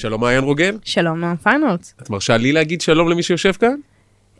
שלום 0.00 0.20
מעיין 0.20 0.44
רוגל, 0.44 0.78
שלום 0.84 1.20
נועם 1.20 1.36
פיינולס. 1.36 1.94
את 2.02 2.10
מרשה 2.10 2.36
לי 2.36 2.52
להגיד 2.52 2.80
שלום 2.80 3.08
למי 3.08 3.22
שיושב 3.22 3.52
כאן? 3.52 3.74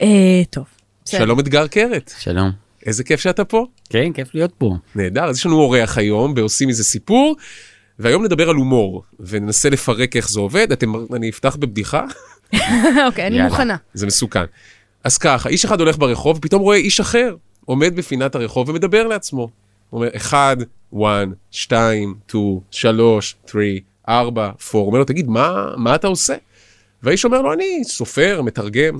אה, 0.02 0.42
טוב. 0.50 0.64
בסדר. 1.04 1.20
שלום 1.20 1.40
אתגר 1.40 1.66
קרת, 1.66 2.12
שלום. 2.18 2.50
איזה 2.86 3.04
כיף 3.04 3.20
שאתה 3.20 3.44
פה. 3.44 3.66
כן, 3.90 4.12
כיף 4.12 4.34
להיות 4.34 4.52
פה. 4.58 4.76
נהדר, 4.94 5.24
אז 5.24 5.38
יש 5.38 5.46
לנו 5.46 5.60
אורח 5.60 5.98
היום 5.98 6.34
בעושים 6.34 6.68
מזה 6.68 6.84
סיפור, 6.84 7.36
והיום 7.98 8.24
נדבר 8.24 8.50
על 8.50 8.56
הומור, 8.56 9.02
וננסה 9.20 9.70
לפרק 9.70 10.16
איך 10.16 10.30
זה 10.30 10.40
עובד. 10.40 10.72
אתם, 10.72 10.92
אני 11.14 11.30
אפתח 11.30 11.56
בבדיחה, 11.56 12.04
אוקיי, 13.06 13.26
אני. 13.26 13.42
מוכנה. 13.42 13.76
זה 13.94 14.06
מסוכן. 14.06 14.44
אז 15.04 15.18
ככה, 15.18 15.48
איש 15.48 15.64
אחד 15.64 15.80
הולך 15.80 15.98
ברחוב, 15.98 16.36
ופתאום 16.36 16.62
רואה 16.62 16.76
איש 16.76 17.00
אחר, 17.00 17.36
עומד 17.64 17.96
בפינת 17.96 18.34
הרחוב 18.34 18.68
ומדבר 18.68 19.06
לעצמו. 19.06 19.50
הוא 19.90 20.00
אומר, 20.00 20.10
אחד, 20.16 20.56
one, 20.94 21.34
שתיים, 21.50 22.14
two, 22.30 22.60
שלוש, 22.70 23.36
three, 23.46 23.89
ארבע. 24.10 24.50
הוא 24.72 24.86
אומר 24.86 24.98
לו, 24.98 25.04
תגיד, 25.04 25.28
מה, 25.28 25.64
מה 25.76 25.94
אתה 25.94 26.06
עושה? 26.06 26.34
והאיש 27.02 27.24
אומר 27.24 27.42
לו, 27.42 27.52
אני 27.52 27.84
סופר, 27.84 28.42
מתרגם. 28.42 28.98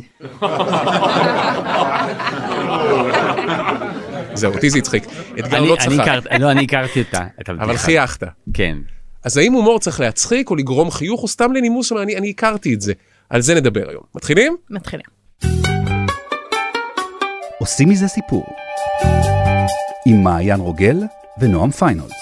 זהו, 4.35 4.53
אותי 4.55 4.71
זה 4.71 4.79
הצחיק. 4.79 5.05
אתגר 5.39 5.57
אני- 5.59 5.69
לא 5.69 5.77
אני 5.81 5.97
צחק, 5.97 6.07
לא, 6.41 6.51
אני 6.51 6.65
הכרתי 6.65 7.01
אותה, 7.01 7.25
את 7.41 7.49
הבדיחה. 7.49 7.65
אבל 7.65 7.77
חייכת. 7.77 8.23
כן. 8.55 8.77
אז 9.25 9.37
האם 9.37 9.53
הומור 9.53 9.79
צריך 9.79 10.01
להצחיק 10.01 10.51
או 10.51 10.57
לגרום 10.57 10.91
חיוך 10.91 11.23
או 11.23 11.29
סתם 11.29 11.53
לנימוס? 11.53 11.93
אני 11.93 12.31
הכרתי 12.31 12.75
את 12.75 12.81
זה. 12.81 12.93
על 13.31 13.41
זה 13.41 13.55
נדבר 13.55 13.89
היום. 13.89 14.03
מתחילים? 14.15 14.57
מתחילים. 14.71 15.07
עושים 17.59 17.89
מזה 17.89 18.09
סיפור. 18.09 18.47
עם 20.07 20.23
מעיין 20.25 20.61
רוגל 20.61 20.97
ונועם 21.41 21.71
פיינולס. 21.71 22.13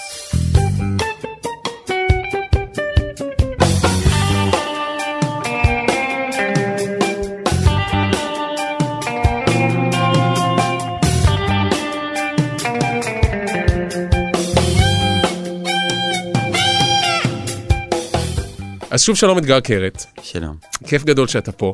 אז 18.91 19.01
שוב 19.01 19.15
שלום 19.15 19.37
אתגר 19.37 19.59
קרת, 19.59 20.05
שלום. 20.21 20.55
כיף 20.87 21.03
גדול 21.03 21.27
שאתה 21.27 21.51
פה. 21.51 21.71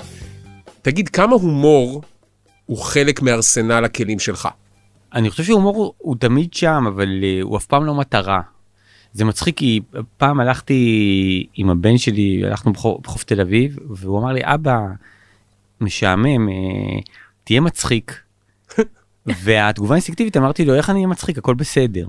תגיד, 0.82 1.10
כמה 1.10 1.34
הומור 1.34 2.02
הוא 2.66 2.78
חלק 2.78 3.22
מארסנל 3.22 3.86
הכלים 3.86 4.20
שלך? 4.20 4.50
אני 5.14 5.30
חושב 5.30 5.44
שהומור 5.44 5.94
הוא 5.98 6.16
תמיד 6.20 6.54
שם, 6.54 6.84
אבל 6.88 7.24
אה, 7.24 7.40
הוא 7.42 7.58
אף 7.58 7.66
פעם 7.66 7.86
לא 7.86 7.96
מטרה. 7.96 8.42
זה 9.14 9.26
מצחיק 9.26 9.58
כי 9.58 9.82
פעם 10.18 10.40
הלכתי 10.40 11.48
עם 11.56 11.70
הבן 11.70 11.98
שלי, 11.98 12.42
הלכנו 12.46 12.74
בחוף, 12.74 13.02
בחוף 13.02 13.24
תל 13.24 13.42
אביב, 13.42 13.78
והוא 13.90 14.20
אמר 14.20 14.32
לי, 14.32 14.42
אבא, 14.44 14.80
משעמם, 15.82 16.50
אה, 16.50 16.54
תהיה 17.44 17.62
מצחיק. 17.62 18.20
והתגובה 19.44 19.94
האינסטינקטיבית 19.94 20.38
אמרתי 20.38 20.66
לו, 20.66 20.76
איך 20.76 20.90
אני 20.90 20.98
אהיה 20.98 21.08
מצחיק? 21.08 21.38
הכל 21.38 21.54
בסדר. 21.54 22.06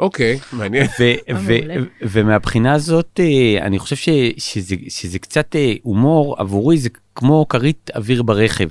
אוקיי, 0.00 0.38
מעניין. 0.52 0.86
ו- 1.00 1.34
ו- 1.36 1.58
מעולה. 1.58 1.74
ומהבחינה 2.02 2.72
הזאת 2.72 3.20
אה, 3.22 3.66
אני 3.66 3.78
חושב 3.78 3.96
ש- 3.96 4.08
שזה, 4.36 4.74
שזה 4.88 5.18
קצת 5.18 5.56
אה, 5.56 5.74
הומור 5.82 6.36
עבורי 6.38 6.78
זה 6.78 6.88
כמו 7.14 7.46
כרית 7.48 7.90
אוויר 7.96 8.22
ברכב. 8.22 8.68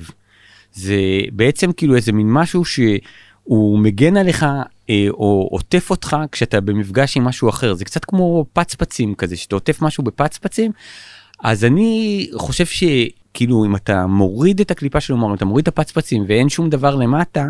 זה 0.74 0.96
בעצם 1.32 1.72
כאילו 1.72 1.96
איזה 1.96 2.12
מין 2.12 2.34
משהו 2.34 2.66
שהוא 2.66 3.80
מגן 3.80 4.18
עליך 4.18 4.44
אה, 4.90 5.08
או 5.10 5.48
עוטף 5.52 5.90
אותך 5.90 6.18
כשאתה 6.32 6.62
במפגש 6.62 7.18
עם 7.18 7.24
משהו 7.24 7.50
אחר 7.50 7.74
זה 7.74 7.86
קצת 7.86 8.06
כמו 8.06 8.46
פצפצים 8.54 9.16
כזה 9.16 9.36
שאתה 9.36 9.56
עוטף 9.56 9.82
משהו 9.82 10.04
בפצפצים. 10.04 10.72
אז 11.44 11.66
אני 11.66 12.28
חושב 12.36 12.66
שכאילו 12.66 13.66
אם 13.66 13.76
אתה 13.76 14.06
מוריד 14.06 14.60
את 14.60 14.72
הקליפה 14.72 15.00
של 15.00 15.14
הומור 15.14 15.30
אם 15.30 15.36
אתה 15.36 15.46
מוריד 15.46 15.64
את 15.64 15.68
הפצפצים 15.68 16.26
ואין 16.28 16.50
שום 16.50 16.70
דבר 16.70 16.96
למטה. 16.96 17.46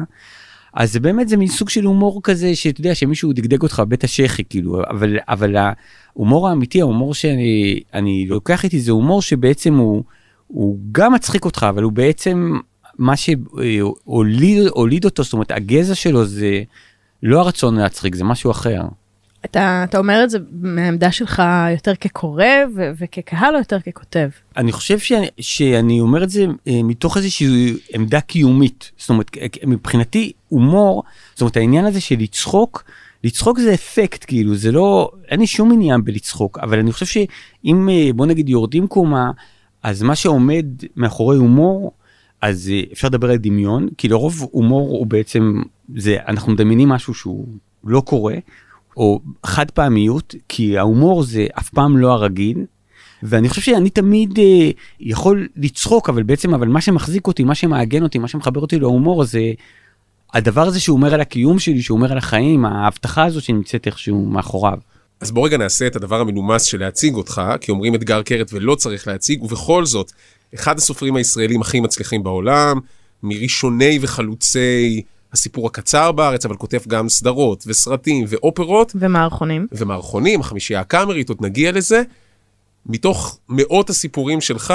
אז 0.73 0.94
זה 0.94 1.00
באמת 1.00 1.30
זה 1.30 1.38
מין 1.38 1.47
סוג 1.47 1.69
של 1.69 1.84
הומור 1.84 2.22
כזה 2.24 2.56
שאתה 2.56 2.81
יודע 2.81 2.96
שמישהו 2.96 3.34
דגדג 3.34 3.62
אותך 3.62 3.80
בבית 3.80 4.03
השחי 4.03 4.44
כאילו 4.50 4.81
אבל 4.90 5.18
אבל 5.28 5.56
ההומור 5.56 6.50
האמיתי 6.50 6.81
ההומור 6.81 7.13
שאני 7.13 7.80
אני 7.94 8.25
לוקח 8.28 8.63
איתי 8.63 8.80
זה 8.80 8.91
הומור 8.91 9.22
שבעצם 9.22 9.74
הוא 9.74 10.03
הוא 10.47 10.78
גם 10.91 11.13
מצחיק 11.13 11.46
אותך 11.46 11.66
אבל 11.69 11.84
הוא 11.84 11.91
בעצם 11.91 12.59
מה 12.97 13.13
שהוליד 13.16 14.68
הוליד 14.68 15.06
אותו 15.06 15.24
זאת 15.24 15.34
אומרת 15.34 15.52
הגזע 15.52 15.96
שלו 15.96 16.25
זה 16.25 16.63
לא 17.24 17.40
הרצון 17.40 17.75
להצחיק 17.75 18.16
זה 18.16 18.24
משהו 18.24 18.51
אחר. 18.51 18.81
אתה, 19.45 19.85
אתה 19.89 19.97
אומר 19.97 20.23
את 20.23 20.29
זה 20.29 20.38
מהעמדה 20.51 21.11
שלך 21.11 21.44
יותר 21.72 21.95
כקורא 21.95 22.44
ו- 22.75 22.91
וכקהל 23.00 23.53
או 23.53 23.59
יותר 23.59 23.79
ככותב? 23.79 24.29
אני 24.57 24.72
חושב 24.72 25.00
שאני, 25.00 25.27
שאני 25.39 26.00
אומר 26.00 26.23
את 26.23 26.29
זה 26.29 26.45
אה, 26.67 26.83
מתוך 26.83 27.17
איזושהי 27.17 27.73
עמדה 27.94 28.22
קיומית. 28.22 28.91
זאת 28.97 29.09
אומרת, 29.09 29.31
מבחינתי 29.66 30.31
הומור, 30.47 31.03
זאת 31.33 31.41
אומרת 31.41 31.57
העניין 31.57 31.85
הזה 31.85 32.01
של 32.01 32.16
לצחוק, 32.19 32.83
לצחוק 33.23 33.59
זה 33.59 33.73
אפקט 33.73 34.25
כאילו, 34.27 34.55
זה 34.55 34.72
לא, 34.72 35.11
אין 35.27 35.39
לי 35.39 35.47
שום 35.47 35.71
עניין 35.71 36.03
בלצחוק, 36.03 36.57
אבל 36.57 36.79
אני 36.79 36.91
חושב 36.91 37.06
שאם 37.06 37.89
אה, 37.89 38.09
בוא 38.16 38.25
נגיד 38.25 38.50
יורדים 38.50 38.88
קומה, 38.88 39.31
אז 39.83 40.01
מה 40.01 40.16
שעומד 40.16 40.66
מאחורי 40.95 41.38
הומור, 41.38 41.91
אז 42.41 42.71
אה, 42.73 42.81
אפשר 42.94 43.07
לדבר 43.07 43.31
על 43.31 43.38
דמיון, 43.38 43.88
כי 43.97 44.07
לרוב 44.07 44.47
הומור 44.51 44.89
הוא 44.89 45.07
בעצם, 45.07 45.61
זה, 45.95 46.17
אנחנו 46.27 46.51
מדמיינים 46.51 46.89
משהו 46.89 47.13
שהוא 47.13 47.47
לא 47.83 48.01
קורה, 48.01 48.35
או 48.97 49.19
חד 49.45 49.72
פעמיות, 49.72 50.35
כי 50.50 50.77
ההומור 50.77 51.23
זה 51.23 51.47
אף 51.59 51.69
פעם 51.69 51.97
לא 51.97 52.11
הרגיל. 52.11 52.66
ואני 53.23 53.50
חושב 53.50 53.61
שאני 53.61 53.89
תמיד 53.89 54.39
אה, 54.39 54.69
יכול 55.00 55.47
לצחוק 55.55 56.09
אבל 56.09 56.23
בעצם 56.23 56.53
אבל 56.53 56.67
מה 56.67 56.81
שמחזיק 56.81 57.27
אותי 57.27 57.44
מה 57.44 57.55
שמעגן 57.55 58.03
אותי 58.03 58.19
מה 58.19 58.27
שמחבר 58.27 58.61
אותי 58.61 58.79
להומור 58.79 59.23
זה 59.23 59.41
הדבר 60.33 60.67
הזה 60.67 60.79
שהוא 60.79 60.97
אומר 60.97 61.13
על 61.13 61.22
הקיום 61.22 61.59
שלי 61.59 61.81
שהוא 61.81 61.97
אומר 61.97 62.11
על 62.11 62.17
החיים 62.17 62.66
ההבטחה 62.66 63.25
הזו 63.25 63.41
שנמצאת 63.41 63.88
איכשהו 63.88 64.25
מאחוריו. 64.25 64.77
אז 65.21 65.31
בוא 65.31 65.45
רגע 65.45 65.57
נעשה 65.57 65.88
את 65.88 65.95
הדבר 65.95 66.21
המנומס 66.21 66.63
של 66.63 66.79
להציג 66.79 67.13
אותך, 67.13 67.41
כי 67.61 67.71
אומרים 67.71 67.95
אתגר 67.95 68.21
קרת 68.21 68.53
ולא 68.53 68.75
צריך 68.75 69.07
להציג, 69.07 69.44
ובכל 69.44 69.85
זאת, 69.85 70.11
אחד 70.56 70.77
הסופרים 70.77 71.16
הישראלים 71.16 71.61
הכי 71.61 71.79
מצליחים 71.79 72.23
בעולם, 72.23 72.79
מראשוני 73.23 74.00
וחלוצי 74.01 75.01
הסיפור 75.34 75.67
הקצר 75.67 76.12
בארץ, 76.12 76.45
אבל 76.45 76.56
כותב 76.56 76.79
גם 76.88 77.09
סדרות 77.09 77.63
וסרטים 77.67 78.25
ואופרות 78.28 78.91
ומערכונים. 78.95 79.67
ומערכונים, 79.72 80.40
החמישייה 80.40 80.79
הקאמרית, 80.79 81.29
עוד 81.29 81.38
נגיע 81.41 81.72
לזה. 81.72 82.03
מתוך 82.85 83.39
מאות 83.50 83.89
הסיפורים 83.89 84.41
שלך, 84.41 84.73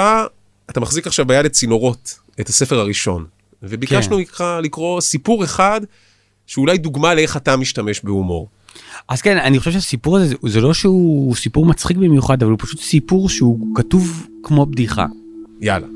אתה 0.69 0.79
מחזיק 0.79 1.07
עכשיו 1.07 1.25
ביד 1.25 1.45
את 1.45 1.51
צינורות, 1.51 2.19
את 2.39 2.49
הספר 2.49 2.79
הראשון. 2.79 3.25
וביקשנו 3.63 4.15
כן. 4.15 4.21
ממך 4.21 4.43
לקרוא 4.63 5.01
סיפור 5.01 5.43
אחד, 5.43 5.81
שאולי 6.47 6.77
דוגמה 6.77 7.13
לאיך 7.13 7.37
אתה 7.37 7.57
משתמש 7.57 8.01
בהומור. 8.03 8.47
אז 9.07 9.21
כן 9.21 9.37
אני 9.37 9.59
חושב 9.59 9.71
שהסיפור 9.71 10.17
הזה 10.17 10.27
זה, 10.27 10.35
זה 10.43 10.61
לא 10.61 10.73
שהוא 10.73 11.35
סיפור 11.35 11.65
מצחיק 11.65 11.97
במיוחד 11.97 12.43
אבל 12.43 12.51
הוא 12.51 12.59
פשוט 12.61 12.79
סיפור 12.79 13.29
שהוא 13.29 13.75
כתוב 13.75 14.27
כמו 14.43 14.65
בדיחה. 14.65 15.05
יאללה. 15.61 15.87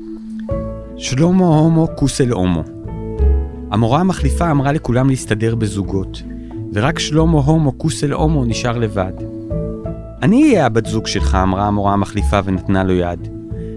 שלמה 0.96 1.46
הומו 1.46 1.88
כוסל 1.96 2.30
הומו. 2.30 2.79
המורה 3.70 4.00
המחליפה 4.00 4.50
אמרה 4.50 4.72
לכולם 4.72 5.08
להסתדר 5.08 5.54
בזוגות, 5.54 6.22
ורק 6.72 6.98
שלמה 6.98 7.38
הומו 7.38 7.78
כוסל 7.78 8.12
הומו 8.12 8.44
נשאר 8.44 8.78
לבד. 8.78 9.12
אני 10.22 10.42
אהיה 10.42 10.66
הבת 10.66 10.86
זוג 10.86 11.06
שלך, 11.06 11.38
אמרה 11.42 11.66
המורה 11.66 11.92
המחליפה 11.92 12.38
ונתנה 12.44 12.84
לו 12.84 12.92
יד. 12.92 13.28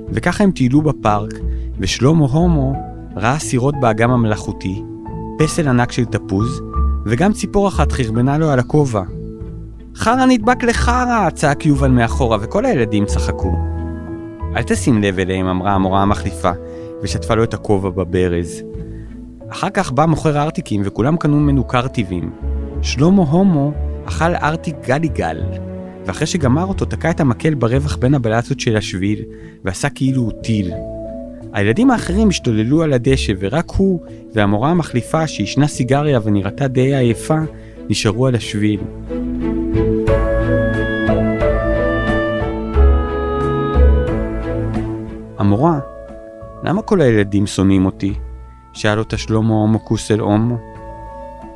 וככה 0.09 0.43
הם 0.43 0.51
טיילו 0.51 0.81
בפארק, 0.81 1.33
ושלמה 1.79 2.25
הומו 2.25 2.73
ראה 3.15 3.39
סירות 3.39 3.75
באגם 3.79 4.11
המלאכותי, 4.11 4.81
פסל 5.39 5.67
ענק 5.67 5.91
של 5.91 6.05
תפוז, 6.05 6.61
וגם 7.05 7.33
ציפור 7.33 7.67
אחת 7.67 7.91
חרבנה 7.91 8.37
לו 8.37 8.49
על 8.49 8.59
הכובע. 8.59 9.03
חרא 9.95 10.25
נדבק 10.25 10.63
לחרא! 10.63 11.29
צעק 11.29 11.65
יובל 11.65 11.91
מאחורה, 11.91 12.37
וכל 12.41 12.65
הילדים 12.65 13.05
צחקו. 13.05 13.55
אל 14.55 14.63
תשים 14.63 15.01
לב 15.01 15.19
אליהם, 15.19 15.47
אמרה 15.47 15.71
המורה 15.71 16.01
המחליפה, 16.01 16.51
ושטפה 17.03 17.35
לו 17.35 17.43
את 17.43 17.53
הכובע 17.53 17.89
בברז. 17.89 18.63
אחר 19.53 19.69
כך 19.69 19.91
בא 19.91 20.05
מוכר 20.05 20.41
ארטיקים 20.41 20.81
וכולם 20.85 21.17
קנו 21.17 21.39
ממנו 21.39 21.63
קרטיבים. 21.63 22.31
שלמה 22.81 23.21
הומו 23.23 23.71
אכל 24.05 24.35
ארטיק 24.35 24.75
גליגל, 24.87 25.41
ואחרי 26.05 26.27
שגמר 26.27 26.65
אותו 26.65 26.85
תקע 26.85 27.11
את 27.11 27.19
המקל 27.19 27.53
ברווח 27.53 27.95
בין 27.95 28.13
הבלטות 28.13 28.59
של 28.59 28.77
השביל, 28.77 29.21
ועשה 29.63 29.89
כאילו 29.89 30.21
הוא 30.21 30.31
טיל. 30.31 30.71
הילדים 31.53 31.91
האחרים 31.91 32.29
השתוללו 32.29 32.83
על 32.83 32.93
הדשא, 32.93 33.33
ורק 33.39 33.71
הוא 33.71 33.99
והמורה 34.33 34.69
המחליפה 34.69 35.27
שעישנה 35.27 35.67
סיגריה 35.67 36.19
ונראתה 36.23 36.67
די 36.67 36.95
עייפה, 36.95 37.39
נשארו 37.89 38.27
על 38.27 38.35
השביל. 38.35 38.79
המורה, 45.37 45.79
למה 46.63 46.81
כל 46.81 47.01
הילדים 47.01 47.47
שונאים 47.47 47.85
אותי? 47.85 48.13
שאל 48.73 48.99
אותה 48.99 49.17
שלמה 49.17 49.53
הומו 49.53 49.85
כוסל 49.85 50.19
הומו. 50.19 50.57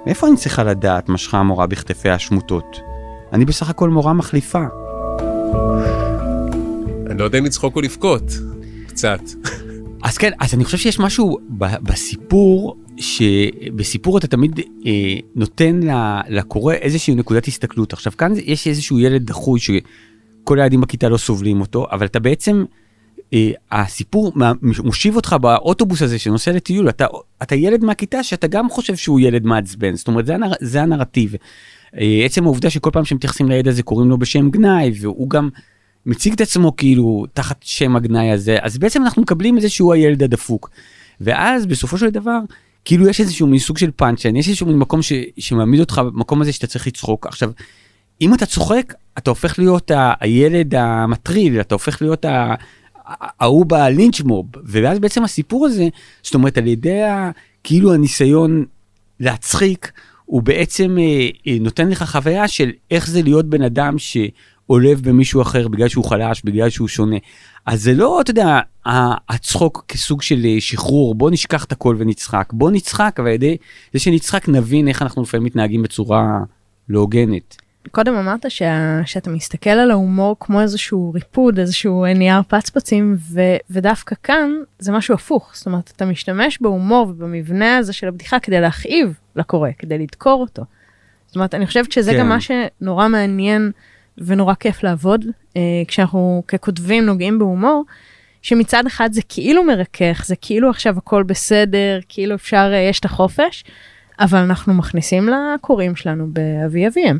מאיפה 0.05 0.27
אני 0.27 0.37
צריכה 0.37 0.63
לדעת? 0.63 1.09
משכה 1.09 1.37
המורה 1.37 1.67
בכתפי 1.67 2.09
השמוטות. 2.09 2.79
אני 3.33 3.45
בסך 3.45 3.69
הכל 3.69 3.89
מורה 3.89 4.13
מחליפה. 4.13 4.63
אני 7.09 7.17
לא 7.17 7.23
יודע 7.23 7.39
אם 7.39 7.45
לצחוק 7.45 7.75
או 7.75 7.81
לבכות. 7.81 8.23
קצת. 8.87 9.19
אז 10.03 10.17
כן, 10.17 10.31
אז 10.39 10.53
אני 10.53 10.65
חושב 10.65 10.77
שיש 10.77 10.99
משהו 10.99 11.37
בסיפור, 11.59 12.77
שבסיפור 12.97 14.17
אתה 14.17 14.27
תמיד 14.27 14.59
אה, 14.85 14.91
נותן 15.35 15.79
לקורא 16.29 16.73
איזושהי 16.73 17.15
נקודת 17.15 17.45
הסתכלות. 17.47 17.93
עכשיו 17.93 18.13
כאן 18.17 18.33
יש 18.45 18.67
איזשהו 18.67 18.99
ילד 18.99 19.25
דחוי 19.25 19.59
שכל 19.59 20.59
הילדים 20.59 20.81
בכיתה 20.81 21.09
לא 21.09 21.17
סובלים 21.17 21.61
אותו, 21.61 21.87
אבל 21.91 22.05
אתה 22.05 22.19
בעצם, 22.19 22.65
הסיפור 23.71 24.31
מה- 24.35 24.51
מושיב 24.83 25.15
אותך 25.15 25.35
באוטובוס 25.41 26.01
הזה 26.01 26.19
שנוסע 26.19 26.51
לטיול, 26.51 26.89
אתה, 26.89 27.05
אתה 27.43 27.55
ילד 27.55 27.83
מהכיתה 27.85 28.23
שאתה 28.23 28.47
גם 28.47 28.69
חושב 28.69 28.95
שהוא 28.95 29.19
ילד 29.19 29.45
מעצבן, 29.45 29.95
זאת 29.95 30.07
אומרת 30.07 30.25
זה, 30.25 30.35
הנר, 30.35 30.51
זה 30.61 30.81
הנרטיב. 30.81 31.35
אה, 31.99 32.21
עצם 32.25 32.43
העובדה 32.43 32.69
שכל 32.69 32.89
פעם 32.93 33.05
שמתייחסים 33.05 33.49
לילד 33.49 33.67
הזה 33.67 33.83
קוראים 33.83 34.09
לו 34.09 34.17
בשם 34.17 34.49
גנאי, 34.49 34.91
והוא 35.01 35.29
גם 35.29 35.49
מציג 36.05 36.33
את 36.33 36.41
עצמו 36.41 36.75
כאילו 36.75 37.25
תחת 37.33 37.57
שם 37.61 37.95
הגנאי 37.95 38.31
הזה, 38.31 38.57
אז 38.61 38.77
בעצם 38.77 39.03
אנחנו 39.03 39.21
מקבלים 39.21 39.57
איזה 39.57 39.69
שהוא 39.69 39.93
הילד 39.93 40.23
הדפוק. 40.23 40.69
ואז 41.21 41.65
בסופו 41.65 41.97
של 41.97 42.09
דבר, 42.09 42.39
כאילו 42.85 43.07
יש 43.07 43.19
איזשהו 43.21 43.47
מין 43.47 43.59
סוג 43.59 43.77
של 43.77 43.91
פאנצ'ן, 43.95 44.35
יש 44.35 44.47
איזשהו 44.47 44.67
מין 44.67 44.77
מקום 44.77 45.01
ש, 45.01 45.11
שמעמיד 45.37 45.79
אותך 45.79 46.01
במקום 46.05 46.41
הזה 46.41 46.51
שאתה 46.53 46.67
צריך 46.67 46.87
לצחוק. 46.87 47.27
עכשיו, 47.27 47.51
אם 48.21 48.33
אתה 48.33 48.45
צוחק, 48.45 48.93
אתה 49.17 49.31
הופך 49.31 49.59
להיות 49.59 49.91
הילד 50.19 50.75
המטריל, 50.75 51.59
אתה 51.61 51.75
הופך 51.75 52.01
להיות 52.01 52.25
ה- 52.25 52.53
ההוא 53.39 53.65
בלינץ' 53.65 54.21
מוב, 54.21 54.45
ואז 54.63 54.99
בעצם 54.99 55.23
הסיפור 55.23 55.65
הזה, 55.65 55.87
זאת 56.23 56.35
אומרת 56.35 56.57
על 56.57 56.67
ידי 56.67 57.03
ה, 57.03 57.31
כאילו 57.63 57.93
הניסיון 57.93 58.65
להצחיק, 59.19 59.91
הוא 60.25 60.41
בעצם 60.41 60.97
אה, 60.99 61.29
אה, 61.47 61.57
נותן 61.59 61.89
לך 61.89 62.03
חוויה 62.03 62.47
של 62.47 62.71
איך 62.91 63.07
זה 63.07 63.21
להיות 63.21 63.45
בן 63.45 63.61
אדם 63.61 63.95
שעולב 63.97 65.01
במישהו 65.01 65.41
אחר 65.41 65.67
בגלל 65.67 65.87
שהוא 65.87 66.05
חלש, 66.05 66.41
בגלל 66.45 66.69
שהוא 66.69 66.87
שונה. 66.87 67.17
אז 67.65 67.83
זה 67.83 67.93
לא, 67.93 68.21
אתה 68.21 68.31
יודע, 68.31 68.59
הצחוק 69.29 69.85
כסוג 69.87 70.21
של 70.21 70.45
אה, 70.45 70.55
שחרור, 70.59 71.15
בוא 71.15 71.31
נשכח 71.31 71.63
את 71.63 71.71
הכל 71.71 71.95
ונצחק. 71.99 72.49
בוא 72.53 72.71
נצחק, 72.71 73.15
אבל 73.19 73.27
על 73.27 73.33
ידי 73.33 73.57
זה 73.93 73.99
שנצחק 73.99 74.49
נבין 74.49 74.87
איך 74.87 75.01
אנחנו 75.01 75.21
לפעמים 75.21 75.45
מתנהגים 75.45 75.83
בצורה 75.83 76.39
לא 76.89 76.99
הוגנת. 76.99 77.66
קודם 77.91 78.15
אמרת 78.15 78.51
שה, 78.51 78.99
שאתה 79.05 79.29
מסתכל 79.29 79.69
על 79.69 79.91
ההומור 79.91 80.35
כמו 80.39 80.61
איזשהו 80.61 81.11
ריפוד, 81.13 81.59
איזשהו 81.59 82.05
נייר 82.15 82.41
פצפצים, 82.47 83.15
ו, 83.19 83.41
ודווקא 83.69 84.15
כאן 84.23 84.51
זה 84.79 84.91
משהו 84.91 85.13
הפוך. 85.13 85.51
זאת 85.53 85.65
אומרת, 85.65 85.91
אתה 85.95 86.05
משתמש 86.05 86.61
בהומור 86.61 87.07
ובמבנה 87.09 87.77
הזה 87.77 87.93
של 87.93 88.07
הבדיחה 88.07 88.39
כדי 88.39 88.61
להכאיב 88.61 89.13
לקורא, 89.35 89.69
כדי 89.77 89.97
לדקור 89.97 90.41
אותו. 90.41 90.63
זאת 91.27 91.35
אומרת, 91.35 91.55
אני 91.55 91.65
חושבת 91.67 91.91
שזה 91.91 92.11
כן. 92.11 92.19
גם 92.19 92.29
מה 92.29 92.37
שנורא 92.41 93.07
מעניין 93.07 93.71
ונורא 94.17 94.53
כיף 94.53 94.83
לעבוד, 94.83 95.25
אה, 95.57 95.61
כשאנחנו 95.87 96.43
ככותבים 96.47 97.05
נוגעים 97.05 97.39
בהומור, 97.39 97.85
שמצד 98.41 98.85
אחד 98.85 99.13
זה 99.13 99.21
כאילו 99.29 99.63
מרכך, 99.63 100.23
זה 100.25 100.35
כאילו 100.41 100.69
עכשיו 100.69 100.97
הכל 100.97 101.23
בסדר, 101.23 101.99
כאילו 102.09 102.35
אפשר, 102.35 102.71
אה, 102.73 102.77
יש 102.77 102.99
את 102.99 103.05
החופש, 103.05 103.63
אבל 104.19 104.39
אנחנו 104.39 104.73
מכניסים 104.73 105.29
לקוראים 105.29 105.95
שלנו 105.95 106.27
באבי 106.27 106.87
אביהם. 106.87 107.19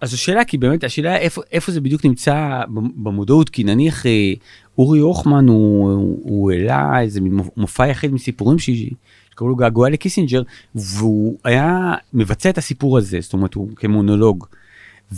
אז 0.00 0.10
זו 0.10 0.18
שאלה, 0.18 0.44
כי 0.44 0.58
באמת 0.58 0.84
השאלה 0.84 1.16
איפה, 1.16 1.42
איפה 1.52 1.72
זה 1.72 1.80
בדיוק 1.80 2.04
נמצא 2.04 2.60
במודעות, 2.96 3.48
כי 3.48 3.64
נניח 3.64 4.06
אה, 4.06 4.32
אורי 4.78 4.98
הוכמן 4.98 5.48
הוא, 5.48 5.92
הוא, 5.92 6.20
הוא 6.22 6.52
העלה 6.52 7.00
איזה 7.00 7.20
מופע 7.56 7.86
יחיד 7.86 8.12
מסיפורים 8.12 8.58
שקראו 8.58 9.48
לו 9.48 9.56
געגוע 9.56 9.90
לקיסינג'ר, 9.90 10.42
והוא 10.74 11.38
היה 11.44 11.94
מבצע 12.14 12.50
את 12.50 12.58
הסיפור 12.58 12.98
הזה, 12.98 13.18
זאת 13.20 13.32
אומרת 13.32 13.54
הוא 13.54 13.68
כמונולוג. 13.76 14.46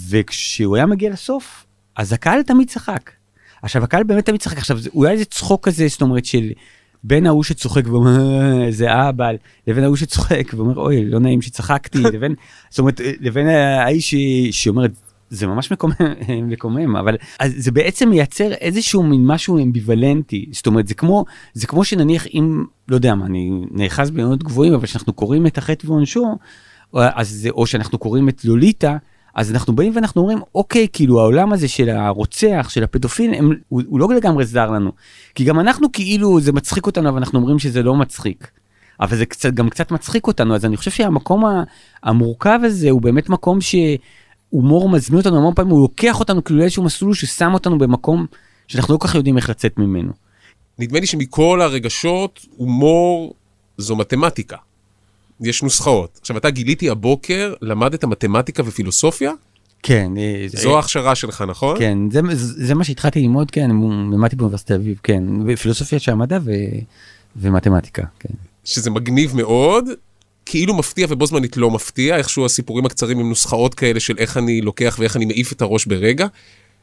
וכשהוא 0.08 0.76
היה 0.76 0.86
מגיע 0.86 1.10
לסוף, 1.10 1.66
אז 1.96 2.12
הקהל 2.12 2.42
תמיד 2.42 2.70
צחק. 2.70 3.10
עכשיו 3.62 3.84
הקהל 3.84 4.02
באמת 4.02 4.26
תמיד 4.26 4.40
צחק, 4.40 4.58
עכשיו 4.58 4.78
זה 4.78 4.90
אולי 4.94 5.12
איזה 5.12 5.24
צחוק 5.24 5.64
כזה, 5.64 5.88
זאת 5.88 6.02
אומרת 6.02 6.24
של 6.24 6.50
בין 7.06 7.26
ההוא 7.26 7.42
שצוחק 7.42 7.82
ואומר 7.86 8.40
"אה, 8.40 8.70
זה 8.70 8.90
אהבל, 8.92 9.36
לבין 9.66 9.84
ההוא 9.84 9.96
שצוחק 9.96 10.52
ואומר 10.56 10.76
אוי 10.76 11.04
לא 11.04 11.18
נעים 11.18 11.42
שצחקתי, 11.42 11.98
לבין, 12.14 12.34
זאת 12.70 12.78
אומרת 12.78 13.00
לבין 13.20 13.46
האיש 13.48 14.10
ש- 14.10 14.64
שאומר 14.64 14.86
זה 15.30 15.46
ממש 15.46 15.72
מקומם, 15.72 15.94
מקומם 16.52 16.96
אבל 16.96 17.16
אז 17.38 17.54
זה 17.56 17.70
בעצם 17.70 18.08
מייצר 18.08 18.52
איזשהו 18.52 19.02
מין 19.02 19.26
משהו 19.26 19.58
אמביוולנטי. 19.58 20.46
זאת 20.52 20.66
אומרת 20.66 20.88
זה 20.88 20.94
כמו 20.94 21.24
זה 21.54 21.66
כמו 21.66 21.84
שנניח 21.84 22.26
אם 22.34 22.64
לא 22.88 22.94
יודע 22.94 23.14
מה 23.14 23.26
אני 23.26 23.50
נאחז 23.70 24.10
בעיונות 24.10 24.42
גבוהים 24.42 24.74
אבל 24.74 24.86
כשאנחנו 24.86 25.12
קוראים 25.12 25.46
את 25.46 25.58
החטא 25.58 25.86
ועונשו 25.86 26.36
אז 26.94 27.28
זה, 27.28 27.50
או 27.50 27.66
שאנחנו 27.66 27.98
קוראים 27.98 28.28
את 28.28 28.44
לוליטה 28.44 28.96
אז 29.36 29.52
אנחנו 29.52 29.76
באים 29.76 29.92
ואנחנו 29.94 30.20
אומרים 30.22 30.38
אוקיי 30.54 30.86
כאילו 30.92 31.20
העולם 31.20 31.52
הזה 31.52 31.68
של 31.68 31.88
הרוצח 31.88 32.66
של 32.68 32.84
הפדופיל 32.84 33.34
הם, 33.34 33.50
הוא, 33.68 33.82
הוא 33.86 34.00
לא 34.00 34.08
לגמרי 34.16 34.44
זר 34.44 34.70
לנו 34.70 34.92
כי 35.34 35.44
גם 35.44 35.60
אנחנו 35.60 35.92
כאילו 35.92 36.40
זה 36.40 36.52
מצחיק 36.52 36.86
אותנו 36.86 37.08
אבל 37.08 37.18
אנחנו 37.18 37.38
אומרים 37.38 37.58
שזה 37.58 37.82
לא 37.82 37.94
מצחיק. 37.94 38.50
אבל 39.00 39.16
זה 39.16 39.26
קצת 39.26 39.52
גם 39.52 39.70
קצת 39.70 39.90
מצחיק 39.90 40.26
אותנו 40.26 40.54
אז 40.54 40.64
אני 40.64 40.76
חושב 40.76 40.90
שהמקום 40.90 41.44
המורכב 42.02 42.60
הזה 42.62 42.90
הוא 42.90 43.02
באמת 43.02 43.28
מקום 43.28 43.58
שהומור 43.60 44.88
מזמין 44.88 45.18
אותנו 45.18 45.36
המון 45.36 45.54
פעמים 45.54 45.72
הוא 45.72 45.80
לוקח 45.80 46.20
אותנו 46.20 46.44
כאילו 46.44 46.58
לאיזשהו 46.60 46.82
מסלול 46.82 47.14
ששם 47.14 47.54
אותנו 47.54 47.78
במקום 47.78 48.26
שאנחנו 48.68 48.94
לא 48.94 48.98
כל 48.98 49.08
כך 49.08 49.14
יודעים 49.14 49.36
איך 49.36 49.50
לצאת 49.50 49.78
ממנו. 49.78 50.12
נדמה 50.78 51.00
לי 51.00 51.06
שמכל 51.06 51.60
הרגשות, 51.62 52.46
הומור 52.56 53.34
זו 53.78 53.96
מתמטיקה. 53.96 54.56
יש 55.40 55.62
נוסחאות. 55.62 56.18
עכשיו, 56.20 56.36
אתה 56.36 56.50
גיליתי 56.50 56.90
הבוקר, 56.90 57.54
למדת 57.62 58.04
מתמטיקה 58.04 58.62
ופילוסופיה? 58.66 59.32
כן. 59.82 60.12
אה, 60.18 60.44
זה- 60.48 60.58
זו 60.60 60.76
ההכשרה 60.76 61.14
שלך, 61.14 61.44
נכון? 61.48 61.78
כן, 61.78 61.98
זה, 62.10 62.20
זה 62.66 62.74
מה 62.74 62.84
שהתחלתי 62.84 63.20
ללמוד, 63.20 63.50
כן, 63.50 63.70
למדתי 64.12 64.36
באוניברסיטת 64.36 64.68
תל 64.68 64.74
אביב, 64.74 64.98
כן, 65.02 65.24
פילוסופיה 65.56 65.98
של 65.98 66.12
המדע 66.12 66.38
ו, 66.44 66.50
ומתמטיקה, 67.36 68.02
כן. 68.20 68.34
שזה 68.64 68.90
מגניב 68.90 69.36
מאוד, 69.36 69.84
כאילו 70.46 70.74
מפתיע 70.74 71.06
ובו 71.10 71.26
זמנית 71.26 71.56
לא 71.56 71.70
מפתיע, 71.70 72.16
איכשהו 72.16 72.44
הסיפורים 72.44 72.86
הקצרים 72.86 73.18
עם 73.18 73.28
נוסחאות 73.28 73.74
כאלה 73.74 74.00
של 74.00 74.14
איך 74.18 74.36
אני 74.36 74.60
לוקח 74.60 74.96
ואיך 75.00 75.16
אני 75.16 75.24
מעיף 75.24 75.52
את 75.52 75.62
הראש 75.62 75.86
ברגע. 75.86 76.26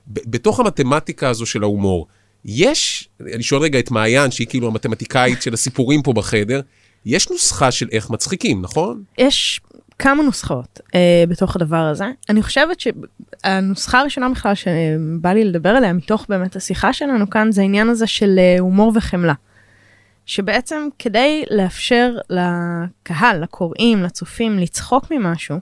בתוך 0.08 0.60
המתמטיקה 0.60 1.30
הזו 1.30 1.46
של 1.46 1.64
ההומור, 1.64 2.08
יש, 2.46 3.10
אני 3.34 3.44
שואל 3.44 3.62
רגע 3.62 3.80
את 3.80 3.92
מעיין, 3.92 4.32
שהיא 4.32 4.48
כאילו 4.48 4.68
המתמטיקאית 4.68 5.42
של 5.42 5.54
הסיפורים 5.54 6.02
פה 6.02 6.14
בחדר, 6.14 6.62
יש 7.06 7.30
נוסחה 7.30 7.72
של 7.72 7.88
איך 7.92 8.10
מצחיקים, 8.10 8.62
נכון? 8.62 9.04
יש 9.18 9.62
כמה 10.00 10.24
נוסחאות 10.24 10.80
אה, 10.96 11.24
בתוך 11.30 11.56
הדבר 11.56 11.78
הזה. 11.78 12.06
אני 12.30 12.44
חושבת 12.44 12.78
שהנוסחה 12.80 14.00
הראשונה 14.00 14.30
בכלל 14.30 14.56
שבא 14.56 15.34
לי 15.34 15.44
לדבר 15.44 15.70
עליה 15.70 15.94
מתוך 15.94 16.26
באמת 16.30 16.56
השיחה 16.56 16.94
שלנו 16.94 17.30
כאן 17.30 17.52
זה 17.52 17.62
העניין 17.62 17.90
הזה 17.90 18.08
של 18.08 18.36
אה, 18.40 18.56
הומור 18.60 18.92
וחמלה. 18.96 19.34
שבעצם 20.26 20.88
כדי 21.00 21.44
לאפשר 21.52 22.18
לקהל, 22.30 23.44
לקוראים, 23.44 24.04
לצופים, 24.04 24.60
לצחוק 24.60 25.12
ממשהו, 25.12 25.58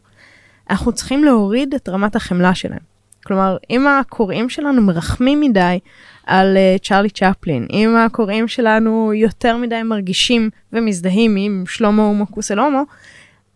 אנחנו 0.70 0.92
צריכים 0.92 1.24
להוריד 1.24 1.74
את 1.74 1.89
רמת 1.89 2.16
החמלה 2.16 2.56
שלהם. 2.56 2.91
כלומר, 3.25 3.58
אם 3.70 3.88
הקוראים 3.88 4.50
שלנו 4.50 4.82
מרחמים 4.82 5.42
מדי 5.42 5.80
על 6.25 6.58
uh, 6.58 6.84
צ'רלי 6.84 7.10
צ'פלין, 7.10 7.68
אם 7.72 7.96
הקוראים 7.96 8.48
שלנו 8.48 9.13
יותר 9.13 9.58
מדי 9.58 9.84
מרגישים 9.84 10.50
ומזדהים 10.74 11.36
עם 11.40 11.63
שלמה 11.68 12.04
הומו 12.04 12.28
קוסלומו, 12.28 12.84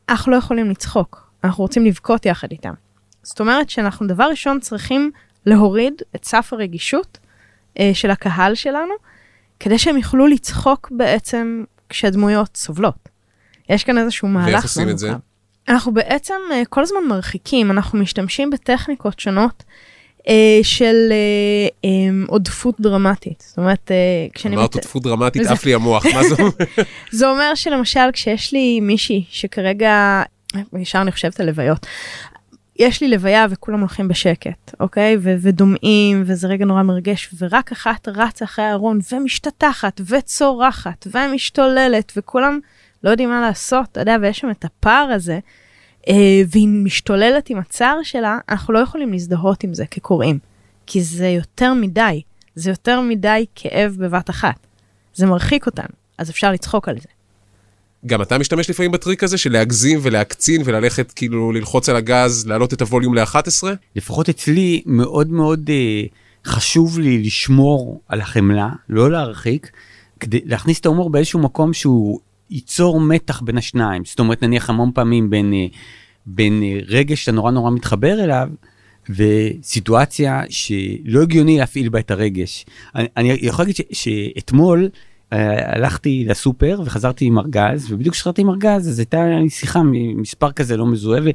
אנחנו 0.10 0.32
לא 0.32 0.38
יכולים 0.38 0.70
לצחוק, 0.70 1.30
אנחנו 1.44 1.64
רוצים 1.64 1.86
לבכות 1.86 2.26
יחד 2.26 2.48
איתם. 2.52 2.74
זאת 3.24 3.40
אומרת 3.40 3.70
שאנחנו 3.70 4.08
דבר 4.08 4.24
ראשון 4.24 4.60
צריכים 4.60 5.12
להוריד 5.46 5.94
את 6.16 6.26
סף 6.26 6.54
הרגישות 6.54 7.18
uh, 7.78 7.82
של 7.94 8.12
הקהל 8.12 8.56
שלנו, 8.56 8.94
כדי 9.60 9.80
שהם 9.80 9.98
יוכלו 9.98 10.28
לצחוק 10.28 10.92
בעצם 10.92 11.64
כשהדמויות 11.90 12.58
סובלות. 12.58 13.10
יש 13.70 13.84
כאן 13.84 13.98
איזשהו 13.98 14.28
מהלך. 14.28 14.54
ואיך 14.54 14.64
עושים 14.64 14.90
את 14.90 14.98
זה? 14.98 15.14
אנחנו 15.68 15.94
בעצם 15.94 16.34
אה, 16.52 16.62
כל 16.70 16.82
הזמן 16.82 17.00
מרחיקים, 17.10 17.72
אנחנו 17.72 18.00
משתמשים 18.00 18.50
בטכניקות 18.50 19.20
שונות 19.20 19.64
אה, 20.28 20.60
של 20.64 20.96
אה, 21.12 21.90
אה, 21.90 21.90
עודפות 22.28 22.80
דרמטית. 22.80 23.44
זאת 23.48 23.58
אומרת, 23.58 23.92
כשאני... 24.34 24.56
אמרת 24.56 24.76
עוטפות 24.76 25.04
דרמטית, 25.04 25.46
עף 25.46 25.66
לי 25.66 25.74
המוח, 25.74 26.06
מה 26.06 26.24
זה 26.24 26.36
אומר? 26.40 26.50
זה 27.12 27.30
אומר 27.30 27.56
שלמשל 27.56 28.12
כשיש 28.14 28.54
לי 28.54 28.80
מישהי 28.80 29.26
שכרגע, 29.30 30.24
ישר 30.80 31.02
אני 31.02 31.12
חושבת 31.12 31.40
על 31.40 31.46
לוויות, 31.46 31.86
יש 32.80 33.02
לי 33.02 33.08
לוויה 33.08 33.46
וכולם 33.50 33.80
הולכים 33.80 34.08
בשקט, 34.08 34.74
אוקיי? 34.80 35.18
ו- 35.20 35.36
ודומעים, 35.42 36.24
וזה 36.26 36.48
רגע 36.48 36.66
נורא 36.66 36.84
מרגש, 36.84 37.30
ורק 37.38 37.72
אחת 37.72 38.08
רצה 38.08 38.46
אחרי 38.46 38.66
הארון 38.66 39.00
ומשתטחת 39.12 40.02
וצורחת 40.08 41.08
ומשתוללת, 41.12 42.12
וכולם 42.18 42.60
לא 43.06 43.10
יודעים 43.10 43.30
מה 43.30 43.42
לעשות, 43.42 43.86
אתה 43.92 44.00
יודע, 44.00 44.18
ויש 44.22 44.40
שם 44.40 44.52
את 44.52 44.66
הפער 44.66 45.08
הזה, 45.16 45.40
אה, 46.08 46.42
והיא 46.50 46.68
משתוללת 46.68 47.50
עם 47.50 47.58
הצער 47.58 47.98
שלה, 48.04 48.38
אנחנו 48.50 48.74
לא 48.74 48.80
יכולים 48.80 49.12
להזדהות 49.12 49.64
עם 49.64 49.74
זה 49.74 49.86
כקוראים, 49.86 50.40
כי 50.86 51.02
זה 51.02 51.28
יותר 51.28 51.74
מדי, 51.74 52.22
זה 52.56 52.70
יותר 52.70 53.02
מדי 53.02 53.46
כאב 53.56 53.96
בבת 54.00 54.30
אחת. 54.30 54.56
זה 55.14 55.26
מרחיק 55.26 55.66
אותנו, 55.66 55.88
אז 56.18 56.30
אפשר 56.30 56.52
לצחוק 56.52 56.90
על 56.90 56.96
זה. 57.00 57.08
גם 58.06 58.22
אתה 58.22 58.38
משתמש 58.38 58.70
לפעמים 58.70 58.92
בטריק 58.92 59.24
הזה 59.24 59.38
של 59.38 59.52
להגזים 59.52 60.00
ולהקצין 60.04 60.62
וללכת 60.66 61.12
כאילו 61.12 61.52
ללחוץ 61.52 61.90
על 61.90 61.96
הגז, 61.96 62.48
להעלות 62.48 62.74
את 62.74 62.82
הווליום 62.82 63.16
ל-11? 63.16 63.64
לפחות 63.96 64.30
אצלי 64.30 64.82
מאוד 64.86 65.30
מאוד 65.30 65.70
אה, 65.70 66.04
חשוב 66.46 67.00
לי 67.00 67.24
לשמור 67.24 68.02
על 68.08 68.22
החמלה, 68.22 68.70
לא 68.90 69.12
להרחיק, 69.12 69.72
כדי 70.20 70.42
להכניס 70.46 70.80
את 70.80 70.86
ההומור 70.86 71.10
באיזשהו 71.10 71.40
מקום 71.40 71.74
שהוא 71.74 72.20
ייצור 72.50 73.02
מתח 73.02 73.42
בין 73.42 73.58
השניים. 73.58 74.06
זאת 74.06 74.20
אומרת, 74.20 74.44
נניח 74.44 74.70
המון 74.70 74.92
פעמים 74.94 75.30
בין, 75.30 75.54
אה, 75.54 75.66
בין 76.26 76.64
אה, 76.64 76.80
רגש 76.88 77.20
שאתה 77.20 77.32
נורא 77.32 77.52
נורא 77.52 77.72
מתחבר 77.72 78.24
אליו, 78.24 78.50
וסיטואציה 79.10 80.44
שלא 80.50 81.22
הגיוני 81.22 81.58
להפעיל 81.58 81.90
בה 81.90 82.00
את 82.00 82.12
הרגש. 82.12 82.66
אני, 82.96 83.08
אני 83.18 83.38
יכול 83.42 83.66
להגיד 83.66 83.76
ש, 83.76 83.82
שאתמול 83.92 84.90
אה, 85.34 85.76
הלכתי 85.76 86.26
לסופר 86.28 86.82
וחזרתי 86.86 87.26
עם 87.26 87.40
ארגז, 87.40 87.92
ובדיוק 87.92 88.16
כשחזרתי 88.16 88.42
עם 88.42 88.50
ארגז 88.50 88.90
אז 88.90 89.00
הייתה 89.00 89.26
לי 89.26 89.50
שיחה 89.50 89.82
ממספר 89.84 90.52
כזה 90.52 90.78
לא 90.78 90.86
מזוהה. 90.86 91.22
ו... 91.26 91.30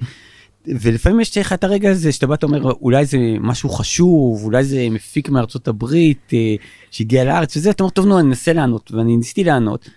ולפעמים 0.66 1.20
יש 1.20 1.38
לך 1.38 1.52
את 1.52 1.64
הרגע 1.64 1.90
הזה 1.90 2.12
שאתה 2.12 2.26
בא 2.26 2.34
אתה 2.34 2.46
אומר 2.46 2.62
אולי 2.62 3.04
זה 3.04 3.18
משהו 3.40 3.68
חשוב 3.68 4.44
אולי 4.44 4.64
זה 4.64 4.88
מפיק 4.90 5.28
מארצות 5.28 5.68
הברית 5.68 6.30
אה, 6.32 6.54
שהגיע 6.90 7.24
לארץ 7.24 7.56
וזה 7.56 7.70
אתה 7.70 7.82
אומר 7.82 7.90
טוב 7.90 8.06
נו 8.06 8.18
אני 8.18 8.28
אנסה 8.28 8.52
לענות 8.52 8.92
ואני 8.92 9.16
ניסיתי 9.16 9.44
לענות. 9.44 9.90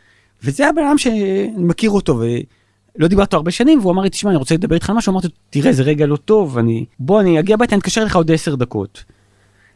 וזה 0.44 0.70
הבן 0.70 0.82
אדם 0.88 0.98
שאני 0.98 1.48
מכיר 1.58 1.90
אותו 1.90 2.20
ולא 2.20 3.08
דיברתי 3.08 3.36
הרבה 3.36 3.52
שנים 3.52 3.80
והוא 3.80 3.92
אמר 3.92 4.02
לי 4.02 4.10
תשמע 4.10 4.30
אני 4.30 4.38
רוצה 4.38 4.56
לדבר 4.56 4.76
איתך 4.76 4.90
על 4.90 4.96
משהו 4.96 5.12
אמרתי 5.12 5.28
תראה 5.50 5.74
זה 5.74 5.84
רגע 5.84 6.06
לא 6.06 6.16
טוב 6.16 6.58
אני 6.58 6.86
בוא 7.00 7.22
אני 7.22 7.40
אגיע 7.40 7.54
הביתה 7.54 7.76
אני 7.76 7.80
אתקשר 7.80 8.04
לך 8.04 8.16
עוד 8.16 8.32
10 8.32 8.56
דקות. 8.56 9.04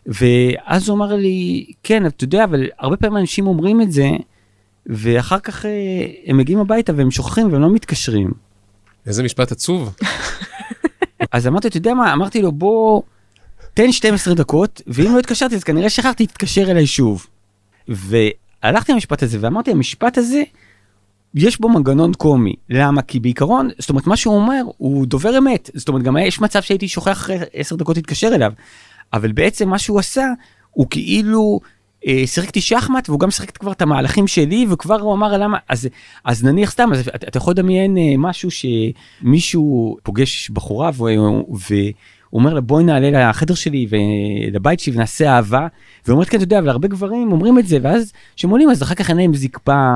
ואז 0.05 0.89
הוא 0.89 0.97
אמר 0.97 1.15
לי 1.15 1.65
כן 1.83 2.05
אתה 2.05 2.23
יודע 2.23 2.43
אבל 2.43 2.67
הרבה 2.79 2.97
פעמים 2.97 3.17
אנשים 3.17 3.47
אומרים 3.47 3.81
את 3.81 3.91
זה 3.91 4.09
ואחר 4.85 5.39
כך 5.39 5.65
אה, 5.65 5.71
הם 6.25 6.37
מגיעים 6.37 6.59
הביתה 6.59 6.93
והם 6.95 7.11
שוכחים 7.11 7.51
והם 7.51 7.61
לא 7.61 7.73
מתקשרים. 7.73 8.31
איזה 9.05 9.23
משפט 9.23 9.51
עצוב. 9.51 9.95
אז 11.31 11.47
אמרתי, 11.47 11.67
אתה 11.67 11.77
יודע 11.77 11.93
מה, 11.93 12.13
אמרתי 12.13 12.41
לו, 12.41 12.51
בוא, 12.51 13.01
תן 13.73 13.91
12 13.91 14.33
דקות, 14.33 14.81
ואם 14.87 15.13
לא 15.13 15.19
התקשרתי, 15.19 15.55
אז 15.55 15.63
כנראה 15.63 15.89
שכחתי, 15.89 16.27
תתקשר 16.27 16.71
אליי 16.71 16.87
שוב. 16.87 17.27
והלכתי 18.63 18.93
למשפט 18.93 19.23
הזה, 19.23 19.37
ואמרתי, 19.41 19.71
המשפט 19.71 20.17
הזה, 20.17 20.43
יש 21.35 21.61
בו 21.61 21.69
מנגנון 21.69 22.13
קומי. 22.13 22.53
למה? 22.69 23.01
כי 23.01 23.19
בעיקרון, 23.19 23.69
זאת 23.79 23.89
אומרת, 23.89 24.07
מה 24.07 24.17
שהוא 24.17 24.35
אומר, 24.35 24.61
הוא 24.77 25.05
דובר 25.05 25.37
אמת. 25.37 25.69
זאת 25.73 25.87
אומרת, 25.87 26.03
גם 26.03 26.17
יש 26.17 26.41
מצב 26.41 26.61
שהייתי 26.61 26.87
שוכח 26.87 27.11
אחרי 27.11 27.37
10 27.53 27.75
דקות 27.75 27.95
להתקשר 27.95 28.27
אליו. 28.27 28.51
אבל 29.13 29.31
בעצם 29.31 29.69
מה 29.69 29.79
שהוא 29.79 29.99
עשה, 29.99 30.25
הוא 30.71 30.87
כאילו 30.89 31.59
אה, 32.07 32.23
שיחק 32.25 32.47
איתי 32.47 32.61
שחמט 32.61 33.09
והוא 33.09 33.19
גם 33.19 33.31
שיחק 33.31 33.57
כבר 33.57 33.71
את 33.71 33.81
המהלכים 33.81 34.27
שלי 34.27 34.65
וכבר 34.69 34.99
הוא 35.01 35.13
אמר 35.13 35.37
למה 35.37 35.57
אז 35.69 35.87
אז 36.25 36.43
נניח 36.43 36.71
סתם 36.71 36.93
אז 36.93 37.07
אתה, 37.07 37.27
אתה 37.27 37.37
יכול 37.37 37.51
לדמיין 37.51 37.97
אה, 37.97 38.13
משהו 38.17 38.49
שמישהו 38.51 39.97
פוגש 40.03 40.49
בחורה 40.49 40.91
והוא 40.93 41.57
אומר 42.33 42.53
לה 42.53 42.61
בואי 42.61 42.83
נעלה 42.83 43.29
לחדר 43.29 43.53
שלי 43.53 43.87
ולבית 43.89 44.79
שלי 44.79 44.93
ונעשה 44.93 45.35
אהבה. 45.35 45.67
ואומרת 46.07 46.29
כן 46.29 46.37
אתה 46.37 46.43
יודע 46.43 46.59
אבל 46.59 46.69
הרבה 46.69 46.87
גברים 46.87 47.31
אומרים 47.31 47.59
את 47.59 47.67
זה. 47.67 47.77
ואז 47.81 48.13
כשהם 48.35 48.49
עולים 48.49 48.69
אז 48.69 48.83
אחר 48.83 48.95
כך 48.95 49.09
אין 49.09 49.17
להם 49.17 49.33
זקפה. 49.33 49.95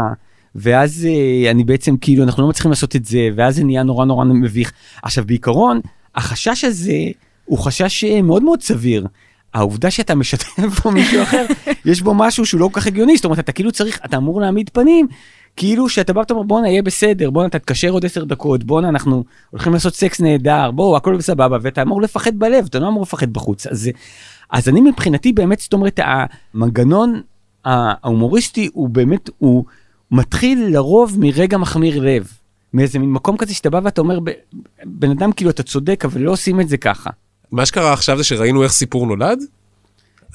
ואז 0.56 1.08
אה, 1.10 1.52
אני 1.52 1.64
בעצם 1.64 1.98
כאילו 1.98 2.24
אנחנו 2.24 2.44
לא 2.44 2.50
מצליחים 2.50 2.72
לעשות 2.72 2.96
את 2.96 3.06
זה 3.06 3.30
ואז 3.36 3.56
זה 3.56 3.64
נהיה 3.64 3.84
נורא 3.84 4.06
נורא 4.06 4.26
מביך. 4.26 4.72
עכשיו 5.04 5.24
בעיקרון 5.28 5.80
החשש 6.16 6.64
הזה 6.64 6.98
הוא 7.46 7.60
חשש 7.60 8.04
מאוד 8.04 8.44
מאוד 8.44 8.62
סביר. 8.62 9.08
העובדה 9.54 9.92
שאתה 9.92 10.16
משתף 10.16 10.80
פה 10.82 10.92
מישהו 10.92 11.24
אחר, 11.24 11.46
יש 11.86 12.02
בו 12.02 12.14
משהו 12.14 12.46
שהוא 12.46 12.60
לא 12.60 12.70
כל 12.72 12.80
כך 12.80 12.88
הגיוני, 12.88 13.16
זאת 13.16 13.26
אומרת, 13.26 13.40
אתה 13.40 13.52
כאילו 13.52 13.72
צריך, 13.72 14.00
אתה 14.06 14.18
אמור 14.18 14.42
להעמיד 14.42 14.70
פנים, 14.74 15.08
כאילו 15.56 15.90
שאתה 15.90 16.14
בא 16.14 16.20
ואתה 16.20 16.34
אומר 16.34 16.44
בואנה 16.44 16.70
יהיה 16.70 16.82
בסדר, 16.82 17.30
בואנה 17.30 17.50
תתקשר 17.50 17.90
עוד 17.90 18.06
10 18.06 18.24
דקות, 18.24 18.64
בואנה 18.64 18.90
אנחנו 18.90 19.24
הולכים 19.50 19.74
לעשות 19.74 19.96
סקס 19.96 20.22
נהדר, 20.22 20.72
בואו 20.72 20.98
הכל 20.98 21.18
בסבבה, 21.18 21.58
ואתה 21.62 21.82
אמור 21.82 22.02
לפחד 22.02 22.40
בלב, 22.40 22.66
אתה 22.70 22.80
לא 22.80 22.88
אמור 22.88 23.02
לפחד 23.02 23.34
בחוץ. 23.34 23.68
אז, 23.68 23.90
אז 24.50 24.70
אני 24.70 24.82
מבחינתי 24.82 25.34
באמת, 25.34 25.60
זאת 25.60 25.74
אומרת, 25.74 26.00
המנגנון 26.04 27.22
ההומוריסטי 27.66 28.70
הוא 28.74 28.90
באמת, 28.90 29.30
הוא 29.38 29.66
מתחיל 30.12 30.68
לרוב 30.68 31.16
מרגע 31.20 31.58
מחמיר 31.58 32.00
לב. 32.00 32.28
מאיזה 32.74 33.00
מין 33.00 33.12
מקום 33.12 33.38
כזה 33.38 33.54
שאתה 33.54 33.70
בא 33.70 33.80
ואתה 33.84 34.02
אומר, 34.02 34.20
בן 34.84 35.12
אדם 35.12 35.32
כאילו 35.32 35.50
אתה 35.50 35.64
צודק 35.64 36.06
אבל 36.06 36.22
לא 36.22 36.32
עושים 36.32 36.62
את 36.62 36.70
זה 36.70 36.78
ככה. 36.78 37.10
מה 37.52 37.66
שקרה 37.66 37.94
עכשיו 37.94 38.18
זה 38.18 38.24
שראינו 38.24 38.64
איך 38.64 38.72
סיפור 38.72 39.08
נולד? 39.08 39.40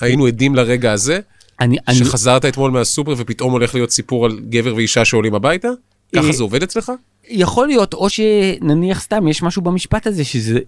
היינו 0.01 0.27
עדים 0.27 0.55
לרגע 0.55 0.93
הזה? 0.93 1.21
אני, 1.61 1.77
שחזרת 1.93 2.45
אני... 2.45 2.51
אתמול 2.51 2.71
מהסופר 2.71 3.15
ופתאום 3.17 3.53
הולך 3.53 3.75
להיות 3.75 3.91
סיפור 3.91 4.25
על 4.25 4.41
גבר 4.49 4.75
ואישה 4.75 5.05
שעולים 5.05 5.35
הביתה? 5.35 5.69
ככה 6.17 6.33
זה 6.33 6.43
עובד 6.43 6.63
אצלך? 6.63 6.93
יכול 7.29 7.67
להיות, 7.67 7.95
או 7.95 8.09
שנניח 8.11 9.01
סתם 9.01 9.29
יש 9.29 9.43
משהו 9.43 9.63
במשפט 9.63 10.07
הזה 10.07 10.25
שזה, 10.25 10.59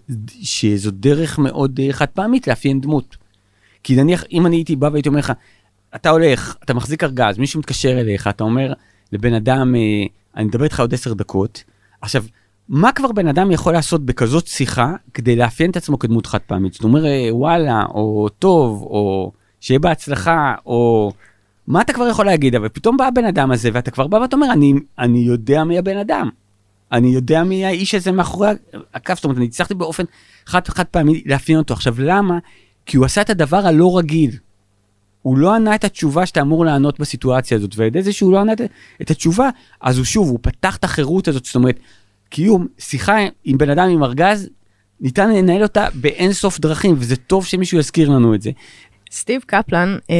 שזו 0.41 0.91
דרך 0.91 1.39
מאוד 1.39 1.79
אה, 1.83 1.93
חד 1.93 2.05
פעמית 2.05 2.47
לאפיין 2.47 2.81
דמות. 2.81 3.17
כי 3.83 3.95
נניח 3.95 4.23
אם 4.31 4.45
אני 4.45 4.55
הייתי 4.55 4.75
בא 4.75 4.89
והייתי 4.91 5.09
אומר 5.09 5.19
לך, 5.19 5.33
אתה 5.95 6.09
הולך, 6.09 6.55
אתה 6.63 6.73
מחזיק 6.73 7.03
ארגז, 7.03 7.37
מישהו 7.37 7.59
מתקשר 7.59 7.99
אליך, 7.99 8.27
אתה 8.27 8.43
אומר 8.43 8.73
לבן 9.11 9.33
אדם, 9.33 9.75
אה, 9.75 9.81
אני 10.35 10.45
מדבר 10.45 10.63
איתך 10.63 10.79
עוד 10.79 10.93
עשר 10.93 11.13
דקות. 11.13 11.63
עכשיו, 12.01 12.23
מה 12.69 12.91
כבר 12.91 13.11
בן 13.11 13.27
אדם 13.27 13.51
יכול 13.51 13.73
לעשות 13.73 14.05
בכזאת 14.05 14.47
שיחה 14.47 14.93
כדי 15.13 15.35
לאפיין 15.35 15.71
את 15.71 15.77
עצמו 15.77 15.99
כדמות 15.99 16.25
חד 16.25 16.39
פעמית? 16.47 16.73
זאת 16.73 16.83
אומרת, 16.83 17.05
וואלה, 17.31 17.83
או 17.89 18.29
טוב, 18.39 18.81
או 18.81 19.31
שיהיה 19.59 19.79
בהצלחה, 19.79 20.55
או 20.65 21.11
מה 21.67 21.81
אתה 21.81 21.93
כבר 21.93 22.07
יכול 22.07 22.25
להגיד? 22.25 22.55
אבל 22.55 22.69
פתאום 22.69 22.97
בא 22.97 23.05
הבן 23.05 23.25
אדם 23.25 23.51
הזה, 23.51 23.69
ואתה 23.73 23.91
כבר 23.91 24.07
בא 24.07 24.17
ואתה 24.17 24.35
אומר, 24.35 24.53
אני, 24.53 24.73
אני 24.99 25.19
יודע 25.19 25.63
מי 25.63 25.77
הבן 25.77 25.97
אדם. 25.97 26.29
אני 26.91 27.07
יודע 27.07 27.43
מי 27.43 27.65
האיש 27.65 27.95
הזה 27.95 28.11
מאחורי 28.11 28.47
הקו, 28.93 29.13
זאת 29.15 29.23
אומרת, 29.23 29.37
אני 29.37 29.45
הצלחתי 29.45 29.73
באופן 29.73 30.03
חד, 30.45 30.67
חד 30.67 30.83
פעמי 30.83 31.23
לאפיין 31.25 31.57
אותו. 31.57 31.73
עכשיו, 31.73 31.95
למה? 31.97 32.37
כי 32.85 32.97
הוא 32.97 33.05
עשה 33.05 33.21
את 33.21 33.29
הדבר 33.29 33.67
הלא 33.67 33.97
רגיל. 33.97 34.31
הוא 35.21 35.37
לא 35.37 35.55
ענה 35.55 35.75
את 35.75 35.83
התשובה 35.83 36.25
שאתה 36.25 36.41
אמור 36.41 36.65
לענות 36.65 36.99
בסיטואציה 36.99 37.57
הזאת, 37.57 37.75
ועל 37.75 37.87
ידי 37.87 38.01
זה 38.01 38.13
שהוא 38.13 38.31
לא 38.31 38.39
ענה 38.39 38.53
את 39.01 39.11
התשובה, 39.11 39.49
אז 39.81 39.97
הוא 39.97 40.05
שוב, 40.05 40.29
הוא 40.29 40.39
פתח 40.41 40.75
את 40.75 40.83
החירות 40.83 41.27
הזאת, 41.27 41.45
זאת 41.45 41.55
אומרת, 41.55 41.79
קיום 42.29 42.67
שיחה 42.77 43.17
עם 43.43 43.57
בן 43.57 43.69
אדם 43.69 43.89
עם 43.89 44.03
ארגז, 44.03 44.49
ניתן 45.01 45.29
לנהל 45.29 45.63
אותה 45.63 45.87
באין 45.93 46.33
סוף 46.33 46.59
דרכים, 46.59 46.95
וזה 46.97 47.15
טוב 47.15 47.45
שמישהו 47.45 47.79
יזכיר 47.79 48.09
לנו 48.09 48.35
את 48.35 48.41
זה. 48.41 48.51
סטיב 49.11 49.41
קפלן, 49.45 49.97
אה, 50.09 50.15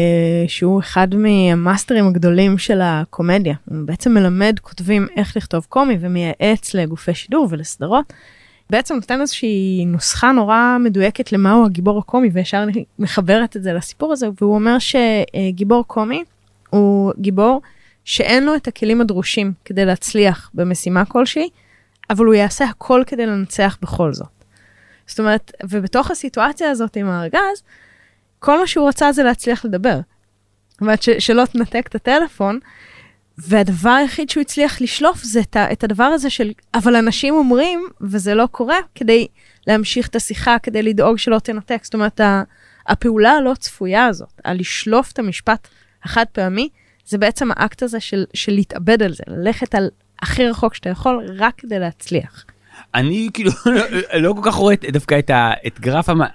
שהוא 0.47 0.79
אחד 0.79 1.07
מהמאסטרים 1.15 2.07
הגדולים 2.07 2.57
של 2.57 2.81
הקומדיה, 2.83 3.55
הוא 3.65 3.77
בעצם 3.85 4.13
מלמד 4.13 4.59
כותבים 4.61 5.07
איך 5.15 5.37
לכתוב 5.37 5.65
קומי 5.69 5.97
ומייעץ 5.99 6.73
לגופי 6.73 7.13
שידור 7.13 7.47
ולסדרות. 7.49 8.13
בעצם 8.69 8.95
נותן 8.95 9.21
איזושהי 9.21 9.85
נוסחה 9.87 10.31
נורא 10.31 10.77
מדויקת 10.79 11.31
למהו 11.31 11.65
הגיבור 11.65 11.99
הקומי 11.99 12.29
וישר 12.33 12.65
מחברת 12.99 13.55
את 13.55 13.63
זה 13.63 13.73
לסיפור 13.73 14.13
הזה 14.13 14.27
והוא 14.41 14.55
אומר 14.55 14.77
שגיבור 14.79 15.83
קומי 15.87 16.23
הוא 16.69 17.13
גיבור 17.19 17.61
שאין 18.05 18.45
לו 18.45 18.55
את 18.55 18.67
הכלים 18.67 19.01
הדרושים 19.01 19.53
כדי 19.65 19.85
להצליח 19.85 20.51
במשימה 20.53 21.05
כלשהי 21.05 21.49
אבל 22.09 22.25
הוא 22.25 22.33
יעשה 22.33 22.65
הכל 22.65 23.03
כדי 23.07 23.25
לנצח 23.25 23.77
בכל 23.81 24.13
זאת. 24.13 24.27
זאת 25.07 25.19
אומרת, 25.19 25.51
ובתוך 25.69 26.11
הסיטואציה 26.11 26.71
הזאת 26.71 26.95
עם 26.95 27.09
הארגז, 27.09 27.63
כל 28.39 28.59
מה 28.59 28.67
שהוא 28.67 28.87
רצה 28.87 29.11
זה 29.11 29.23
להצליח 29.23 29.65
לדבר. 29.65 29.99
זאת 30.69 30.81
אומרת, 30.81 31.03
שלא 31.19 31.45
תנתק 31.45 31.87
את 31.89 31.95
הטלפון, 31.95 32.59
והדבר 33.37 33.89
היחיד 33.89 34.29
שהוא 34.29 34.41
הצליח 34.41 34.81
לשלוף 34.81 35.23
זה 35.23 35.39
את, 35.39 35.57
את 35.57 35.83
הדבר 35.83 36.03
הזה 36.03 36.29
של, 36.29 36.51
אבל 36.73 36.95
אנשים 36.95 37.33
אומרים, 37.33 37.87
וזה 38.01 38.35
לא 38.35 38.47
קורה, 38.51 38.77
כדי 38.95 39.27
להמשיך 39.67 40.07
את 40.07 40.15
השיחה, 40.15 40.59
כדי 40.63 40.81
לדאוג 40.81 41.17
שלא 41.17 41.39
תנתק. 41.39 41.79
זאת 41.83 41.93
אומרת, 41.93 42.21
הפעולה 42.87 43.31
הלא 43.31 43.53
צפויה 43.59 44.05
הזאת, 44.05 44.41
הלשלוף 44.45 45.11
את 45.11 45.19
המשפט 45.19 45.67
החד 46.03 46.25
פעמי, 46.31 46.69
זה 47.05 47.17
בעצם 47.17 47.49
האקט 47.51 47.83
הזה 47.83 47.99
של, 47.99 48.25
של 48.33 48.51
להתאבד 48.51 49.03
על 49.03 49.13
זה, 49.13 49.23
ללכת 49.27 49.75
על 49.75 49.89
הכי 50.21 50.47
רחוק 50.47 50.75
שאתה 50.75 50.89
יכול, 50.89 51.25
רק 51.37 51.53
כדי 51.57 51.79
להצליח. 51.79 52.45
אני 52.95 53.29
כאילו 53.33 53.51
לא, 53.65 54.19
לא 54.19 54.33
כל 54.33 54.41
כך 54.43 54.53
רואה 54.53 54.75
דווקא 54.91 55.19
את, 55.19 55.29
ה, 55.29 55.51
את 55.67 55.79
גרף 55.79 56.09
המ, 56.09 56.21
אה, 56.21 56.27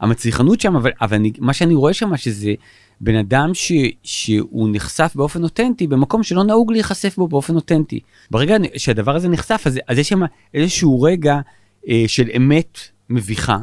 המצליחנות 0.00 0.60
שם, 0.60 0.76
אבל, 0.76 0.90
אבל 1.00 1.16
אני, 1.16 1.32
מה 1.38 1.52
שאני 1.52 1.74
רואה 1.74 1.92
שם 1.92 2.16
שזה 2.16 2.52
בן 3.00 3.16
אדם 3.16 3.54
ש, 3.54 3.72
שהוא 4.02 4.68
נחשף 4.72 5.12
באופן 5.14 5.42
אותנטי 5.42 5.86
במקום 5.86 6.22
שלא 6.22 6.44
נהוג 6.44 6.72
להיחשף 6.72 7.16
בו 7.16 7.28
באופן 7.28 7.54
אותנטי. 7.54 8.00
ברגע 8.30 8.56
שהדבר 8.76 9.16
הזה 9.16 9.28
נחשף, 9.28 9.62
אז, 9.66 9.78
אז 9.88 9.98
יש 9.98 10.08
שם 10.08 10.20
איזשהו 10.54 11.02
רגע 11.02 11.40
אה, 11.88 12.04
של 12.06 12.30
אמת 12.36 12.78
מביכה, 13.10 13.58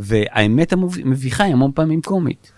והאמת 0.00 0.72
המביכה 0.72 1.44
היא 1.44 1.52
המון 1.52 1.70
פעמים 1.74 2.00
קומית. 2.00 2.52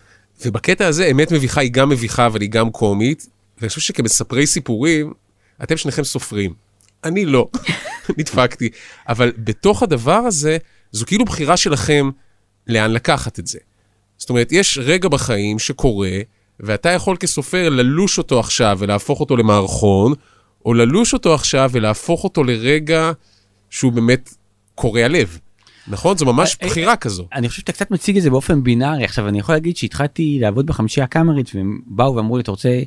ובקטע 0.46 0.86
הזה 0.86 1.06
אמת 1.06 1.32
מביכה 1.32 1.60
היא 1.60 1.70
גם 1.72 1.88
מביכה 1.88 2.26
אבל 2.26 2.40
היא 2.40 2.50
גם 2.50 2.70
קומית, 2.70 3.26
ואני 3.58 3.68
חושב 3.68 3.80
שכמספרי 3.80 4.46
סיפורים, 4.46 5.12
אתם 5.62 5.76
שניכם 5.76 6.04
סופרים. 6.04 6.67
אני 7.04 7.24
לא, 7.24 7.48
נדפקתי. 8.18 8.68
אבל 9.08 9.32
בתוך 9.38 9.82
הדבר 9.82 10.12
הזה, 10.18 10.58
זו 10.92 11.06
כאילו 11.06 11.24
בחירה 11.24 11.56
שלכם 11.56 12.10
לאן 12.66 12.90
לקחת 12.90 13.38
את 13.38 13.46
זה. 13.46 13.58
זאת 14.18 14.30
אומרת, 14.30 14.52
יש 14.52 14.78
רגע 14.78 15.08
בחיים 15.08 15.58
שקורה, 15.58 16.18
ואתה 16.60 16.88
יכול 16.88 17.16
כסופר 17.16 17.68
ללוש 17.68 18.18
אותו 18.18 18.40
עכשיו 18.40 18.76
ולהפוך 18.80 19.20
אותו 19.20 19.36
למערכון, 19.36 20.12
או 20.66 20.74
ללוש 20.74 21.12
אותו 21.12 21.34
עכשיו 21.34 21.70
ולהפוך 21.72 22.24
אותו 22.24 22.44
לרגע 22.44 23.12
שהוא 23.70 23.92
באמת 23.92 24.34
קורע 24.74 25.08
לב. 25.08 25.38
נכון? 25.88 26.16
זו 26.16 26.26
ממש 26.26 26.56
אה, 26.62 26.68
בחירה 26.68 26.96
כזו. 26.96 27.28
אני 27.32 27.48
חושב 27.48 27.60
שאתה 27.60 27.72
קצת 27.72 27.90
מציג 27.90 28.16
את 28.16 28.22
זה 28.22 28.30
באופן 28.30 28.62
בינארי. 28.62 29.04
עכשיו, 29.04 29.28
אני 29.28 29.38
יכול 29.38 29.54
להגיד 29.54 29.76
שהתחלתי 29.76 30.38
לעבוד 30.40 30.66
בחמישייה 30.66 31.04
הקאמרית, 31.04 31.50
והם 31.54 31.80
באו 31.86 32.16
ואמרו 32.16 32.36
לי, 32.36 32.42
אתה 32.42 32.50
רוצה 32.50 32.80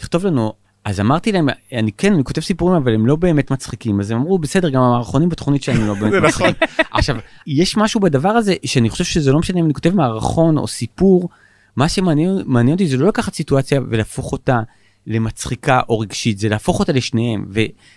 לכתוב 0.00 0.26
לנו? 0.26 0.52
אז 0.84 1.00
אמרתי 1.00 1.32
להם, 1.32 1.48
אני 1.72 1.92
כן, 1.92 2.12
אני 2.12 2.24
כותב 2.24 2.40
סיפורים, 2.40 2.76
אבל 2.76 2.94
הם 2.94 3.06
לא 3.06 3.16
באמת 3.16 3.50
מצחיקים. 3.50 4.00
אז 4.00 4.10
הם 4.10 4.18
אמרו, 4.18 4.38
בסדר, 4.38 4.68
גם 4.68 4.82
המערכונים 4.82 5.28
בתוכנית 5.28 5.62
שלנו 5.62 5.86
לא 5.86 5.94
באמת 5.94 6.22
נכון. 6.28 6.48
מצחיקים. 6.48 6.84
עכשיו, 6.90 7.16
יש 7.46 7.76
משהו 7.76 8.00
בדבר 8.00 8.28
הזה, 8.28 8.54
שאני 8.64 8.90
חושב 8.90 9.04
שזה 9.04 9.32
לא 9.32 9.38
משנה 9.38 9.60
אם 9.60 9.64
אני 9.64 9.74
כותב 9.74 9.94
מערכון 9.94 10.58
או 10.58 10.66
סיפור, 10.66 11.28
מה 11.76 11.88
שמעניין 11.88 12.42
מעניין 12.46 12.74
אותי 12.74 12.88
זה 12.88 12.96
לא 12.96 13.08
לקחת 13.08 13.34
סיטואציה 13.34 13.80
ולהפוך 13.88 14.32
אותה 14.32 14.60
למצחיקה 15.08 15.80
או 15.88 15.98
רגשית, 15.98 16.38
זה 16.38 16.48
להפוך 16.48 16.80
אותה 16.80 16.92
לשניהם. 16.92 17.46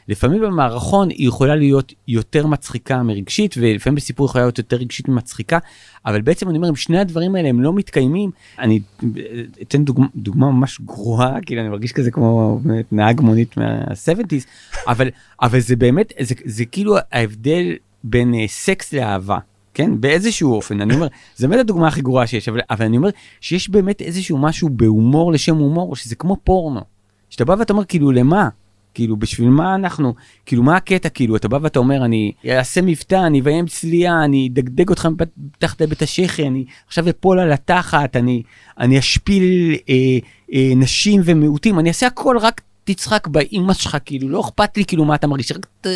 ולפעמים 0.08 0.42
במערכון 0.42 1.10
היא 1.10 1.28
יכולה 1.28 1.56
להיות 1.56 1.94
יותר 2.08 2.48
מצחיקה 2.48 3.04
מרגשית, 3.04 3.56
ולפעמים 3.58 3.96
בסיפור 3.96 4.26
יכולה 4.26 4.44
להיות 4.44 4.58
יותר 4.58 4.76
רגשית 4.76 5.08
ממצחיקה, 5.08 5.60
אבל 6.06 6.22
בעצם 6.22 6.50
אני 6.50 6.58
אומר, 6.58 6.70
אם 6.70 6.76
שני 6.76 7.00
הדברים 7.00 7.36
האלה 7.36 7.50
הם 7.50 7.62
לא 7.62 7.74
מתקיימים, 7.74 8.32
אני 8.60 8.80
אתן 9.62 9.84
דוגמה, 9.84 10.08
דוגמה 10.16 10.52
ממש 10.52 10.82
גרועה, 10.82 11.42
כאילו 11.46 11.62
אני 11.62 11.70
מרגיש 11.70 11.92
כזה 11.92 12.12
כמו 12.12 12.60
באמת 12.64 12.94
נהג 12.94 13.22
מונית 13.22 13.58
מה-70's, 13.58 14.46
אבל, 14.88 15.10
אבל 15.42 15.60
זה 15.60 15.76
באמת, 15.76 16.14
זה, 16.20 16.36
זה 16.46 16.66
כאילו 16.66 16.96
ההבדל 17.12 17.76
בין 18.04 18.34
אה, 18.34 18.46
סקס 18.48 18.94
לאהבה. 18.94 19.38
כן 19.74 20.02
באיזשהו 20.02 20.54
אופן 20.54 20.82
אני 20.82 20.94
אומר 20.94 21.08
זה 21.36 21.48
באמת 21.48 21.60
הדוגמה 21.60 21.88
הכי 21.88 22.02
גרועה 22.02 22.28
שיש 22.28 22.50
אבל, 22.50 22.60
אבל 22.70 22.86
אני 22.86 22.98
אומר 22.98 23.10
שיש 23.42 23.70
באמת 23.70 24.02
איזשהו 24.02 24.38
משהו 24.38 24.70
בהומור 24.70 25.32
לשם 25.32 25.56
הומור 25.56 25.96
שזה 25.96 26.16
כמו 26.16 26.38
פורנו. 26.44 26.82
שאתה 27.32 27.46
בא 27.46 27.56
ואתה 27.60 27.74
אומר 27.74 27.86
כאילו 27.86 28.12
למה? 28.12 28.50
כאילו 28.94 29.18
בשביל 29.18 29.50
מה 29.50 29.76
אנחנו? 29.76 30.14
כאילו 30.46 30.64
מה 30.64 30.78
הקטע? 30.78 31.10
כאילו 31.10 31.36
אתה 31.36 31.48
בא 31.48 31.60
ואתה 31.62 31.80
אומר 31.80 32.06
אני 32.06 32.32
אעשה 32.50 32.82
מבטא 32.82 33.28
אני 33.28 33.40
אביים 33.42 33.68
צלייה 33.68 34.24
אני 34.24 34.50
אדגדג 34.54 34.90
אותך 34.90 35.08
מתחת 35.38 35.82
לבית 35.82 36.02
השחי 36.02 36.48
אני 36.48 36.66
עכשיו 36.88 37.10
אפול 37.10 37.40
על 37.40 37.52
התחת 37.52 38.16
אני 38.16 38.44
אני 38.80 39.00
אשפיל 39.00 39.76
אה, 39.90 39.96
אה, 40.54 40.72
נשים 40.76 41.22
ומיעוטים 41.26 41.80
אני 41.80 41.90
אעשה 41.90 42.08
הכל 42.08 42.38
רק 42.42 42.62
תצחק 42.84 43.28
באימא 43.28 43.74
שלך 43.74 43.98
כאילו 44.06 44.30
לא 44.30 44.42
אכפת 44.42 44.78
לי 44.78 44.86
כאילו 44.86 45.06
מה 45.06 45.16
אתה 45.16 45.28
מרגיש 45.28 45.52
רק 45.52 45.66
ת, 45.82 45.88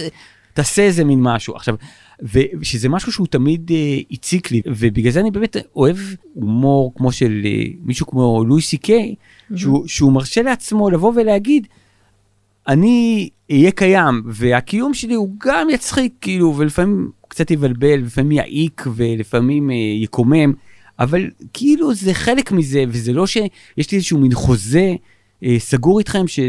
תעשה 0.53 0.81
איזה 0.81 1.03
מין 1.03 1.21
משהו. 1.21 1.55
עכשיו 1.55 1.75
ושזה 2.21 2.89
משהו 2.89 3.11
שהוא 3.11 3.27
תמיד 3.27 3.71
אה, 3.71 3.99
הציק 4.11 4.51
לי 4.51 4.61
ובגלל 4.65 5.11
זה 5.11 5.19
אני 5.19 5.31
באמת 5.31 5.57
אוהב 5.75 5.97
הומור 6.33 6.93
כמו 6.95 7.11
של 7.11 7.41
אה, 7.45 7.63
מישהו 7.83 8.07
כמו 8.07 8.45
לואי 8.45 8.61
סי 8.61 8.77
קיי 8.77 9.15
שהוא, 9.55 9.87
שהוא 9.87 10.13
מרשה 10.13 10.41
לעצמו 10.41 10.89
לבוא 10.89 11.13
ולהגיד 11.15 11.67
אני 12.67 13.29
אהיה 13.51 13.71
קיים 13.71 14.21
והקיום 14.25 14.93
שלי 14.93 15.13
הוא 15.13 15.29
גם 15.45 15.67
יצחיק 15.69 16.13
כאילו 16.21 16.57
ולפעמים 16.57 17.09
קצת 17.27 17.51
יבלבל 17.51 17.95
לפעמים 17.95 18.31
יעיק 18.31 18.83
ולפעמים 18.95 19.69
אה, 19.69 19.75
יקומם 19.75 20.53
אבל 20.99 21.29
כאילו 21.53 21.93
זה 21.93 22.13
חלק 22.13 22.51
מזה 22.51 22.83
וזה 22.87 23.13
לא 23.13 23.27
שיש 23.27 23.91
לי 23.91 23.97
איזשהו 23.97 24.19
מין 24.19 24.33
חוזה 24.33 24.93
אה, 25.43 25.55
סגור 25.59 25.99
איתכם 25.99 26.27
ש... 26.27 26.39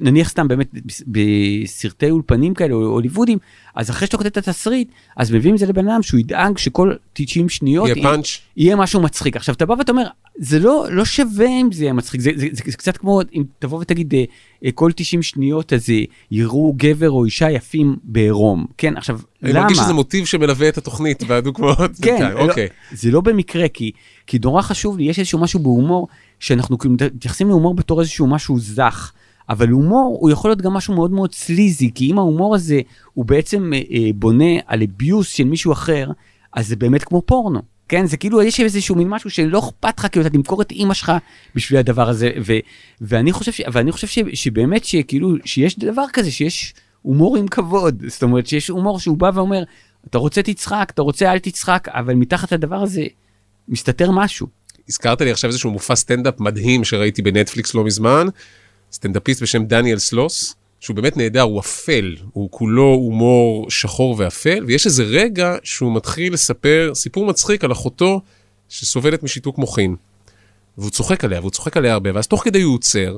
נניח 0.00 0.28
סתם 0.28 0.48
באמת 0.48 0.74
בסרטי 1.06 2.10
אולפנים 2.10 2.54
כאלה 2.54 2.74
או 2.74 2.80
הוליוודים 2.80 3.38
אז 3.74 3.90
אחרי 3.90 4.06
שאתה 4.06 4.16
כותב 4.16 4.26
את 4.26 4.36
התסריט 4.36 4.88
אז 5.16 5.32
מביאים 5.32 5.54
את 5.54 5.60
זה 5.60 5.66
לבן 5.66 5.88
אדם 5.88 6.02
שהוא 6.02 6.20
ידאג 6.20 6.58
שכל 6.58 6.94
90 7.12 7.48
שניות 7.48 7.88
יהיה 7.88 8.02
פאנץ'. 8.02 8.38
יהיה 8.56 8.76
משהו 8.76 9.00
מצחיק 9.00 9.36
עכשיו 9.36 9.54
אתה 9.54 9.66
בא 9.66 9.74
ואתה 9.78 9.92
אומר 9.92 10.06
זה 10.38 10.58
לא 10.58 10.86
לא 10.90 11.04
שווה 11.04 11.46
אם 11.46 11.72
זה 11.72 11.84
יהיה 11.84 11.92
מצחיק 11.92 12.20
זה, 12.20 12.30
זה, 12.36 12.46
זה, 12.52 12.62
זה 12.66 12.76
קצת 12.76 12.96
כמו 12.96 13.20
אם 13.34 13.42
תבוא 13.58 13.78
ותגיד 13.78 14.14
אה, 14.14 14.24
אה, 14.64 14.72
כל 14.72 14.92
90 14.96 15.22
שניות 15.22 15.72
אז 15.72 15.86
יראו 16.30 16.74
גבר 16.76 17.10
או 17.10 17.24
אישה 17.24 17.50
יפים 17.50 17.96
בעירום 18.04 18.66
כן 18.78 18.96
עכשיו 18.96 19.20
אני 19.42 19.52
למה 19.52 19.62
מרגיש 19.62 19.78
שזה 19.78 19.92
מוטיב 19.92 20.26
שמלווה 20.26 20.68
את 20.68 20.78
התוכנית 20.78 21.22
והדוגמאות. 21.26 21.90
כן, 22.02 22.32
לא, 22.34 22.40
אוקיי. 22.40 22.68
זה 22.92 23.10
לא 23.10 23.20
במקרה 23.20 23.68
כי 23.68 23.92
כי 24.26 24.38
נורא 24.44 24.62
חשוב 24.62 24.98
לי 24.98 25.04
יש 25.04 25.18
איזשהו 25.18 25.38
משהו 25.38 25.60
בהומור 25.60 26.08
שאנחנו 26.40 26.78
כאילו 26.78 26.94
מתייחסים 26.94 27.48
להומור 27.48 27.74
בתור 27.74 28.00
איזשהו 28.00 28.26
משהו 28.26 28.58
זך. 28.58 29.12
אבל 29.48 29.68
הומור 29.68 30.18
הוא 30.20 30.30
יכול 30.30 30.50
להיות 30.50 30.62
גם 30.62 30.72
משהו 30.72 30.94
מאוד 30.94 31.10
מאוד 31.10 31.34
סליזי, 31.34 31.90
כי 31.94 32.10
אם 32.10 32.18
ההומור 32.18 32.54
הזה 32.54 32.80
הוא 33.14 33.24
בעצם 33.24 33.72
אה, 33.74 33.80
אה, 33.92 34.10
בונה 34.14 34.58
על 34.66 34.82
אביוס 34.82 35.28
של 35.28 35.44
מישהו 35.44 35.72
אחר, 35.72 36.10
אז 36.52 36.68
זה 36.68 36.76
באמת 36.76 37.04
כמו 37.04 37.22
פורנו. 37.22 37.62
כן, 37.88 38.06
זה 38.06 38.16
כאילו 38.16 38.42
יש 38.42 38.60
איזשהו 38.60 38.96
מין 38.96 39.08
משהו 39.08 39.30
שלא 39.30 39.58
אכפת 39.58 39.98
לך, 39.98 40.06
כאילו 40.12 40.26
אתה 40.26 40.34
תמכור 40.34 40.62
את 40.62 40.70
אימא 40.70 40.94
שלך 40.94 41.12
בשביל 41.54 41.78
הדבר 41.78 42.08
הזה, 42.08 42.30
ו, 42.46 42.52
ואני 43.00 43.32
חושב, 43.32 43.52
ש, 43.52 43.60
ואני 43.72 43.92
חושב 43.92 44.06
ש, 44.06 44.18
שבאמת 44.34 44.84
שכאילו, 44.84 45.34
שיש 45.44 45.78
דבר 45.78 46.04
כזה, 46.12 46.30
שיש 46.30 46.74
הומור 47.02 47.36
עם 47.36 47.48
כבוד, 47.48 48.02
זאת 48.06 48.22
אומרת 48.22 48.46
שיש 48.46 48.68
הומור 48.68 49.00
שהוא 49.00 49.16
בא 49.16 49.30
ואומר, 49.34 49.62
אתה 50.06 50.18
רוצה 50.18 50.42
תצחק, 50.42 50.90
אתה 50.94 51.02
רוצה 51.02 51.32
אל 51.32 51.38
תצחק, 51.38 51.88
אבל 51.90 52.14
מתחת 52.14 52.52
לדבר 52.52 52.82
הזה 52.82 53.02
מסתתר 53.68 54.10
משהו. 54.10 54.46
הזכרת 54.88 55.20
לי 55.20 55.30
עכשיו 55.30 55.50
איזשהו 55.50 55.70
מופע 55.70 55.96
סטנדאפ 55.96 56.40
מדהים 56.40 56.84
שראיתי 56.84 57.22
בנטפליקס 57.22 57.74
לא 57.74 57.84
מזמן, 57.84 58.26
סטנדאפיסט 58.92 59.42
בשם 59.42 59.64
דניאל 59.64 59.98
סלוס, 59.98 60.54
שהוא 60.80 60.96
באמת 60.96 61.16
נהדר, 61.16 61.40
הוא 61.40 61.60
אפל, 61.60 62.16
הוא 62.32 62.48
כולו 62.50 62.92
הומור 62.94 63.70
שחור 63.70 64.14
ואפל, 64.18 64.64
ויש 64.66 64.86
איזה 64.86 65.02
רגע 65.02 65.56
שהוא 65.62 65.96
מתחיל 65.96 66.32
לספר 66.32 66.90
סיפור 66.94 67.26
מצחיק 67.26 67.64
על 67.64 67.72
אחותו 67.72 68.20
שסובלת 68.68 69.22
משיתוק 69.22 69.58
מוחין. 69.58 69.96
והוא 70.78 70.90
צוחק 70.90 71.24
עליה, 71.24 71.40
והוא 71.40 71.50
צוחק 71.50 71.76
עליה 71.76 71.92
הרבה, 71.92 72.10
ואז 72.14 72.26
תוך 72.26 72.44
כדי 72.44 72.62
הוא 72.62 72.74
עוצר, 72.74 73.16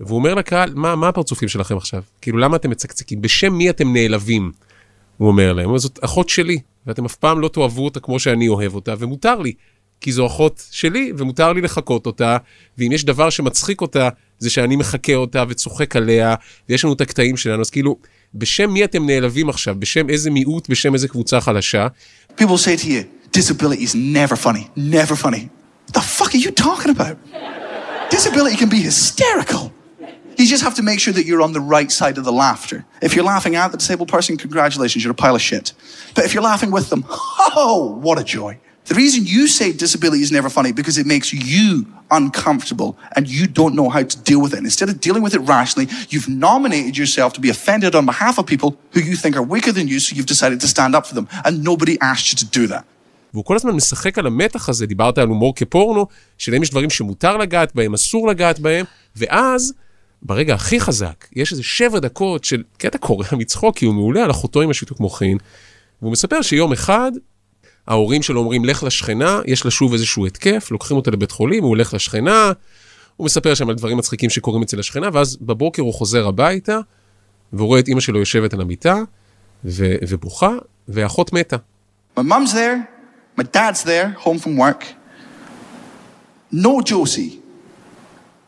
והוא 0.00 0.16
אומר 0.16 0.34
לקהל, 0.34 0.74
מה, 0.74 0.96
מה 0.96 1.08
הפרצופים 1.08 1.48
שלכם 1.48 1.76
עכשיו? 1.76 2.02
כאילו, 2.20 2.38
למה 2.38 2.56
אתם 2.56 2.70
מצקצקים? 2.70 3.22
בשם 3.22 3.52
מי 3.52 3.70
אתם 3.70 3.92
נעלבים? 3.92 4.52
הוא 5.16 5.28
אומר 5.28 5.52
להם, 5.52 5.78
זאת 5.78 5.98
אחות 6.04 6.28
שלי, 6.28 6.60
ואתם 6.86 7.04
אף 7.04 7.16
פעם 7.16 7.40
לא 7.40 7.48
תאהבו 7.48 7.84
אותה 7.84 8.00
כמו 8.00 8.18
שאני 8.18 8.48
אוהב 8.48 8.74
אותה, 8.74 8.94
ומותר 8.98 9.38
לי, 9.38 9.52
כי 10.02 10.12
זו 10.12 10.26
אחות 10.26 10.62
שלי, 10.70 11.12
ומותר 11.18 11.52
לי 11.52 11.60
לחקות 11.60 12.06
אותה, 12.06 12.36
ואם 12.78 12.92
יש 12.92 13.04
דבר 13.04 13.30
שמצחיק 13.30 13.80
אותה, 13.80 14.08
זה 14.38 14.50
שאני 14.50 14.76
מחקה 14.76 15.14
אותה 15.14 15.44
וצוחק 15.48 15.96
עליה, 15.96 16.34
ויש 16.68 16.84
לנו 16.84 16.92
את 16.92 17.00
הקטעים 17.00 17.36
שלנו, 17.36 17.60
אז 17.60 17.70
כאילו, 17.70 17.96
בשם 18.34 18.70
מי 18.70 18.84
אתם 18.84 19.06
נעלבים 19.06 19.48
עכשיו? 19.48 19.74
בשם 19.78 20.10
איזה 20.10 20.30
מיעוט, 20.30 20.68
בשם 20.68 20.94
איזה 20.94 21.08
קבוצה 21.08 21.40
חלשה? 21.40 21.86
People 22.38 22.58
say 22.58 22.76
to 22.82 22.86
you, 22.86 23.04
disability 23.38 23.82
is 23.82 23.94
never 23.94 24.36
funny, 24.36 24.66
never 24.76 25.16
funny. 25.16 25.48
What 25.86 25.94
the 25.94 26.00
fuck 26.00 26.34
are 26.34 26.42
you 26.46 26.50
talking 26.50 26.90
about? 26.96 27.16
Disability 28.10 28.56
can 28.56 28.68
be 28.68 28.82
hysterical. 28.90 29.72
You 30.38 30.46
just 30.54 30.64
have 30.68 30.76
to 30.80 30.84
make 30.90 30.98
sure 31.04 31.14
that 31.18 31.24
you're 31.28 31.44
on 31.48 31.52
the 31.58 31.64
right 31.76 31.90
side 32.00 32.16
of 32.20 32.24
the 32.24 32.36
laughter. 32.44 32.78
If 33.06 33.10
you're 33.14 33.28
laughing 33.34 33.54
at 33.62 33.68
the 33.72 33.78
disabled 33.82 34.10
person, 34.16 34.36
congratulations, 34.46 35.00
you're 35.04 35.16
a 35.18 35.22
pile 35.24 35.36
of 35.40 35.42
shit. 35.50 35.66
But 36.14 36.22
if 36.26 36.30
you're 36.32 36.48
laughing 36.52 36.70
with 36.76 36.86
them, 36.90 37.04
oh, 37.64 37.98
what 38.06 38.16
a 38.18 38.24
joy. 38.24 38.52
The 38.90 38.94
reason 38.94 39.20
you 39.26 39.46
say 39.46 39.72
disability 39.72 40.22
is 40.22 40.32
never 40.32 40.50
funny 40.58 40.72
because 40.72 40.98
it 40.98 41.06
makes 41.06 41.32
you 41.32 41.86
uncomfortable 42.10 42.90
and 43.14 43.28
you 43.28 43.46
don't 43.46 43.74
know 43.78 43.88
how 43.88 44.02
to 44.02 44.16
deal 44.30 44.40
with 44.44 44.52
it. 44.54 44.58
And 44.58 44.66
instead 44.66 44.88
of 44.92 45.00
dealing 45.00 45.22
with 45.22 45.34
it 45.38 45.42
rationally, 45.56 45.88
you've 46.10 46.28
nominated 46.28 46.94
yourself 46.98 47.32
to 47.34 47.40
be 47.40 47.50
offended 47.56 47.94
on 47.94 48.04
behalf 48.12 48.34
of 48.38 48.44
people 48.46 48.70
who 48.94 49.00
you 49.00 49.16
think 49.22 49.36
are 49.36 49.46
weaker 49.54 49.72
than 49.78 49.86
you, 49.92 49.98
so 50.00 50.08
you've 50.16 50.32
decided 50.34 50.58
to 50.64 50.68
stand 50.74 50.92
up 50.96 51.04
for 51.06 51.14
them. 51.14 51.26
And 51.44 51.52
nobody 51.70 51.94
asked 52.10 52.26
you 52.30 52.36
to 52.42 52.46
do 52.60 52.66
that. 52.74 52.84
והוא 53.34 53.44
כל 53.44 53.56
הזמן 53.56 53.70
משחק 53.72 54.18
על 54.18 54.26
המתח 54.26 54.68
הזה, 54.68 54.86
דיברת 54.86 55.18
על 55.18 55.28
הומור 55.28 55.54
כפורנו, 55.56 56.06
שלהם 56.38 56.62
יש 56.62 56.70
דברים 56.70 56.90
שמותר 56.90 57.36
לגעת 57.36 57.74
בהם, 57.74 57.94
אסור 57.94 58.28
לגעת 58.28 58.60
בהם, 58.60 58.84
ואז, 59.16 59.72
ברגע 60.22 60.54
הכי 60.54 60.80
חזק, 60.80 61.26
יש 61.36 61.52
איזה 61.52 61.62
שבע 61.62 61.98
דקות 61.98 62.44
של 62.44 62.62
קטע 62.78 62.98
קורע 62.98 63.26
מצחוק, 63.32 63.76
כי 63.76 63.84
הוא 63.84 63.94
מעולה 63.94 64.24
על 64.24 64.30
אחותו 64.30 64.60
עם 64.60 64.70
השיתוק 64.70 65.00
מוחין, 65.00 65.38
והוא 66.02 66.12
מספר 66.12 66.42
שיום 66.42 66.72
אחד, 66.72 67.12
ההורים 67.86 68.22
שלו 68.22 68.40
אומרים, 68.40 68.64
לך 68.64 68.82
לשכנה, 68.82 69.40
יש 69.46 69.64
לה 69.64 69.70
שוב 69.70 69.92
איזשהו 69.92 70.26
התקף, 70.26 70.68
לוקחים 70.70 70.96
אותה 70.96 71.10
לבית 71.10 71.30
חולים, 71.30 71.62
הוא 71.62 71.68
הולך 71.68 71.94
לשכנה, 71.94 72.52
הוא 73.16 73.24
מספר 73.24 73.54
שם 73.54 73.68
על 73.68 73.74
דברים 73.74 73.96
מצחיקים 73.96 74.30
שקורים 74.30 74.62
אצל 74.62 74.80
השכנה, 74.80 75.08
ואז 75.12 75.36
בבוקר 75.40 75.82
הוא 75.82 75.94
חוזר 75.94 76.28
הביתה, 76.28 76.78
והוא 77.52 77.66
רואה 77.66 77.80
את 77.80 77.88
אימא 77.88 78.00
שלו 78.00 78.18
יושבת 78.18 78.54
על 78.54 78.60
המיטה, 78.60 78.96
ו- 79.64 79.94
ובוכה, 80.08 80.50
והאחות 80.88 81.32
מתה. 81.32 81.56
My 82.18 82.22
mum's 82.22 82.52
there, 82.52 82.78
my 83.40 83.42
dad's 83.42 83.82
there, 83.84 84.24
home 84.24 84.38
from 84.38 84.56
work. 84.56 84.84
No 86.52 86.80
Josie. 86.90 87.42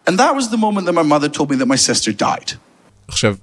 And 0.07 0.18
that 0.18 0.35
was 0.38 0.51
the 0.51 0.59
moment 0.59 0.85
that 0.87 0.92
my 0.92 1.07
mother 1.14 1.29
told 1.29 1.51
me 1.51 1.57
that 1.57 1.66
my 1.66 1.77
sister 1.77 2.12
died. 2.12 2.57
עכשיו, 3.09 3.37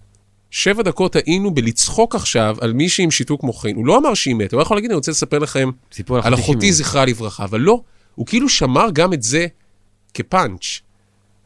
שבע 0.52 0.84
דקות 0.84 1.16
היינו 1.16 1.52
בלצחוק 1.52 2.16
עכשיו 2.16 2.58
על 2.62 2.74
מישהי 2.74 3.04
עם 3.04 3.12
שיתוק 3.12 3.44
מוחין. 3.44 3.76
הוא 3.76 3.86
לא 3.86 3.98
אמר 3.98 4.14
שהיא 4.14 4.36
מתה, 4.36 4.56
הוא 4.56 4.62
יכול 4.62 4.78
להגיד, 4.78 4.90
אני 4.90 4.96
רוצה 4.96 5.12
לספר 5.12 5.40
לכם 5.40 5.70
על 6.10 6.34
אחותי 6.34 6.34
אחותי 6.34 6.68
שמתה." 6.68 6.72
זכרה 6.72 7.06
לברכה, 7.06 7.44
אבל 7.44 7.60
לא, 7.60 7.82
הוא 8.16 8.26
כאילו 8.26 8.50
שמר 8.50 8.88
גם 8.94 9.14
את 9.14 9.24
זה 9.24 9.48
כפאנץ'. 10.14 10.80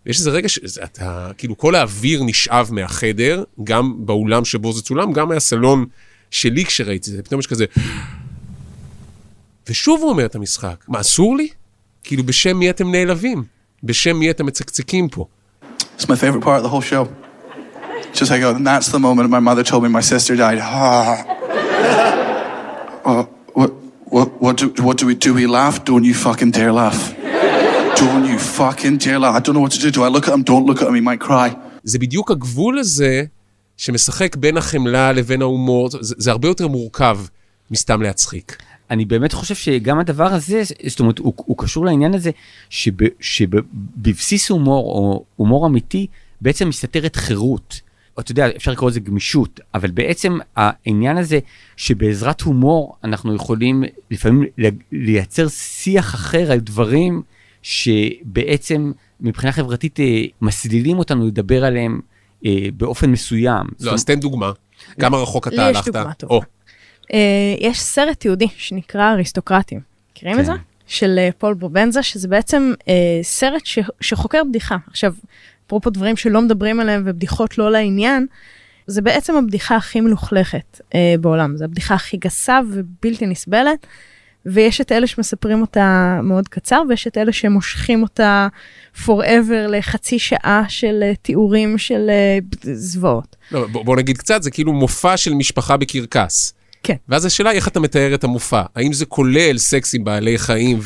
יש 0.05 0.19
איזה 0.19 0.29
רגע 0.29 0.49
שאתה, 0.49 1.31
כאילו 1.37 1.57
כל 1.57 1.75
האוויר 1.75 2.23
נשאב 2.23 2.69
מהחדר, 2.71 3.43
גם 3.63 4.05
באולם 4.05 4.45
שבו 4.45 4.73
זה 4.73 4.81
צולם, 4.81 5.13
גם 5.13 5.29
מהסלון 5.29 5.85
שלי 6.31 6.65
כשראיתי 6.65 7.11
את 7.11 7.15
זה, 7.15 7.23
פתאום 7.23 7.39
יש 7.39 7.47
כזה... 7.47 7.65
ושוב 9.69 10.01
הוא 10.01 10.09
אומר 10.09 10.25
את 10.25 10.35
המשחק, 10.35 10.85
מה, 10.87 10.99
אסור 10.99 11.37
לי? 11.37 11.47
כאילו, 12.03 12.23
בשם 12.23 12.57
מי 12.57 12.69
אתם 12.69 12.91
נעלבים? 12.91 13.43
בשם 13.83 14.15
מי 14.15 14.29
אתם 14.29 14.45
מצקצקים 14.45 15.09
פה? 15.09 15.25
It's 15.97 16.03
my 16.03 16.05
favorite 16.05 16.43
part 16.43 16.59
of 16.59 16.63
the 16.63 16.69
whole 16.69 16.91
show. 16.91 17.24
Just 18.15 18.31
like, 18.31 18.43
oh, 18.43 18.55
and 18.55 18.65
that's 18.65 18.89
the 18.95 18.99
moment 19.07 19.29
my 19.29 19.43
mother 19.49 19.63
told 19.63 19.83
me 19.83 19.89
my 19.89 20.05
sister 20.11 20.33
died. 20.43 20.59
Ah. 20.61 21.25
Uh, 23.05 23.23
what, 23.53 23.71
What, 24.15 24.27
what, 24.43 24.55
do, 24.57 24.65
what 24.87 24.97
do 24.99 25.05
we 25.07 25.15
do? 25.15 25.33
We 25.33 25.47
laugh? 25.47 25.83
Don't 25.83 26.05
you 26.09 26.13
fucking 26.13 26.51
dare 26.51 26.71
laugh. 26.71 26.99
don't 28.03 28.25
you 28.31 28.37
fucking 28.37 28.97
dare 28.97 29.19
laugh. 29.19 29.35
I 29.35 29.39
don't 29.39 29.55
know 29.55 29.65
what 29.65 29.73
to 29.77 29.79
do. 29.85 29.89
Do 29.91 30.03
I 30.03 30.09
look 30.15 30.27
at 30.27 30.33
him? 30.35 30.43
Don't 30.43 30.65
look 30.69 30.79
at 30.81 30.87
him. 30.87 30.95
He 30.95 31.01
might 31.01 31.19
cry. 31.19 31.55
זה 31.83 31.99
בדיוק 31.99 32.31
הגבול 32.31 32.79
הזה 32.79 33.23
שמשחק 33.77 34.35
בין 34.35 34.57
החמלה 34.57 35.11
לבין 35.11 35.41
ההומור, 35.41 35.89
זה, 35.89 36.15
זה 36.17 36.31
הרבה 36.31 36.47
יותר 36.47 36.67
מורכב 36.67 37.19
מסתם 37.71 38.01
להצחיק. 38.01 38.57
אני 38.91 39.05
באמת 39.05 39.33
חושב 39.33 39.55
שגם 39.55 39.99
הדבר 39.99 40.33
הזה, 40.33 40.61
זאת 40.87 40.99
אומרת, 40.99 41.19
הוא, 41.19 41.33
הוא 41.35 41.57
קשור 41.57 41.85
לעניין 41.85 42.13
הזה 42.13 42.31
שב, 42.69 42.91
שבבסיס 43.19 44.49
הומור 44.49 44.85
או 44.85 45.23
הומור 45.35 45.67
אמיתי 45.67 46.07
בעצם 46.41 46.69
מסתתרת 46.69 47.15
חירות. 47.15 47.81
אתה 48.19 48.31
יודע, 48.31 48.47
אפשר 48.55 48.71
לקרוא 48.71 48.89
לזה 48.89 48.99
גמישות, 48.99 49.59
אבל 49.73 49.91
בעצם 49.91 50.37
העניין 50.55 51.17
הזה 51.17 51.39
שבעזרת 51.77 52.41
הומור 52.41 52.95
אנחנו 53.03 53.35
יכולים 53.35 53.83
לפעמים 54.11 54.43
לייצר 54.91 55.47
שיח 55.47 56.15
אחר 56.15 56.51
על 56.51 56.59
דברים 56.59 57.21
שבעצם 57.61 58.91
מבחינה 59.21 59.51
חברתית 59.51 59.99
אה, 59.99 60.23
מסלילים 60.41 60.99
אותנו 60.99 61.27
לדבר 61.27 61.65
עליהם 61.65 61.99
אה, 62.45 62.67
באופן 62.77 63.11
מסוים. 63.11 63.67
לא, 63.79 63.93
אז 63.93 64.05
תן 64.05 64.19
דוגמה. 64.19 64.51
כמה 64.99 65.17
רחוק 65.17 65.47
אתה 65.47 65.67
הלכת? 65.67 65.87
לי 65.87 65.89
יש 65.89 65.95
דוגמה 65.95 66.13
טובה. 66.13 66.45
אה, 67.13 67.55
יש 67.59 67.79
סרט 67.79 68.25
יהודי 68.25 68.47
שנקרא 68.57 69.11
אריסטוקרטים. 69.11 69.79
מכירים 70.11 70.35
את 70.35 70.39
כן. 70.39 70.45
זה? 70.45 70.53
של 70.87 71.19
פול 71.37 71.53
בובנזה, 71.53 72.03
שזה 72.03 72.27
בעצם 72.27 72.73
אה, 72.87 73.19
סרט 73.21 73.65
ש, 73.65 73.79
שחוקר 74.01 74.41
בדיחה. 74.49 74.77
עכשיו, 74.87 75.13
אפרופו 75.67 75.89
דברים 75.89 76.15
שלא 76.15 76.41
מדברים 76.41 76.79
עליהם 76.79 77.03
ובדיחות 77.05 77.57
לא 77.57 77.71
לעניין, 77.71 78.27
זה 78.87 79.01
בעצם 79.01 79.35
הבדיחה 79.35 79.75
הכי 79.75 80.01
מלוכלכת 80.01 80.81
אה, 80.95 81.15
בעולם. 81.21 81.57
זו 81.57 81.65
הבדיחה 81.65 81.95
הכי 81.95 82.17
גסה 82.17 82.59
ובלתי 82.71 83.25
נסבלת. 83.25 83.87
ויש 84.45 84.81
את 84.81 84.91
אלה 84.91 85.07
שמספרים 85.07 85.61
אותה 85.61 86.19
מאוד 86.23 86.47
קצר, 86.47 86.81
ויש 86.89 87.07
את 87.07 87.17
אלה 87.17 87.31
שמושכים 87.31 88.01
אותה 88.01 88.47
forever 89.05 89.67
לחצי 89.69 90.19
שעה 90.19 90.63
של 90.69 90.99
אה, 91.03 91.13
תיאורים 91.21 91.77
של 91.77 92.09
אה, 92.09 92.39
זוועות. 92.73 93.35
לא, 93.51 93.67
בוא, 93.67 93.85
בוא 93.85 93.95
נגיד 93.95 94.17
קצת, 94.17 94.43
זה 94.43 94.51
כאילו 94.51 94.73
מופע 94.73 95.17
של 95.17 95.33
משפחה 95.33 95.77
בקרקס. 95.77 96.53
כן. 96.83 96.95
ואז 97.09 97.25
השאלה 97.25 97.49
היא 97.49 97.57
איך 97.57 97.67
אתה 97.67 97.79
מתאר 97.79 98.15
את 98.15 98.23
המופע. 98.23 98.61
האם 98.75 98.93
זה 98.93 99.05
כולל 99.05 99.57
סקס 99.57 99.95
עם 99.95 100.03
בעלי 100.03 100.37
חיים 100.37 100.79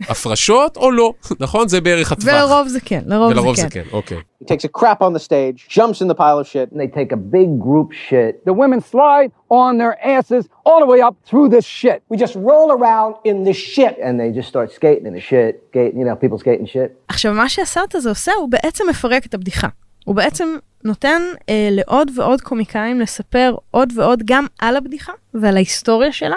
והפרשות, 0.00 0.76
או 0.76 0.90
לא? 0.90 1.12
נכון? 1.40 1.68
זה 1.68 1.80
בערך 1.80 2.12
הטווח. 2.12 2.34
ולרוב 2.34 2.68
זה 2.68 2.80
כן, 2.80 3.02
לרוב, 3.06 3.30
ולרוב 3.30 3.56
זה 3.56 3.62
זה 3.62 3.68
כן. 3.68 3.82
כן, 3.82 3.88
אוקיי. 3.92 4.18
He 4.42 4.46
takes 4.46 4.64
a 4.64 4.80
crap 4.80 5.02
on 5.02 5.12
the 5.12 5.18
stage, 5.18 5.68
jumps 5.68 6.00
in 6.00 6.08
the 6.08 6.14
pile 6.14 6.38
of 6.38 6.46
shit, 6.46 6.70
and 6.72 6.78
they 6.80 6.86
take 6.86 7.12
a 7.12 7.16
big 7.16 7.48
group 7.66 7.88
shit. 7.92 8.32
The 8.46 8.52
women 8.52 8.80
slide 8.80 9.30
on 9.50 9.72
their 9.82 9.94
asses 10.16 10.42
all 10.66 10.80
the 10.84 10.90
way 10.92 11.00
up 11.00 11.14
through 11.28 11.48
this 11.56 11.66
shit. 11.80 11.98
We 12.10 12.16
just 12.24 12.34
roll 12.50 12.68
around 12.76 13.12
in 13.30 13.36
this 13.48 13.58
shit. 13.74 13.94
And 14.06 14.14
they 14.20 14.30
just 14.38 14.48
start 14.54 14.68
skating 14.78 15.06
in 15.10 15.14
the 15.18 15.24
shit. 15.30 15.52
Skate, 15.70 15.92
you 15.98 16.04
know, 16.06 16.16
people 16.24 16.38
skating 16.38 16.66
shit. 16.66 16.90
עכשיו, 17.08 17.34
מה 17.34 17.48
שהסרט 17.48 17.94
הזה 17.94 18.08
עושה, 18.08 18.32
הוא 18.32 18.48
בעצם 18.48 18.84
מפרק 18.90 19.26
את 19.26 19.34
הבדיחה. 19.34 19.68
הוא 20.04 20.14
בעצם 20.14 20.56
נותן 20.84 21.22
אה, 21.48 21.68
לעוד 21.70 22.10
ועוד 22.14 22.40
קומיקאים 22.40 23.00
לספר 23.00 23.54
עוד 23.70 23.92
ועוד 23.96 24.22
גם 24.24 24.46
על 24.58 24.76
הבדיחה 24.76 25.12
ועל 25.34 25.56
ההיסטוריה 25.56 26.12
שלה, 26.12 26.36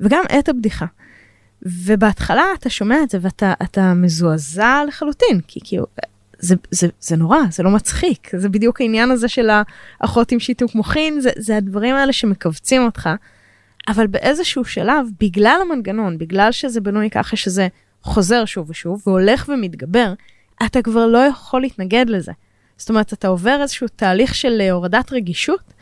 וגם 0.00 0.22
את 0.38 0.48
הבדיחה. 0.48 0.86
ובהתחלה 1.64 2.44
אתה 2.58 2.70
שומע 2.70 3.02
את 3.02 3.10
זה 3.10 3.18
ואתה 3.20 3.52
אתה 3.62 3.94
מזועזע 3.94 4.82
לחלוטין, 4.88 5.40
כי 5.46 5.60
כאילו, 5.64 5.86
זה, 6.38 6.54
זה, 6.70 6.88
זה 7.00 7.16
נורא, 7.16 7.38
זה 7.50 7.62
לא 7.62 7.70
מצחיק, 7.70 8.30
זה 8.36 8.48
בדיוק 8.48 8.80
העניין 8.80 9.10
הזה 9.10 9.28
של 9.28 9.50
האחות 10.00 10.32
עם 10.32 10.40
שיתוק 10.40 10.74
מוחין, 10.74 11.20
זה, 11.20 11.30
זה 11.36 11.56
הדברים 11.56 11.94
האלה 11.94 12.12
שמכווצים 12.12 12.84
אותך, 12.84 13.10
אבל 13.88 14.06
באיזשהו 14.06 14.64
שלב, 14.64 15.06
בגלל 15.20 15.58
המנגנון, 15.62 16.18
בגלל 16.18 16.52
שזה 16.52 16.80
בנוי 16.80 17.10
ככה 17.10 17.36
שזה 17.36 17.68
חוזר 18.02 18.44
שוב 18.44 18.70
ושוב 18.70 19.02
והולך 19.06 19.48
ומתגבר, 19.48 20.12
אתה 20.66 20.82
כבר 20.82 21.06
לא 21.06 21.18
יכול 21.18 21.60
להתנגד 21.60 22.04
לזה. 22.08 22.32
זאת 22.76 22.90
אומרת, 22.90 23.12
אתה 23.12 23.28
עובר 23.28 23.58
איזשהו 23.62 23.88
תהליך 23.96 24.34
של 24.34 24.60
אה, 24.60 24.70
הורדת 24.70 25.12
רגישות, 25.12 25.74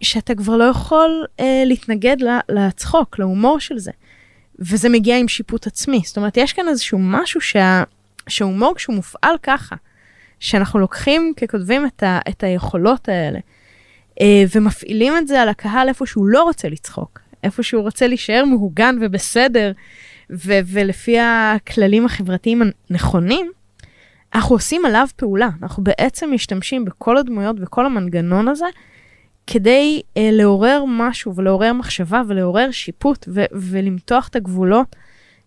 שאתה 0.00 0.34
כבר 0.34 0.56
לא 0.56 0.64
יכול 0.64 1.26
אה, 1.40 1.62
להתנגד 1.66 2.16
לצחוק, 2.48 3.18
להומור 3.18 3.60
של 3.60 3.78
זה. 3.78 3.90
וזה 4.58 4.88
מגיע 4.88 5.18
עם 5.18 5.28
שיפוט 5.28 5.66
עצמי. 5.66 6.00
זאת 6.04 6.16
אומרת, 6.16 6.36
יש 6.36 6.52
כאן 6.52 6.68
איזשהו 6.68 6.98
משהו 6.98 7.40
שה... 7.40 7.82
שהומור 8.28 8.74
כשהוא 8.74 8.96
מופעל 8.96 9.34
ככה, 9.42 9.76
שאנחנו 10.40 10.80
לוקחים 10.80 11.32
ככותבים 11.36 11.86
את, 11.86 12.02
ה... 12.02 12.18
את 12.28 12.42
היכולות 12.42 13.08
האלה, 13.08 13.38
אה, 14.20 14.44
ומפעילים 14.54 15.16
את 15.16 15.28
זה 15.28 15.42
על 15.42 15.48
הקהל 15.48 15.88
איפה 15.88 16.06
שהוא 16.06 16.26
לא 16.26 16.42
רוצה 16.42 16.68
לצחוק, 16.68 17.20
איפה 17.44 17.62
שהוא 17.62 17.82
רוצה 17.82 18.06
להישאר 18.06 18.44
מהוגן 18.44 18.96
ובסדר, 19.00 19.72
ו... 20.30 20.52
ולפי 20.66 21.18
הכללים 21.20 22.06
החברתיים 22.06 22.62
הנכונים, 22.90 23.50
אנחנו 24.34 24.54
עושים 24.54 24.84
עליו 24.84 25.06
פעולה, 25.16 25.48
אנחנו 25.62 25.84
בעצם 25.84 26.30
משתמשים 26.34 26.84
בכל 26.84 27.16
הדמויות 27.16 27.56
וכל 27.60 27.86
המנגנון 27.86 28.48
הזה, 28.48 28.66
כדי 29.46 30.02
אה, 30.16 30.28
לעורר 30.32 30.84
משהו 30.88 31.34
ולעורר 31.36 31.72
מחשבה 31.72 32.22
ולעורר 32.28 32.70
שיפוט 32.70 33.26
ו- 33.28 33.44
ולמתוח 33.52 34.28
את 34.28 34.36
הגבולות 34.36 34.96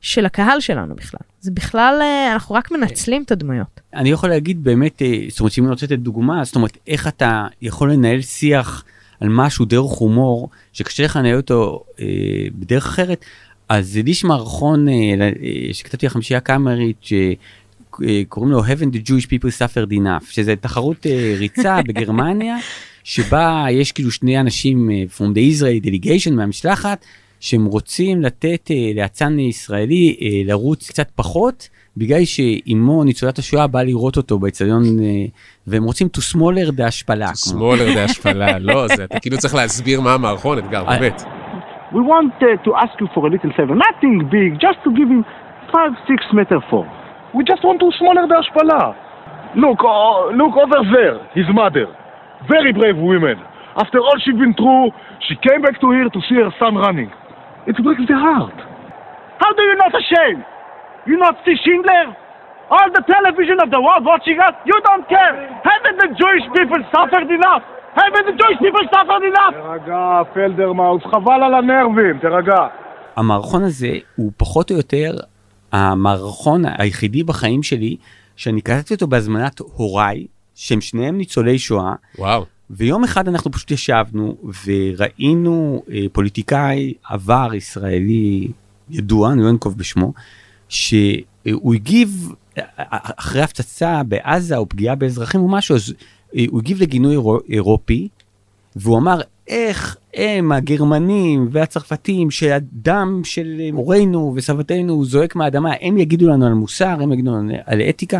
של 0.01 0.25
הקהל 0.25 0.59
שלנו 0.59 0.95
בכלל. 0.95 1.19
זה 1.41 1.51
בכלל, 1.51 1.97
אה, 2.01 2.33
אנחנו 2.33 2.55
רק 2.55 2.71
מנצלים 2.71 3.23
את 3.23 3.31
הדמויות. 3.31 3.81
אני 3.93 4.09
יכול 4.09 4.29
להגיד 4.29 4.63
באמת, 4.63 5.01
אה, 5.01 5.21
זאת 5.29 5.39
אומרת, 5.39 5.51
שאם 5.51 5.63
אני 5.63 5.71
רוצה 5.71 5.85
לתת 5.85 5.99
דוגמה, 5.99 6.43
זאת 6.43 6.55
אומרת, 6.55 6.77
איך 6.87 7.07
אתה 7.07 7.47
יכול 7.61 7.91
לנהל 7.91 8.21
שיח 8.21 8.83
על 9.19 9.29
משהו 9.29 9.65
דרך 9.65 9.91
הומור, 9.91 10.49
שקשה 10.73 11.03
לך 11.05 11.15
לנהל 11.15 11.37
אותו 11.37 11.83
אה, 11.99 12.05
בדרך 12.55 12.85
אחרת, 12.85 13.25
אז 13.69 13.97
לי 13.97 14.11
יש 14.11 14.23
מערכון 14.23 14.87
אה, 14.89 14.93
ל- 15.17 15.21
אה, 15.21 15.73
שכתבתי 15.73 16.05
לחמישייה 16.05 16.39
קאמרית, 16.39 16.97
שקוראים 17.01 18.51
לו 18.51 18.63
Haven't 18.65 18.93
the 18.95 19.09
Jewish 19.09 19.25
people 19.27 19.49
suffered 19.59 19.91
enough, 19.91 20.25
שזה 20.31 20.55
תחרות 20.55 21.05
ריצה 21.37 21.79
בגרמניה, 21.87 22.57
שבה 23.05 23.65
יש 23.71 23.91
כאילו 23.91 24.11
שני 24.11 24.39
אנשים 24.39 24.89
אה, 24.89 25.03
from 25.17 25.29
the 25.35 25.61
Israel 25.61 25.85
delegation 25.87 26.33
מהמשלחת, 26.33 27.05
שהם 27.39 27.65
רוצים 27.65 28.21
לתת 28.21 28.71
אה, 28.71 28.91
לאצן 28.95 29.39
ישראלי 29.39 30.15
אה, 30.21 30.27
לרוץ 30.45 30.89
קצת 30.89 31.11
פחות, 31.15 31.69
בגלל 31.97 32.25
שאימו 32.25 33.03
ניצולת 33.03 33.37
השואה 33.39 33.67
באה 33.67 33.83
לראות 33.83 34.17
אותו 34.17 34.39
באצטדיון, 34.39 34.83
והם 35.67 35.83
רוצים 35.83 36.07
to 36.17 36.35
smaller 36.35 36.79
the 36.79 36.83
השפלה. 36.83 37.25
כמו- 37.27 37.35
שמאלר 37.75 37.93
דה 37.93 38.03
השפלה, 38.03 38.59
לא, 38.69 38.87
זה, 38.87 39.03
אתה 39.03 39.19
כאילו 39.19 39.37
צריך 39.37 39.55
להסביר 39.55 40.01
מה 40.01 40.13
המערכון, 40.13 40.57
אתגר, 40.57 40.83
באמת. 40.83 41.21
We 41.91 41.97
want 41.97 42.41
uh, 42.41 42.67
to 42.67 42.71
ask 42.83 42.95
you 43.01 43.07
for 43.15 43.21
a 43.27 43.29
little 43.35 43.51
favor, 43.57 43.75
nothing 43.87 44.15
big, 44.35 44.59
just 44.65 44.79
to 44.85 44.89
give 44.99 45.09
him 45.15 45.21
five, 45.73 45.91
six 46.09 46.19
meter 46.33 46.59
four. 46.69 46.85
We 47.35 47.41
just 47.51 47.61
want 47.67 47.79
to 47.83 47.87
smaller 47.99 48.23
the 48.31 48.37
השפלה. 48.39 48.91
Look, 49.55 49.79
uh, 49.79 50.35
look 50.39 50.53
over 50.63 50.79
there, 50.95 51.15
his 51.39 51.47
mother. 51.61 51.87
Very 52.53 52.71
brave 52.79 52.97
woman. 52.97 53.37
After 53.83 53.99
all 53.99 54.17
she's 54.23 54.39
been 54.43 54.55
through, 54.59 54.87
she 55.27 55.35
came 55.47 55.61
back 55.65 55.75
to 55.81 55.87
here 55.91 56.09
to 56.15 56.19
see 56.27 56.37
her 56.43 56.51
son 56.59 56.75
running. 56.75 57.11
It 57.69 57.75
breaks 57.83 58.05
the 58.07 58.17
heart. 58.27 58.57
How 59.41 59.51
do 59.57 59.61
you 59.69 59.75
not 59.83 59.93
ashamed? 60.01 60.43
You 61.09 61.17
not 61.17 61.35
see 61.43 61.55
Schindler? 61.63 62.07
All 62.75 62.89
the 62.97 63.03
television 63.15 63.57
of 63.63 63.69
the 63.75 63.81
world 63.85 64.03
watching 64.05 64.37
us, 64.47 64.55
you 64.69 64.77
don't 64.87 65.05
care. 65.15 65.35
Haven't 65.69 65.97
the 66.03 66.09
Jewish 66.21 66.45
people 66.57 66.81
suffered 66.95 67.29
enough? 67.39 67.63
Haven't 68.01 68.25
the 68.29 68.35
Jewish 68.41 68.59
people 68.65 68.85
suffered 68.95 69.23
enough? 69.31 69.53
תירגע, 69.53 70.21
פלדרמאוס, 70.33 71.03
חבל 71.03 71.43
על 71.43 71.53
הנרבים, 71.53 72.17
תירגע. 72.19 72.67
המערכון 73.15 73.63
הזה 73.63 73.91
הוא 74.15 74.31
פחות 74.37 74.71
או 74.71 74.75
יותר 74.75 75.11
המערכון 75.71 76.61
היחידי 76.77 77.23
בחיים 77.23 77.63
שלי 77.63 77.97
שאני 78.35 78.61
קלטתי 78.61 78.93
אותו 78.93 79.07
בהזמנת 79.07 79.59
הוריי 79.59 80.25
שהם 80.55 80.81
שניהם 80.81 81.17
ניצולי 81.17 81.59
שואה 81.59 81.93
וואו. 82.17 82.45
ויום 82.69 83.03
אחד 83.03 83.27
אנחנו 83.27 83.51
פשוט 83.51 83.71
ישבנו 83.71 84.37
וראינו 84.65 85.83
אה, 85.91 86.05
פוליטיקאי 86.11 86.93
עבר 87.09 87.49
ישראלי 87.53 88.47
ידוע 88.89 89.31
אני 89.31 89.41
לא 89.41 89.49
אנקוב 89.49 89.77
בשמו 89.77 90.13
שהוא 90.69 91.73
הגיב 91.73 92.31
אחרי 93.17 93.41
הפצצה 93.41 94.03
בעזה 94.03 94.57
או 94.57 94.69
פגיעה 94.69 94.95
באזרחים 94.95 95.41
או 95.41 95.47
משהו 95.47 95.75
אז 95.75 95.93
אה, 96.35 96.45
הוא 96.49 96.59
הגיב 96.59 96.81
לגינוי 96.81 97.15
אירו- 97.15 97.39
אירופי 97.49 98.07
והוא 98.75 98.97
אמר 98.97 99.21
איך 99.47 99.97
הם 100.13 100.51
הגרמנים 100.51 101.47
והצרפתים 101.51 102.31
שהדם 102.31 103.21
של 103.23 103.61
הורינו 103.73 104.33
וסבתנו 104.35 105.05
זועק 105.05 105.35
מהאדמה 105.35 105.73
הם 105.81 105.97
יגידו 105.97 106.27
לנו 106.29 106.45
על 106.45 106.53
מוסר 106.53 106.97
הם 107.01 107.11
יגידו 107.13 107.31
לנו 107.31 107.53
על 107.65 107.81
אתיקה. 107.81 108.19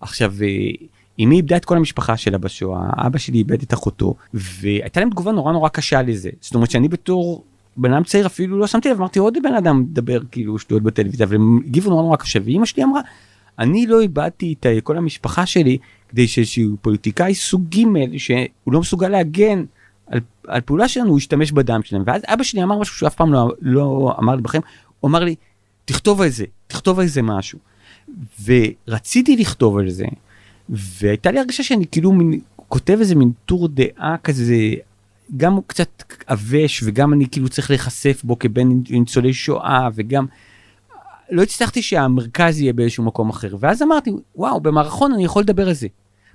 עכשיו 0.00 0.32
אה, 0.42 0.86
אמי 1.20 1.36
איבדה 1.36 1.56
את 1.56 1.64
כל 1.64 1.76
המשפחה 1.76 2.16
שלה 2.16 2.38
בשואה 2.38 2.80
אבא 2.96 3.18
שלי 3.18 3.38
איבד 3.38 3.62
את 3.62 3.74
אחותו 3.74 4.14
והייתה 4.34 5.00
להם 5.00 5.10
תגובה 5.10 5.32
נורא 5.32 5.52
נורא 5.52 5.68
קשה 5.68 6.02
לזה 6.02 6.30
זאת 6.40 6.54
אומרת 6.54 6.70
שאני 6.70 6.88
בתור 6.88 7.44
בן 7.76 7.92
אדם 7.92 8.04
צעיר 8.04 8.26
אפילו 8.26 8.58
לא 8.58 8.66
שמתי 8.66 8.90
לב 8.90 8.96
אמרתי 8.96 9.18
עוד 9.18 9.38
בן 9.42 9.54
אדם 9.54 9.80
מדבר 9.80 10.20
כאילו 10.30 10.58
שטויות 10.58 10.82
בטלוויזיה 10.82 11.26
אבל 11.26 11.34
הם 11.34 11.60
הגיבו 11.66 11.90
נורא 11.90 12.02
נורא 12.02 12.16
קשה 12.16 12.38
ואימא 12.44 12.66
שלי 12.66 12.84
אמרה 12.84 13.00
אני 13.58 13.86
לא 13.86 14.00
איבדתי 14.00 14.54
את 14.60 14.66
כל 14.82 14.96
המשפחה 14.96 15.46
שלי 15.46 15.78
כדי 16.08 16.28
שאיזשהו 16.28 16.76
פוליטיקאי 16.80 17.34
סוג 17.34 17.64
ג' 17.74 18.18
שהוא 18.18 18.72
לא 18.72 18.80
מסוגל 18.80 19.08
להגן 19.08 19.64
על, 20.06 20.20
על 20.46 20.60
פעולה 20.60 20.88
שלנו, 20.88 21.08
הוא 21.08 21.18
השתמש 21.18 21.52
בדם 21.52 21.80
שלהם. 21.84 22.02
ואז 22.06 22.22
אבא 22.26 22.42
שלי 22.42 22.62
אמר 22.62 22.78
משהו 22.78 22.94
שהוא 22.94 23.06
אף 23.06 23.14
פעם 23.14 23.32
לא, 23.32 23.52
לא 23.60 24.14
אמר 24.18 24.34
לי 24.34 24.42
בחיים, 24.42 24.62
הוא 25.00 25.08
אמר 25.08 25.24
לי, 25.24 25.34
תכתוב 25.84 26.20
על 26.20 26.28
זה, 26.28 26.44
תכתוב 26.66 27.00
על 27.00 27.06
זה 27.06 27.22
משהו. 27.22 27.58
ורציתי 28.44 29.36
לכתוב 29.36 29.78
על 29.78 29.90
זה, 29.90 30.04
והייתה 30.68 31.30
לי 31.30 31.38
הרגשה 31.38 31.62
שאני 31.62 31.86
כאילו 31.86 32.12
מין, 32.12 32.40
כותב 32.56 32.96
איזה 33.00 33.14
מין 33.14 33.30
טור 33.46 33.68
דעה 33.68 34.16
כזה, 34.24 34.56
גם 35.36 35.52
הוא 35.52 35.62
קצת 35.66 36.02
עבש, 36.26 36.82
וגם 36.84 37.12
אני 37.12 37.28
כאילו 37.30 37.48
צריך 37.48 37.70
להיחשף 37.70 38.20
בו 38.24 38.38
כבן 38.38 38.68
ניצולי 38.90 39.34
שואה, 39.34 39.88
וגם... 39.94 40.26
לא 41.30 41.42
הצלחתי 41.42 41.82
שהמרכז 41.82 42.60
יהיה 42.60 42.72
באיזשהו 42.72 43.04
מקום 43.04 43.30
אחר. 43.30 43.56
ואז 43.60 43.82
אמרתי, 43.82 44.10
וואו, 44.36 44.60
במערכון 44.60 45.12
אני 45.12 45.24
יכול 45.24 45.42
לדבר 45.42 45.68
על 45.68 45.74
זה. 45.74 45.88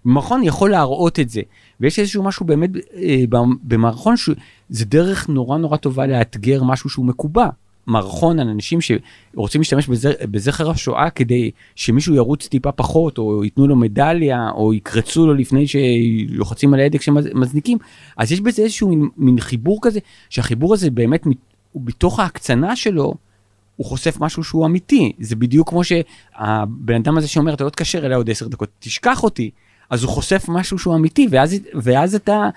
במערכון 0.05 0.37
אני 0.37 0.47
יכול 0.47 0.71
להראות 0.71 1.19
את 1.19 1.29
זה. 1.29 1.41
ויש 1.79 1.99
איזשהו 1.99 2.23
משהו 2.23 2.45
באמת 2.45 2.69
אה, 2.95 3.23
במערכון 3.63 4.17
שזה 4.17 4.85
דרך 4.85 5.29
נורא 5.29 5.57
נורא 5.57 5.77
טובה 5.77 6.07
לאתגר 6.07 6.63
משהו 6.63 6.89
שהוא 6.89 7.05
מקובע. 7.05 7.47
מערכון 7.87 8.39
על 8.39 8.49
אנשים 8.49 8.79
שרוצים 8.81 9.61
להשתמש 9.61 9.87
בזכר 10.31 10.69
השואה 10.69 11.09
כדי 11.09 11.51
שמישהו 11.75 12.15
ירוץ 12.15 12.47
טיפה 12.47 12.71
פחות, 12.71 13.17
או 13.17 13.43
ייתנו 13.43 13.67
לו 13.67 13.75
מדליה, 13.75 14.49
או 14.55 14.73
יקרצו 14.73 15.27
לו 15.27 15.33
לפני 15.33 15.65
שלוחצים 15.67 16.73
על 16.73 16.79
ההדק 16.79 17.01
שמזניקים. 17.01 17.77
אז 18.17 18.31
יש 18.31 18.41
בזה 18.41 18.61
איזשהו 18.61 18.89
מין, 18.89 19.09
מין 19.17 19.39
חיבור 19.39 19.79
כזה, 19.81 19.99
שהחיבור 20.29 20.73
הזה 20.73 20.91
באמת, 20.91 21.27
בתוך 21.75 22.19
ההקצנה 22.19 22.75
שלו, 22.75 23.13
הוא 23.75 23.85
חושף 23.85 24.17
משהו 24.19 24.43
שהוא 24.43 24.65
אמיתי. 24.65 25.11
זה 25.19 25.35
בדיוק 25.35 25.69
כמו 25.69 25.83
שהבן 25.83 26.95
אדם 26.95 27.17
הזה 27.17 27.27
שאומר, 27.27 27.53
אתה 27.53 27.63
לא 27.63 27.69
תקשר 27.69 28.05
אליי 28.05 28.15
עוד 28.15 28.29
עשר 28.29 28.47
דקות, 28.47 28.69
תשכח 28.79 29.23
אותי. 29.23 29.51
אז 29.89 30.03
הוא 30.03 30.11
חושף 30.11 30.45
משהו 30.47 30.79
שהוא 30.79 30.95
אמיתי, 30.95 31.27
ואז, 31.31 31.55
ואז 31.73 32.15
אתה 32.15 32.49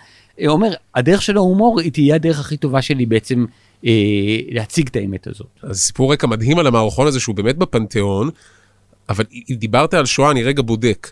אומר, 0.46 0.74
הדרך 0.94 1.22
של 1.22 1.37
ההומור 1.37 1.80
היא 1.80 1.92
תהיה 1.92 2.14
הדרך 2.14 2.40
הכי 2.40 2.56
טובה 2.56 2.82
שלי 2.82 3.06
בעצם 3.06 3.44
להציג 4.50 4.88
את 4.88 4.96
האמת 4.96 5.26
הזאת. 5.26 5.46
אז 5.62 5.80
סיפור 5.80 6.12
רקע 6.12 6.26
מדהים 6.26 6.58
על 6.58 6.66
המערכון 6.66 7.06
הזה 7.06 7.20
שהוא 7.20 7.34
באמת 7.34 7.56
בפנתיאון, 7.56 8.30
אבל 9.08 9.24
דיברת 9.50 9.94
על 9.94 10.06
שואה, 10.06 10.30
אני 10.30 10.42
רגע 10.42 10.62
בודק. 10.62 11.10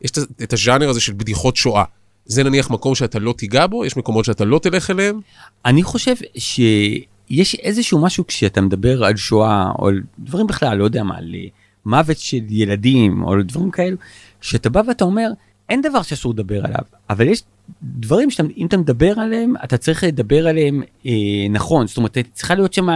יש 0.00 0.10
את 0.42 0.52
הז'אנר 0.52 0.88
הזה 0.88 1.00
של 1.00 1.12
בדיחות 1.12 1.56
שואה. 1.56 1.84
זה 2.26 2.44
נניח 2.44 2.70
מקום 2.70 2.94
שאתה 2.94 3.18
לא 3.18 3.34
תיגע 3.38 3.66
בו? 3.66 3.84
יש 3.84 3.96
מקומות 3.96 4.24
שאתה 4.24 4.44
לא 4.44 4.58
תלך 4.58 4.90
אליהם? 4.90 5.20
אני 5.64 5.82
חושב 5.82 6.14
שיש 6.38 7.54
איזשהו 7.54 8.02
משהו 8.02 8.26
כשאתה 8.26 8.60
מדבר 8.60 9.04
על 9.04 9.16
שואה, 9.16 9.70
או 9.78 9.88
על 9.88 10.02
דברים 10.18 10.46
בכלל, 10.46 10.78
לא 10.78 10.84
יודע 10.84 11.02
מה, 11.02 11.16
על 11.16 11.34
אה, 11.34 11.46
מוות 11.86 12.18
של 12.18 12.40
ילדים, 12.48 13.22
או 13.22 13.32
על 13.32 13.42
דברים 13.42 13.70
כאלו, 13.70 13.96
שאתה 14.40 14.70
בא 14.70 14.82
ואתה 14.88 15.04
אומר, 15.04 15.30
אין 15.68 15.82
דבר 15.82 16.02
שאסור 16.02 16.32
לדבר 16.32 16.64
עליו, 16.64 16.84
אבל 17.10 17.28
יש 17.28 17.42
דברים 17.82 18.30
שאם 18.30 18.66
אתה 18.66 18.76
מדבר 18.76 19.20
עליהם, 19.20 19.54
אתה 19.64 19.76
צריך 19.76 20.04
לדבר 20.04 20.48
עליהם 20.48 20.82
אה, 21.06 21.12
נכון, 21.50 21.86
זאת 21.86 21.96
אומרת, 21.96 22.18
צריכה 22.32 22.54
להיות 22.54 22.72
שם 22.72 22.88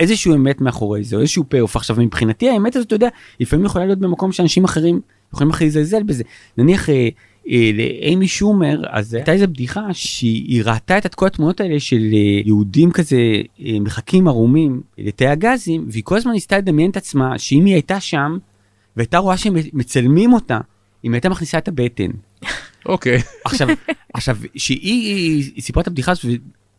איזשהו 0.00 0.34
אמת 0.34 0.60
מאחורי 0.60 1.04
זה, 1.04 1.16
או 1.16 1.20
איזשהו 1.20 1.44
פי-אוף. 1.48 1.76
עכשיו, 1.76 1.96
מבחינתי 1.98 2.50
האמת 2.50 2.76
הזאת, 2.76 2.86
אתה 2.86 2.94
יודע, 2.94 3.08
לפעמים 3.40 3.66
יכולה 3.66 3.86
להיות 3.86 3.98
במקום 3.98 4.32
שאנשים 4.32 4.64
אחרים 4.64 5.00
יכולים 5.34 5.50
אחרי 5.50 5.66
לזלזל 5.66 6.02
בזה. 6.02 6.24
נניח 6.58 6.90
אה, 6.90 7.08
אה, 7.48 7.70
לאימי 7.74 8.28
שומר, 8.28 8.82
אז 8.88 9.14
הייתה 9.14 9.32
איזה 9.32 9.46
בדיחה 9.46 9.86
שהיא 9.92 10.62
ראתה 10.64 10.98
את 10.98 11.14
כל 11.14 11.26
התמונות 11.26 11.60
האלה 11.60 11.80
של 11.80 12.02
אה, 12.12 12.40
יהודים 12.44 12.90
כזה 12.90 13.16
אה, 13.66 13.80
מחכים 13.80 14.28
ערומים 14.28 14.80
לתאי 14.98 15.26
הגזים, 15.26 15.86
והיא 15.88 16.04
כל 16.04 16.16
הזמן 16.16 16.32
ניסתה 16.32 16.58
לדמיין 16.58 16.90
את 16.90 16.96
עצמה 16.96 17.38
שאם 17.38 17.64
היא 17.64 17.74
הייתה 17.74 18.00
שם, 18.00 18.38
והייתה 18.96 19.18
רואה 19.18 19.36
שהם 19.36 19.54
מצלמים 19.72 20.32
אותה, 20.32 20.58
אם 21.04 21.14
הייתה 21.14 21.28
מכניסה 21.28 21.58
את 21.58 21.68
הבטן. 21.68 22.10
אוקיי. 22.86 23.22
עכשיו, 23.44 23.68
עכשיו, 24.14 24.36
שהיא 24.56 25.62
סיפרה 25.62 25.82
את 25.82 25.86
הבדיחה 25.86 26.12
הזאת 26.12 26.24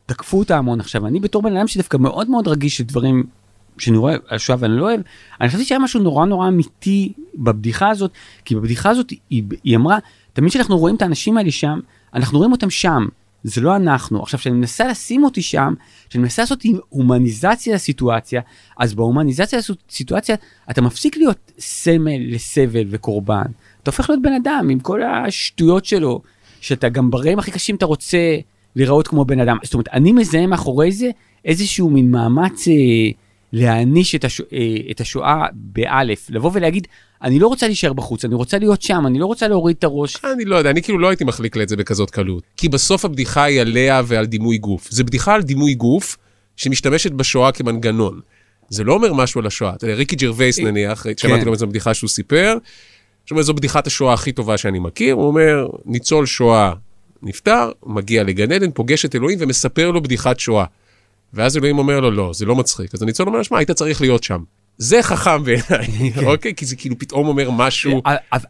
ותקפו 0.05 0.39
אותה 0.39 0.57
המון. 0.57 0.79
עכשיו, 0.79 1.07
אני 1.07 1.19
בתור 1.19 1.41
בן 1.41 1.57
אדם 1.57 1.67
שדווקא 1.67 1.97
מאוד 1.97 2.29
מאוד 2.29 2.47
רגיש 2.47 2.81
לדברים 2.81 3.23
שאני 3.77 3.97
רואה 3.97 4.15
שואה 4.37 4.57
ואני 4.59 4.77
לא 4.77 4.83
אוהב, 4.83 5.01
אני 5.41 5.49
חשבתי 5.49 5.65
שהיה 5.65 5.79
משהו 5.79 5.99
נורא 5.99 6.25
נורא 6.25 6.47
אמיתי 6.47 7.13
בבדיחה 7.35 7.89
הזאת, 7.89 8.11
כי 8.45 8.55
בבדיחה 8.55 8.89
הזאת 8.89 9.09
היא, 9.29 9.43
היא 9.63 9.75
אמרה, 9.75 9.97
תמיד 10.33 10.49
כשאנחנו 10.49 10.77
רואים 10.77 10.95
את 10.95 11.01
האנשים 11.01 11.37
האלה 11.37 11.51
שם, 11.51 11.79
אנחנו 12.13 12.37
רואים 12.37 12.51
אותם 12.51 12.69
שם, 12.69 13.07
זה 13.43 13.61
לא 13.61 13.75
אנחנו. 13.75 14.21
עכשיו, 14.23 14.39
כשאני 14.39 14.55
מנסה 14.55 14.87
לשים 14.87 15.23
אותי 15.23 15.41
שם, 15.41 15.73
כשאני 16.09 16.21
מנסה 16.21 16.41
לעשות 16.41 16.63
הומניזציה 16.89 17.75
לסיטואציה, 17.75 18.41
אז 18.77 18.93
בהומניזציה 18.93 19.59
לסיטואציה 19.59 20.35
אתה 20.71 20.81
מפסיק 20.81 21.17
להיות 21.17 21.51
סמל 21.59 22.33
לסבל 22.35 22.85
וקורבן. 22.89 23.45
אתה 23.83 23.91
הופך 23.91 24.09
להיות 24.09 24.21
בן 24.21 24.33
אדם 24.33 24.67
עם 24.71 24.79
כל 24.79 25.01
השטויות 25.03 25.85
שלו, 25.85 26.21
שאתה 26.61 26.89
גם 26.89 27.11
ברגעים 27.11 27.39
הכי 27.39 27.51
קשים 27.51 27.75
אתה 27.75 27.85
רוצה 27.85 28.17
להיראות 28.75 29.07
כמו 29.07 29.25
בן 29.25 29.39
אדם. 29.39 29.57
זאת 29.63 29.73
אומרת, 29.73 29.87
אני 29.93 30.11
מזהה 30.11 30.47
מאחורי 30.47 30.91
זה 30.91 31.09
איזשהו 31.45 31.89
מין 31.89 32.11
מאמץ 32.11 32.67
אה, 32.67 32.73
להעניש 33.53 34.15
את, 34.15 34.25
השו, 34.25 34.43
אה, 34.53 34.91
את 34.91 35.01
השואה 35.01 35.45
באלף, 35.53 36.27
לבוא 36.29 36.51
ולהגיד, 36.53 36.87
אני 37.23 37.39
לא 37.39 37.47
רוצה 37.47 37.67
להישאר 37.67 37.93
בחוץ, 37.93 38.25
אני 38.25 38.35
רוצה 38.35 38.57
להיות 38.57 38.81
שם, 38.81 39.07
אני 39.07 39.19
לא 39.19 39.25
רוצה 39.25 39.47
להוריד 39.47 39.75
את 39.79 39.83
הראש. 39.83 40.17
אני 40.33 40.45
לא 40.45 40.55
יודע, 40.55 40.69
אני 40.69 40.81
כאילו 40.81 40.99
לא 40.99 41.09
הייתי 41.09 41.23
מחליק 41.23 41.55
לה 41.55 41.63
את 41.63 41.69
זה 41.69 41.75
בכזאת 41.75 42.09
קלות. 42.09 42.43
כי 42.57 42.69
בסוף 42.69 43.05
הבדיחה 43.05 43.43
היא 43.43 43.61
עליה 43.61 44.01
ועל 44.05 44.25
דימוי 44.25 44.57
גוף. 44.57 44.87
זה 44.91 45.03
בדיחה 45.03 45.33
על 45.33 45.41
דימוי 45.41 45.73
גוף 45.73 46.17
שמשתמשת 46.55 47.11
בשואה 47.11 47.51
כמנגנון. 47.51 48.19
זה 48.69 48.83
לא 48.83 48.93
אומר 48.93 49.13
משהו 49.13 49.41
על 49.41 49.47
השואה. 49.47 49.73
אתה 49.75 49.85
יודע, 49.85 49.95
ריקי 49.95 50.15
ג'רווייס 50.15 50.59
אה, 50.59 50.63
נניח, 50.63 51.03
כן. 51.03 51.11
שמעתי 51.17 51.45
לו 51.45 51.53
איזו 51.53 51.67
בדיחה 51.67 51.93
שהוא 51.93 52.09
סיפר, 52.09 52.57
שאומר, 53.25 53.41
זו 53.41 53.53
בדיחת 53.53 53.87
השואה 53.87 54.13
הכי 54.13 54.31
טובה 54.31 54.57
שאני 54.57 54.79
מכיר, 54.79 55.13
הוא 55.13 55.27
אומר, 55.27 55.67
ניצול 55.85 56.25
שואה 56.25 56.73
נפטר, 57.21 57.71
מגיע 57.85 58.23
לגן 58.23 58.51
עדן, 58.51 58.71
פוגש 58.71 59.05
את 59.05 59.15
אלוהים 59.15 59.37
ומספר 59.41 59.91
לו 59.91 60.01
בדיחת 60.01 60.39
שואה. 60.39 60.65
ואז 61.33 61.57
אלוהים 61.57 61.77
אומר 61.77 61.99
לו, 61.99 62.11
לא, 62.11 62.31
זה 62.33 62.45
לא 62.45 62.55
מצחיק. 62.55 62.93
אז 62.93 63.01
הניצול 63.01 63.27
אומר, 63.27 63.43
שמע, 63.43 63.57
היית 63.57 63.71
צריך 63.71 64.01
להיות 64.01 64.23
שם. 64.23 64.43
זה 64.77 65.03
חכם 65.03 65.43
בעיניי, 65.43 66.11
כן. 66.15 66.25
אוקיי? 66.25 66.55
כי 66.55 66.65
זה 66.65 66.75
כאילו 66.75 66.99
פתאום 66.99 67.27
אומר 67.27 67.51
משהו... 67.51 68.01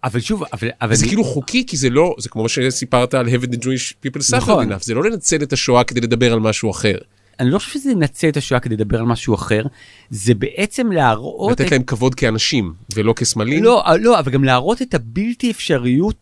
אבל 0.04 0.20
שוב, 0.20 0.44
אבל... 0.82 0.96
זה 0.96 1.08
כאילו 1.08 1.24
חוקי, 1.24 1.66
כי 1.68 1.78
זה 1.78 1.90
לא, 1.90 2.16
זה 2.20 2.30
כמו 2.30 2.50
שסיפרת 2.50 3.14
על 3.14 3.28
Heaven 3.28 3.48
the 3.48 3.58
Jewish 3.58 3.94
People 4.06 4.22
suffered 4.22 4.38
נכון. 4.38 4.72
enough, 4.72 4.84
זה 4.84 4.94
לא 4.94 5.04
לנצל 5.04 5.44
את 5.44 5.54
השואה 5.54 5.84
כדי 5.84 6.02
לדבר 6.02 6.34
על 6.34 6.40
משהו 6.40 6.72
אחר. 6.72 6.96
אני 7.40 7.50
לא 7.50 7.60
חושב 7.60 7.72
שזה 7.72 7.92
לנצל 7.92 8.30
את 8.30 8.38
השואה 8.38 8.60
כדי 8.60 8.76
לדבר 8.76 9.00
על 9.00 9.06
משהו 9.06 9.36
אחר, 9.36 9.64
זה 10.10 10.34
בעצם 10.34 10.92
להראות... 10.92 11.52
לתת 11.52 11.68
את... 11.68 11.72
להם 11.72 11.84
כבוד 11.84 12.16
כאנשים 12.16 12.74
ולא 12.96 13.14
כסמלים? 13.14 13.64
לא, 13.64 13.84
לא, 14.00 14.20
אבל 14.20 14.32
גם 14.32 14.44
להראות 14.44 14.82
את 14.82 14.94
הבלתי 14.94 15.52
אפשריות, 15.52 16.16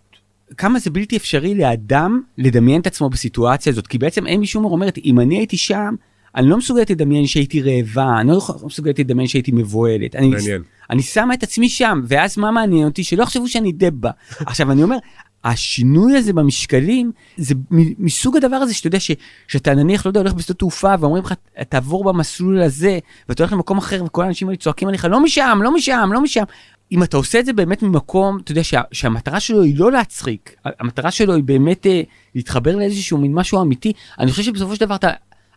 כמה 0.57 0.79
זה 0.79 0.89
בלתי 0.89 1.17
אפשרי 1.17 1.55
לאדם 1.55 2.21
לדמיין 2.37 2.81
את 2.81 2.87
עצמו 2.87 3.09
בסיטואציה 3.09 3.71
הזאת, 3.71 3.87
כי 3.87 3.97
בעצם 3.97 4.27
אין 4.27 4.39
מישהו 4.39 4.71
אומרת, 4.71 4.97
אם 5.05 5.19
אני 5.19 5.37
הייתי 5.37 5.57
שם, 5.57 5.95
אני 6.35 6.49
לא 6.49 6.57
מסוגלת 6.57 6.89
לדמיין 6.89 7.27
שהייתי 7.27 7.61
רעבה, 7.61 8.19
אני 8.19 8.27
לא 8.27 8.41
מסוגלת 8.63 8.99
לדמיין 8.99 9.27
שהייתי 9.27 9.51
מבוהלת. 9.51 10.15
מעניין. 10.15 10.35
אני, 10.35 10.57
אני 10.89 11.01
שמה 11.01 11.33
את 11.33 11.43
עצמי 11.43 11.69
שם, 11.69 12.01
ואז 12.07 12.37
מה 12.37 12.51
מעניין 12.51 12.85
אותי? 12.85 13.03
שלא 13.03 13.23
יחשבו 13.23 13.47
שאני 13.47 13.71
דבה. 13.71 14.11
עכשיו, 14.39 14.71
אני 14.71 14.83
אומר, 14.83 14.97
השינוי 15.43 16.17
הזה 16.17 16.33
במשקלים 16.33 17.11
זה 17.37 17.55
מסוג 17.99 18.37
הדבר 18.37 18.55
הזה 18.55 18.73
שאתה 18.73 18.87
יודע 18.87 18.99
ש, 18.99 19.11
שאתה 19.47 19.73
נניח 19.73 20.05
לא 20.05 20.09
יודע 20.09 20.19
הולך 20.19 20.33
בשדות 20.33 20.59
תעופה 20.59 20.93
ואומרים 20.99 21.23
לך 21.23 21.33
תעבור 21.69 22.03
במסלול 22.03 22.61
הזה 22.61 22.99
ואתה 23.29 23.43
הולך 23.43 23.53
למקום 23.53 23.77
אחר 23.77 24.03
וכל 24.05 24.23
האנשים 24.23 24.47
האלה 24.47 24.57
צועקים 24.57 24.87
עליך 24.87 25.05
לא 25.05 25.23
משם 25.23 25.59
לא 25.63 25.73
משם 25.73 26.09
לא 26.13 26.21
משם. 26.21 26.43
אם 26.91 27.03
אתה 27.03 27.17
עושה 27.17 27.39
את 27.39 27.45
זה 27.45 27.53
באמת 27.53 27.83
ממקום 27.83 28.37
אתה 28.43 28.51
יודע 28.51 28.63
שה, 28.63 28.81
שהמטרה 28.91 29.39
שלו 29.39 29.61
היא 29.61 29.79
לא 29.79 29.91
להצחיק 29.91 30.55
המטרה 30.79 31.11
שלו 31.11 31.35
היא 31.35 31.43
באמת 31.43 31.87
אה, 31.87 32.01
להתחבר 32.35 32.75
לאיזשהו 32.75 33.17
מין 33.17 33.33
משהו 33.33 33.61
אמיתי 33.61 33.93
אני 34.19 34.31
חושב 34.31 34.43
שבסופו 34.43 34.75
של 34.75 34.85
דבר 34.85 34.95
אתה 34.95 35.09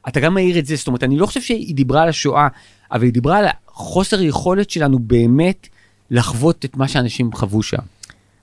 אתה 0.09 0.21
גם 0.21 0.35
מעיר 0.35 0.59
את 0.59 0.67
זה 0.67 0.77
זאת 0.77 0.87
אומרת 0.87 1.05
אני 1.05 1.17
לא 1.17 1.27
חושב 1.27 1.41
שהיא 1.41 1.75
דיברה 1.75 2.03
על 2.03 2.09
השואה 2.09 2.49
אבל 2.93 3.03
היא 3.03 3.13
דיברה 3.13 3.39
על 3.39 3.47
חוסר 3.67 4.23
יכולת 4.23 4.71
שלנו 4.71 4.99
באמת 4.99 5.69
לחוות 6.11 6.65
את 6.65 6.77
מה 6.77 6.89
שאנשים 6.89 7.33
חוו 7.33 7.63
שם. 7.63 7.83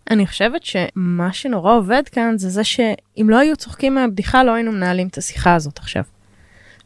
אני 0.10 0.28
חושבת 0.28 0.63
שמה 0.63 1.34
שנורא 1.34 1.74
עובד 1.74 2.04
כאן 2.12 2.38
זה 2.38 2.50
זה 2.50 2.63
שאם 2.63 3.30
לא 3.30 3.38
היו 3.38 3.56
צוחקים 3.56 3.95
מהבדיחה 3.95 4.43
לא 4.43 4.52
היינו 4.52 4.72
מנהלים 4.72 5.08
את 5.08 5.17
השיחה 5.17 5.56
הזאת 5.56 5.78
עכשיו. 5.78 6.04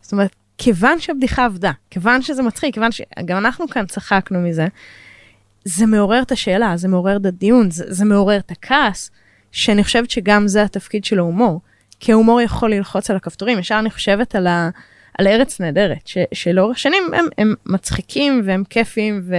זאת 0.02 0.12
אומרת, 0.12 0.36
כיוון 0.58 1.00
שהבדיחה 1.00 1.46
עבדה, 1.46 1.72
כיוון 1.90 2.22
שזה 2.22 2.44
מצחיק, 2.44 2.74
כיוון 2.74 2.92
שגם 2.92 3.38
אנחנו 3.38 3.68
כאן 3.68 3.86
צחקנו 3.86 4.40
מזה, 4.42 4.68
זה 5.66 5.86
מעורר 5.86 6.22
את 6.22 6.32
השאלה, 6.32 6.78
זה 6.78 6.88
מעורר 6.88 7.18
את 7.18 7.26
הדיון, 7.26 7.72
זה, 7.72 7.86
זה 7.88 8.06
מעורר 8.06 8.38
את 8.38 8.52
הכעס, 8.52 9.12
שאני 9.52 9.84
חושבת 9.84 10.10
שגם 10.10 10.48
זה 10.48 10.64
התפקיד 10.64 11.06
של 11.06 11.20
ההומור. 11.20 11.62
כי 12.00 12.12
ההומור 12.12 12.42
יכול 12.42 12.74
ללחוץ 12.74 13.10
על 13.10 13.16
הכפתורים, 13.16 13.60
ישר 13.60 13.80
אני 13.80 13.90
חושבת 13.92 14.36
על, 14.36 14.48
ה, 14.48 14.70
על 15.18 15.28
ארץ 15.28 15.62
נהדרת, 15.62 16.10
שלאורך 16.34 16.80
שנים 16.80 17.04
הם, 17.14 17.26
הם 17.38 17.54
מצחיקים 17.66 18.42
והם 18.46 18.64
כיפים, 18.70 19.22
ו... 19.24 19.36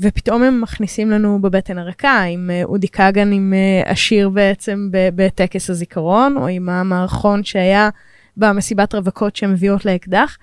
ופתאום 0.00 0.42
הם 0.42 0.60
מכניסים 0.60 1.10
לנו 1.10 1.38
בבטן 1.42 1.78
הרכה 1.78 2.22
עם 2.22 2.50
אה, 2.52 2.64
אודי 2.64 2.88
כגן 2.88 3.32
עם 3.32 3.54
אה, 3.56 3.90
השיר 3.90 4.28
בעצם 4.28 4.88
בטקס 4.92 5.70
הזיכרון, 5.70 6.36
או 6.36 6.46
עם 6.46 6.68
המערכון 6.68 7.44
שהיה 7.44 7.90
במסיבת 8.36 8.94
רווקות 8.94 9.36
שהן 9.36 9.50
מביאות 9.52 9.84
לאקדח. 9.84 10.36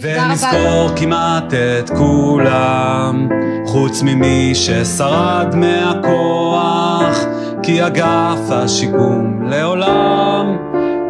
ונזכור 0.00 0.90
כמעט 0.96 1.54
את 1.54 1.90
כולם, 1.90 3.28
חוץ 3.66 4.02
ממי 4.02 4.52
ששרד 4.54 5.54
מהכוח, 5.54 7.18
כי 7.62 7.86
אגף 7.86 8.50
השיקום 8.50 9.42
לעולם 9.42 10.56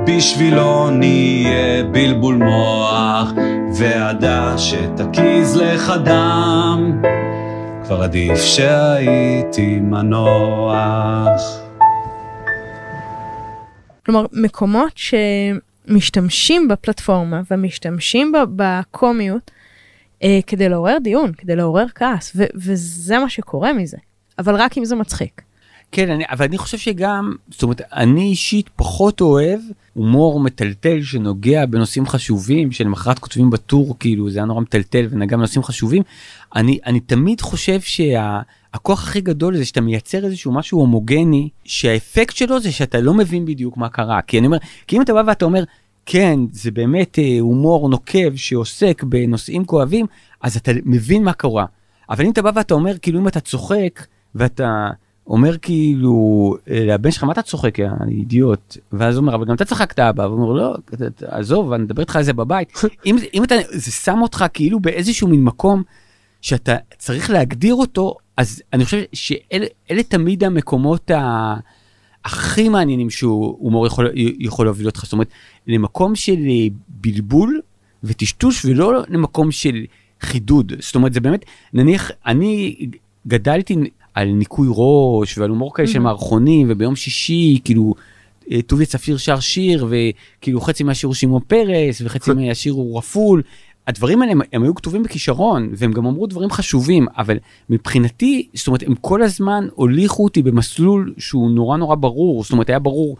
בשבילו 0.07 0.91
נהיה 0.91 1.85
בלבול 1.93 2.35
מוח, 2.35 3.33
והדש 3.75 4.75
שתקיז 4.75 5.57
לך 5.57 5.93
דם, 6.05 7.03
כבר 7.91 8.03
עדיף 8.03 8.39
שהייתי 8.39 9.81
מנוח. 9.81 11.43
כלומר, 14.07 14.27
מקומות 14.33 14.93
שמשתמשים 14.97 16.69
בפלטפורמה 16.69 17.41
ומשתמשים 17.51 18.33
בקומיות 18.57 19.51
אה, 20.23 20.39
כדי 20.47 20.69
לעורר 20.69 20.99
דיון, 21.03 21.33
כדי 21.33 21.57
לעורר 21.57 21.87
כעס, 21.95 22.37
וזה 22.55 23.19
מה 23.19 23.29
שקורה 23.29 23.73
מזה. 23.73 23.97
אבל 24.39 24.55
רק 24.55 24.79
אם 24.79 24.85
זה 24.85 24.97
מצחיק. 24.97 25.43
כן, 25.93 26.11
אני, 26.11 26.25
אבל 26.29 26.45
אני 26.45 26.59
חושב 26.59 26.79
שגם, 26.79 27.35
זאת 27.51 27.63
אומרת, 27.63 27.81
אני 27.93 28.23
אישית 28.23 28.71
פחות 28.77 29.21
אוהב 29.21 29.61
הומור 29.95 30.41
מטלטל 30.41 31.03
שנוגע 31.03 31.67
בנושאים 31.67 32.07
חשובים, 32.07 32.73
שלמחרת 32.73 33.19
כותבים 33.19 33.51
בטור, 33.51 33.97
כאילו, 33.99 34.31
זה 34.31 34.39
היה 34.39 34.47
נורא 34.47 34.61
מטלטל 34.61 35.07
ונגע 35.11 35.37
בנושאים 35.37 35.63
חשובים. 35.63 36.03
אני, 36.57 36.79
אני 36.87 37.01
תמיד 37.01 37.41
חושב 37.41 37.81
שהכוח 37.81 39.03
הכי 39.03 39.21
גדול 39.21 39.57
זה 39.57 39.65
שאתה 39.65 39.81
מייצר 39.81 40.25
איזשהו 40.25 40.53
משהו 40.53 40.79
הומוגני, 40.79 41.49
שהאפקט 41.65 42.37
שלו 42.37 42.61
זה 42.61 42.73
שאתה 42.73 43.01
לא 43.01 43.15
מבין 43.15 43.45
בדיוק 43.47 43.77
מה 43.77 43.89
קרה. 43.89 44.23
כי 44.23 44.39
אני 44.39 44.47
אומר, 44.47 44.59
כי 44.87 44.97
אם 44.97 45.03
אתה 45.03 45.15
בא 45.15 45.23
ואתה 45.27 45.45
אומר, 45.45 45.65
כן, 46.07 46.41
זה 46.53 46.71
באמת 46.71 47.19
אה, 47.19 47.37
הומור 47.41 47.89
נוקב 47.89 48.37
שעוסק 48.37 49.03
בנושאים 49.03 49.65
כואבים, 49.65 50.07
אז 50.41 50.57
אתה 50.57 50.73
מבין 50.85 51.25
מה 51.25 51.33
קרה. 51.33 51.65
אבל 52.11 52.25
אם 52.25 52.31
אתה 52.31 52.43
בא 52.43 52.51
ואתה 52.55 52.75
אומר, 52.75 52.99
כאילו, 52.99 53.21
אם 53.21 53.29
אתה 53.29 53.41
צוחק, 53.41 54.07
ואתה... 54.35 54.91
אומר 55.31 55.59
כאילו 55.59 56.55
אה, 56.71 56.85
לבן 56.87 57.11
שלך 57.11 57.25
מה 57.25 57.33
אתה 57.33 57.43
צוחק 57.43 57.79
יא 57.79 57.89
אידיוט? 58.09 58.77
ואז 58.93 59.17
הוא 59.17 59.23
אומר 59.23 59.35
אבל 59.35 59.45
גם 59.45 59.55
אתה 59.55 59.65
צחקת 59.65 59.99
אבא. 59.99 60.23
והוא 60.23 60.43
אומר 60.43 60.53
לא 60.53 60.77
עזוב 61.27 61.73
אני 61.73 61.83
מדבר 61.83 62.01
איתך 62.01 62.17
על 62.17 62.23
זה 62.23 62.33
בבית. 62.33 62.73
אם, 63.07 63.17
אם 63.35 63.45
אתה 63.45 63.55
זה 63.71 63.91
שם 63.91 64.19
אותך 64.23 64.45
כאילו 64.53 64.81
באיזשהו 64.81 65.29
מין 65.29 65.45
מקום 65.45 65.83
שאתה 66.41 66.77
צריך 66.99 67.31
להגדיר 67.31 67.75
אותו 67.75 68.17
אז 68.37 68.63
אני 68.73 68.85
חושב 68.85 69.03
שאלה 69.13 70.03
תמיד 70.09 70.45
המקומות 70.45 71.11
ה... 71.11 71.55
הכי 72.25 72.69
מעניינים 72.69 73.11
שהומור 73.11 73.87
יכול, 73.87 74.09
יכול 74.39 74.67
להוביל 74.67 74.87
אותך. 74.87 75.05
זאת 75.05 75.13
אומרת 75.13 75.29
למקום 75.67 76.15
של 76.15 76.37
אה, 76.49 76.67
בלבול 76.89 77.61
וטשטוש 78.05 78.65
ולא 78.65 79.03
למקום 79.09 79.51
של 79.51 79.85
חידוד. 80.21 80.73
זאת 80.81 80.95
אומרת 80.95 81.13
זה 81.13 81.21
באמת 81.21 81.45
נניח 81.73 82.11
אני 82.27 82.77
גדלתי 83.27 83.77
על 84.21 84.29
ניקוי 84.29 84.69
ראש 84.71 85.39
ועל 85.39 85.51
הומור 85.51 85.75
כאלה 85.75 85.89
של 85.89 85.99
Mhm. 85.99 86.03
מערכונים 86.03 86.67
וביום 86.71 86.97
שישי 86.97 87.59
כאילו 87.65 87.95
אה, 88.51 88.63
טוביה 88.63 88.87
צפיר 88.87 89.17
שר 89.17 89.41
שיר 89.41 89.87
וכאילו 89.91 90.61
חצי 90.61 90.85
מהשיר 90.85 91.09
הוא 91.09 91.15
שמעון 91.15 91.43
פרס 91.47 92.01
וחצי 92.05 92.31
מהשיר 92.33 92.73
הוא 92.73 92.99
רפול. 92.99 93.43
הדברים 93.87 94.23
האלה 94.23 94.33
הם, 94.33 94.41
הם 94.53 94.63
היו 94.63 94.75
כתובים 94.75 95.03
בכישרון 95.03 95.69
והם 95.73 95.93
גם 95.93 96.07
אמרו 96.07 96.27
דברים 96.27 96.51
חשובים 96.51 97.07
אבל 97.19 97.37
מבחינתי 97.71 98.49
זאת 98.55 98.67
אומרת 98.67 98.83
הם 98.87 98.95
כל 99.01 99.23
הזמן 99.23 99.67
הוליכו 99.75 100.25
אותי 100.25 100.43
במסלול 100.43 101.15
שהוא 101.19 101.51
נורא 101.51 101.77
נורא 101.77 101.95
ברור 101.95 102.43
זאת 102.43 102.53
אומרת 102.53 102.69
היה 102.69 102.79
ברור 102.79 103.17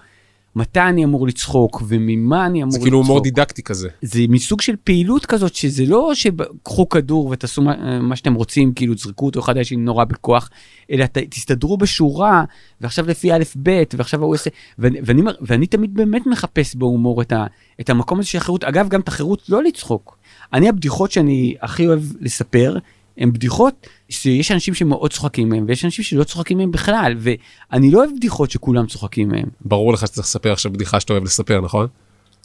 מתי 0.57 0.81
אני 0.81 1.05
אמור 1.05 1.27
לצחוק 1.27 1.83
וממה 1.89 2.47
אני 2.47 2.63
אמור 2.63 2.71
זה 2.71 2.79
לצחוק. 2.79 2.83
כאילו 2.83 2.99
הומור 2.99 3.21
דידקטי 3.21 3.63
כזה. 3.63 3.89
זה 4.03 4.21
מסוג 4.29 4.61
של 4.61 4.75
פעילות 4.85 5.27
כזאת 5.27 5.55
שזה 5.55 5.85
לא 5.87 6.15
שקחו 6.15 6.89
כדור 6.89 7.27
ותעשו 7.27 7.63
מה, 7.63 8.01
מה 8.01 8.17
שאתם 8.17 8.35
רוצים 8.35 8.73
כאילו 8.75 8.95
תזרקו 8.95 9.27
אותו 9.27 9.41
אחד 9.41 9.57
על 9.57 9.61
השני 9.61 9.77
נורא 9.77 10.05
בכוח 10.05 10.51
אלא 10.91 11.07
ת, 11.07 11.19
תסתדרו 11.19 11.77
בשורה 11.77 12.45
ועכשיו 12.81 13.07
לפי 13.07 13.33
א' 13.33 13.43
ב' 13.63 13.83
ועכשיו 13.95 14.23
הוא 14.23 14.35
עושה 14.35 14.51
ואני, 14.79 14.99
ואני, 15.05 15.23
ואני 15.41 15.67
תמיד 15.67 15.95
באמת 15.95 16.27
מחפש 16.27 16.77
בהומור 16.77 17.23
את, 17.23 17.33
ה, 17.33 17.47
את 17.81 17.91
המקום 17.91 18.19
הזה 18.19 18.29
של 18.29 18.39
החירות 18.39 18.65
אגב 18.65 18.89
גם 18.89 19.01
את 19.01 19.09
החירות 19.09 19.43
לא 19.49 19.63
לצחוק. 19.63 20.19
אני 20.53 20.69
הבדיחות 20.69 21.13
שאני 21.13 21.55
הכי 21.61 21.87
אוהב 21.87 22.03
לספר 22.21 22.79
הן 23.21 23.33
בדיחות 23.33 23.87
שיש 24.09 24.51
אנשים 24.51 24.75
שמאוד 24.75 25.13
צוחקים 25.13 25.49
מהם 25.49 25.65
ויש 25.69 25.85
אנשים 25.85 26.05
שלא 26.05 26.25
צוחקים 26.25 26.59
מהם 26.59 26.71
בכלל 26.71 27.17
ואני 27.19 27.91
לא 27.91 27.99
אוהב 27.99 28.11
בדיחות 28.17 28.51
שכולם 28.51 28.87
צוחקים 28.87 29.29
מהם. 29.29 29.47
ברור 29.65 29.93
לך 29.93 30.07
שצריך 30.07 30.27
לספר 30.27 30.53
עכשיו 30.53 30.73
בדיחה 30.73 31.01
שאתה 31.01 31.13
אוהב 31.13 31.25
לספר 31.25 31.61
נכון? 31.61 31.87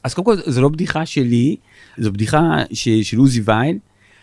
אז 0.04 0.14
קודם 0.14 0.26
כל 0.26 0.52
זו 0.52 0.62
לא 0.62 0.70
בדיחה 0.70 1.06
שלי, 1.06 1.56
זו 1.98 2.12
בדיחה 2.12 2.40
ש, 2.74 2.90
של 2.90 3.18
עוזי 3.18 3.42
וייל, 3.46 3.78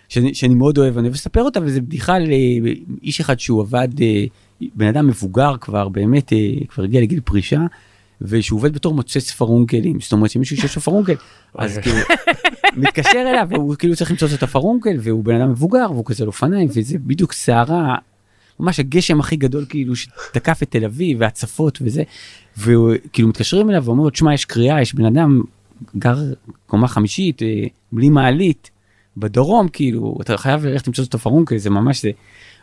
שאני, 0.09 0.35
שאני 0.35 0.55
מאוד 0.55 0.79
אוהב, 0.79 0.99
אני 0.99 1.07
אוהב 1.07 1.15
לספר 1.15 1.43
אותה, 1.43 1.61
וזו 1.63 1.81
בדיחה 1.81 2.17
לאיש 2.19 3.21
אחד 3.21 3.41
שהוא 3.41 3.61
עבד, 3.63 3.89
אה, 4.01 4.25
בן 4.75 4.87
אדם 4.87 5.07
מבוגר 5.07 5.57
כבר, 5.61 5.89
באמת, 5.89 6.33
אה, 6.33 6.39
כבר 6.69 6.85
הגיע 6.85 7.01
לגיל 7.01 7.21
פרישה, 7.21 7.61
ושהוא 8.21 8.57
עובד 8.59 8.75
בתור 8.75 8.95
מוצץ 8.95 9.31
פרונקלים, 9.31 10.01
זאת 10.01 10.13
אומרת 10.13 10.31
שמישהו 10.31 10.57
שיש 10.57 10.77
לו 10.77 10.83
פרונקל, 10.83 11.15
אז 11.55 11.79
כאילו, 11.79 11.97
מתקשר 12.77 13.25
אליו, 13.31 13.47
והוא 13.51 13.75
כאילו 13.77 13.97
צריך 13.97 14.11
למצוא 14.11 14.29
את 14.35 14.43
הפרונקל, 14.43 14.97
והוא 15.01 15.25
בן 15.25 15.35
אדם 15.35 15.51
מבוגר, 15.51 15.87
והוא 15.91 16.05
כזה 16.05 16.25
על 16.25 16.27
אופניים, 16.27 16.69
וזה 16.71 16.99
בדיוק 16.99 17.33
סערה. 17.33 17.97
ממש 18.61 18.81
הגשם 18.81 19.21
הכי 19.21 19.37
גדול 19.37 19.67
כאילו 19.69 19.97
שתקף 19.97 20.63
את 20.63 20.71
תל 20.71 20.85
אביב 20.85 21.17
והצפות 21.21 21.79
וזה 21.83 22.03
וכאילו 22.59 23.29
מתקשרים 23.29 23.71
אליו 23.71 23.85
ואומרים 23.85 24.05
לו 24.05 24.11
תשמע 24.11 24.35
יש 24.35 24.45
קריאה 24.45 24.83
יש 24.83 24.95
בן 24.95 25.05
אדם 25.05 25.43
גר 25.99 26.19
קומה 26.67 26.89
חמישית 26.89 27.43
אה, 27.43 27.65
בלי 27.93 28.09
מעלית 28.09 28.71
בדרום 29.17 29.69
כאילו 29.69 30.19
אתה 30.21 30.37
חייב 30.37 30.67
ללכת 30.67 30.87
למצוא 30.87 31.05
את 31.05 31.15
הפרונקל 31.15 31.57
זה 31.57 31.71
ממש 31.71 32.03
זה. 32.03 32.11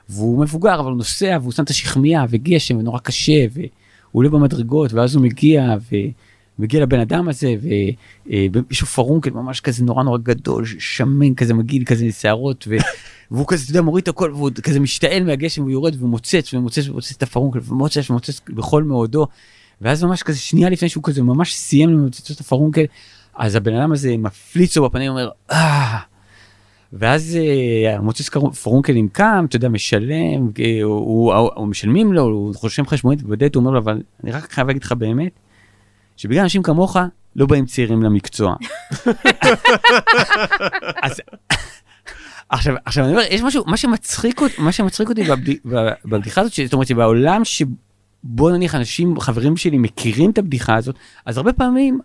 והוא 0.10 0.42
מבוגר 0.42 0.80
אבל 0.80 0.90
הוא 0.90 0.98
נוסע 0.98 1.38
והוא 1.42 1.52
שם 1.52 1.64
את 1.64 1.70
השכמיה 1.70 2.26
וגשם 2.30 2.78
ונורא 2.78 3.00
קשה 3.00 3.46
והוא 3.54 3.70
עולה 4.12 4.30
במדרגות 4.30 4.94
ואז 4.94 5.16
הוא 5.16 5.24
מגיע 5.24 5.76
ומגיע 6.60 6.82
לבן 6.82 7.00
אדם 7.00 7.30
הזה 7.30 7.56
ויש 8.26 8.82
לו 8.82 8.88
פרונקל 8.88 9.30
ממש 9.30 9.62
כזה 9.62 9.84
נורא 9.84 10.04
נורא 10.04 10.18
גדול 10.18 10.66
שמן 10.66 11.36
כזה 11.36 11.54
מגעיל 11.54 11.84
כזה 11.84 12.12
שערות 12.12 12.66
ו... 12.68 12.76
והוא 13.32 13.46
כזה 13.48 13.64
אתה 13.64 13.72
יודע 13.72 13.82
מוריד 13.82 14.02
את 14.02 14.08
הכל 14.08 14.32
והוא 14.34 14.50
כזה 14.64 14.80
משתעל 14.80 15.24
מהגשם 15.24 15.62
והוא 15.62 15.72
יורד 15.72 16.04
ומוצץ 16.04 16.54
ומוצץ 16.54 16.90
ומוצץ 16.90 17.16
את 17.16 17.24
הפרונקל 17.24 17.60
ומוצץ 17.64 18.10
ומוצץ 18.10 18.42
בכל 18.50 18.84
מאודו. 18.84 19.28
ואז 19.82 20.04
ממש 20.04 20.24
כזה 20.24 20.40
שנייה 20.40 20.70
לפני 20.70 20.90
שהוא 20.90 21.04
כזה 21.04 21.24
ממש 21.24 21.56
סיים 21.56 21.90
למוצץ 21.90 22.32
את 22.32 22.40
הפרונקל 22.40 22.84
אז 23.36 23.56
הבן 23.56 23.76
אדם 23.76 23.92
הזה 23.92 24.18
מפליץ 24.18 24.78
לו 24.78 24.90
בפנים 24.90 25.12
אומר 25.12 25.30
אה. 25.52 25.98
ואז 26.94 27.38
אה, 27.42 27.96
המוצץ 27.96 28.30
פרונקלים 28.64 29.10
קם 29.10 29.46
אתה 29.50 29.56
יודע 29.56 29.70
משלם 29.70 30.52
אה, 30.60 30.84
הוא, 30.84 30.94
הוא, 30.94 31.34
הוא, 31.34 31.50
הוא 31.56 31.68
משלמים 31.68 32.14
לו 32.14 32.24
הוא 32.24 32.56
חושב 32.56 32.84
חשבונית 32.86 33.22
הוא 33.22 33.36
אומר 33.56 33.72
לו 33.72 33.80
אבל 33.80 34.02
אני 34.24 34.32
רק 34.32 34.52
חייב 34.52 34.68
להגיד 34.68 34.84
לך 34.84 34.92
באמת 34.92 35.32
שבגלל 36.20 36.42
אנשים 36.42 36.64
כמוך 36.64 36.98
לא 37.36 37.46
באים 37.46 37.66
צעירים 37.66 38.04
למקצוע. 38.04 38.56
אז 41.04 41.22
עכשיו 42.50 42.76
עכשיו 42.86 43.06
אני 43.06 43.14
אומר 43.14 43.24
יש 43.30 43.42
משהו 43.42 43.64
מה 43.68 43.78
שמצחיק 43.78 44.42
אותי 44.42 44.62
מה 44.62 44.72
שמצחיק 44.72 45.10
אותי 45.10 45.24
בבד- 45.24 45.54
בבדיחה 46.06 46.42
הזאת 46.42 46.54
זאת 46.64 46.74
אומרת 46.74 46.88
שבעולם 46.88 47.42
שבו 47.46 48.50
נניח 48.50 48.76
אנשים 48.76 49.20
חברים 49.20 49.58
שלי 49.58 49.78
מכירים 49.78 50.32
את 50.32 50.38
הבדיחה 50.38 50.76
הזאת 50.76 50.96
אז 51.26 51.38
הרבה 51.38 51.54
פעמים 51.54 52.00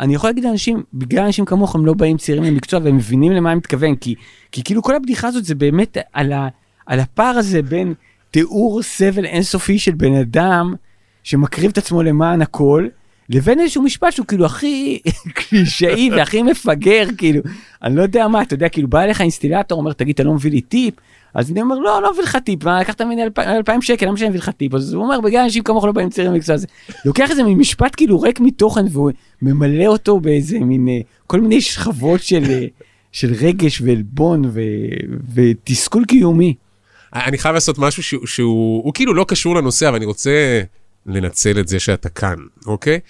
אני 0.00 0.14
יכול 0.14 0.30
להגיד 0.30 0.44
לאנשים 0.44 0.82
בגלל 0.94 1.24
אנשים 1.24 1.44
כמוך 1.44 1.74
הם 1.74 1.86
לא 1.86 1.94
באים 1.94 2.16
צעירים 2.16 2.44
למקצוע 2.44 2.80
והם 2.84 2.96
מבינים 2.96 3.32
למה 3.32 3.50
אני 3.50 3.58
מתכוון 3.58 3.96
כי 3.96 4.14
כי 4.52 4.64
כאילו 4.64 4.82
כל 4.82 4.96
הבדיחה 4.96 5.28
הזאת 5.28 5.44
זה 5.44 5.54
באמת 5.54 5.96
על, 6.12 6.32
ה, 6.32 6.48
על 6.86 7.00
הפער 7.00 7.38
הזה 7.38 7.62
בין 7.62 7.94
תיאור 8.30 8.82
סבל 8.82 9.24
אינסופי 9.24 9.78
של 9.78 9.92
בן 9.92 10.14
אדם 10.14 10.74
שמקריב 11.22 11.70
את 11.70 11.78
עצמו 11.78 12.02
למען 12.02 12.42
הכל 12.42 12.86
לבין 13.30 13.60
איזשהו 13.60 13.82
משפט 13.82 14.12
שהוא 14.12 14.26
כאילו 14.26 14.46
הכי 14.46 14.98
קלישאי 15.34 16.10
והכי 16.12 16.42
מפגר 16.42 17.04
כאילו 17.18 17.40
אני 17.82 17.96
לא 17.96 18.02
יודע 18.02 18.28
מה 18.28 18.42
אתה 18.42 18.54
יודע 18.54 18.68
כאילו 18.68 18.88
בא 18.88 19.00
אליך 19.00 19.20
אינסטילטור 19.20 19.78
אומר 19.78 19.92
תגיד 19.92 20.14
אתה 20.14 20.22
לא 20.22 20.34
מביא 20.34 20.50
לי 20.50 20.60
טיפ? 20.60 20.94
אז 21.34 21.50
אני 21.50 21.60
אומר 21.62 21.78
לא 21.78 22.02
לא 22.02 22.12
מביא 22.12 22.22
לך 22.22 22.36
טיפ 22.44 22.64
מה 22.64 22.80
לקחת 22.80 23.02
ממני 23.02 23.22
אלפ- 23.26 23.38
אלפיים 23.38 23.82
שקל 23.82 24.06
למה 24.06 24.16
שאני 24.16 24.28
מביא 24.28 24.38
לך 24.40 24.48
טיפ? 24.50 24.74
אז 24.74 24.92
הוא 24.94 25.04
אומר 25.04 25.20
בגלל 25.20 25.40
אנשים 25.42 25.62
כמוך 25.62 25.84
לא 25.84 25.92
באים 25.92 26.10
צעירים 26.10 26.32
למקצוע 26.34 26.54
הזה. 26.54 26.66
לוקח 27.04 27.30
איזה 27.30 27.42
משפט 27.42 27.94
כאילו 27.96 28.20
ריק 28.20 28.40
מתוכן 28.40 28.84
והוא 28.90 29.10
ממלא 29.42 29.86
אותו 29.86 30.20
באיזה 30.20 30.58
מין 30.58 30.88
אה, 30.88 30.98
כל 31.26 31.40
מיני 31.40 31.60
שכבות 31.60 32.22
של 32.22 32.44
אה, 32.50 32.64
של 33.12 33.34
רגש 33.40 33.80
ועלבון 33.84 34.50
ותסכול 35.34 36.04
קיומי. 36.04 36.54
אני 37.14 37.38
חייב 37.38 37.54
לעשות 37.54 37.78
משהו 37.78 38.02
שהוא, 38.02 38.26
שהוא 38.26 38.84
הוא 38.84 38.94
כאילו 38.94 39.14
לא 39.14 39.24
קשור 39.28 39.54
לנושא, 39.56 39.88
אבל 39.88 39.96
אני 39.96 40.04
רוצה 40.06 40.60
לנצל 41.08 41.60
את 41.60 41.68
זה 41.68 41.80
שאתה 41.80 42.08
כאן, 42.08 42.36
אוקיי? 42.66 43.00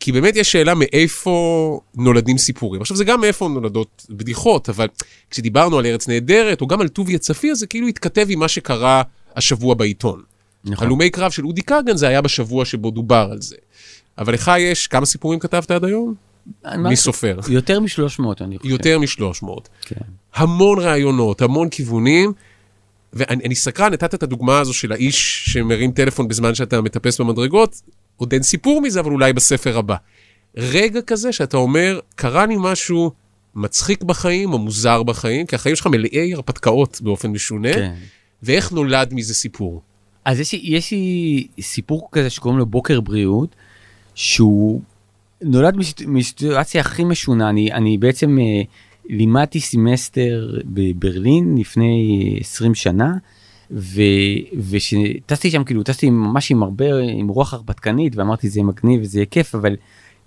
כי 0.00 0.12
באמת 0.12 0.36
יש 0.36 0.52
שאלה 0.52 0.74
מאיפה 0.74 1.80
נולדים 1.94 2.38
סיפורים. 2.38 2.80
עכשיו, 2.80 2.96
זה 2.96 3.04
גם 3.04 3.20
מאיפה 3.20 3.48
נולדות 3.48 4.06
בדיחות, 4.10 4.68
אבל 4.68 4.88
כשדיברנו 5.30 5.78
על 5.78 5.86
ארץ 5.86 6.08
נהדרת, 6.08 6.60
או 6.60 6.66
גם 6.66 6.80
על 6.80 6.88
טוביה 6.88 7.18
צפיר, 7.18 7.54
זה 7.54 7.66
כאילו 7.66 7.88
התכתב 7.88 8.26
עם 8.28 8.38
מה 8.38 8.48
שקרה 8.48 9.02
השבוע 9.36 9.74
בעיתון. 9.74 10.22
נכון. 10.64 10.86
הלומי 10.86 11.10
קרב 11.10 11.30
של 11.30 11.46
אודי 11.46 11.62
כגן 11.62 11.96
זה 11.96 12.08
היה 12.08 12.20
בשבוע 12.20 12.64
שבו 12.64 12.90
דובר 12.90 13.28
על 13.32 13.40
זה. 13.40 13.56
אבל 14.18 14.34
לך 14.34 14.52
יש, 14.58 14.86
כמה 14.86 15.06
סיפורים 15.06 15.38
כתבת 15.38 15.70
עד 15.70 15.84
היום? 15.84 16.14
מי 16.76 16.96
סופר? 16.96 17.38
יותר 17.48 17.80
מ-300 17.80 18.22
אני 18.40 18.58
חושב. 18.58 18.70
יותר 18.70 18.98
מ-300. 18.98 19.46
כן. 19.80 19.96
המון 20.34 20.78
רעיונות, 20.78 21.42
המון 21.42 21.68
כיוונים. 21.68 22.32
ואני 23.14 23.44
אני 23.44 23.54
סקרן, 23.54 23.92
נתת 23.92 24.14
את 24.14 24.22
הדוגמה 24.22 24.58
הזו 24.60 24.74
של 24.74 24.92
האיש 24.92 25.44
שמרים 25.46 25.92
טלפון 25.92 26.28
בזמן 26.28 26.54
שאתה 26.54 26.80
מטפס 26.80 27.20
במדרגות, 27.20 27.80
עוד 28.16 28.32
אין 28.32 28.42
סיפור 28.42 28.80
מזה, 28.80 29.00
אבל 29.00 29.12
אולי 29.12 29.32
בספר 29.32 29.78
הבא. 29.78 29.96
רגע 30.56 31.00
כזה 31.02 31.32
שאתה 31.32 31.56
אומר, 31.56 32.00
קרה 32.16 32.46
לי 32.46 32.54
משהו 32.58 33.10
מצחיק 33.54 34.02
בחיים 34.02 34.52
או 34.52 34.58
מוזר 34.58 35.02
בחיים, 35.02 35.46
כי 35.46 35.56
החיים 35.56 35.76
שלך 35.76 35.86
מלאי 35.86 36.34
הרפתקאות 36.34 37.00
באופן 37.02 37.30
משונה, 37.30 37.72
כן. 37.72 37.94
ואיך 38.42 38.72
נולד 38.72 39.14
מזה 39.14 39.34
סיפור. 39.34 39.82
אז 40.24 40.40
יש 40.40 40.52
לי, 40.52 40.60
יש 40.64 40.90
לי 40.92 41.46
סיפור 41.60 42.08
כזה 42.12 42.30
שקוראים 42.30 42.58
לו 42.58 42.66
בוקר 42.66 43.00
בריאות, 43.00 43.56
שהוא 44.14 44.80
נולד 45.42 45.76
מסיט- 45.76 46.06
מסיטואציה 46.06 46.80
הכי 46.80 47.04
משונה. 47.04 47.48
אני, 47.50 47.72
אני 47.72 47.98
בעצם 47.98 48.38
אה, 48.38 48.62
לימדתי 49.08 49.60
סמסטר 49.60 50.60
בברלין 50.64 51.58
לפני 51.58 52.36
20 52.40 52.74
שנה, 52.74 53.12
ו, 53.70 54.02
ושטסתי 54.70 55.50
שם 55.50 55.64
כאילו 55.64 55.82
טסתי 55.82 56.10
ממש 56.10 56.50
עם 56.50 56.62
הרבה 56.62 56.84
עם 56.98 57.28
רוח 57.28 57.54
הרפתקנית 57.54 58.16
ואמרתי 58.16 58.48
זה 58.48 58.62
מגניב 58.62 59.00
וזה 59.02 59.18
יהיה 59.18 59.26
כיף 59.26 59.54
אבל 59.54 59.76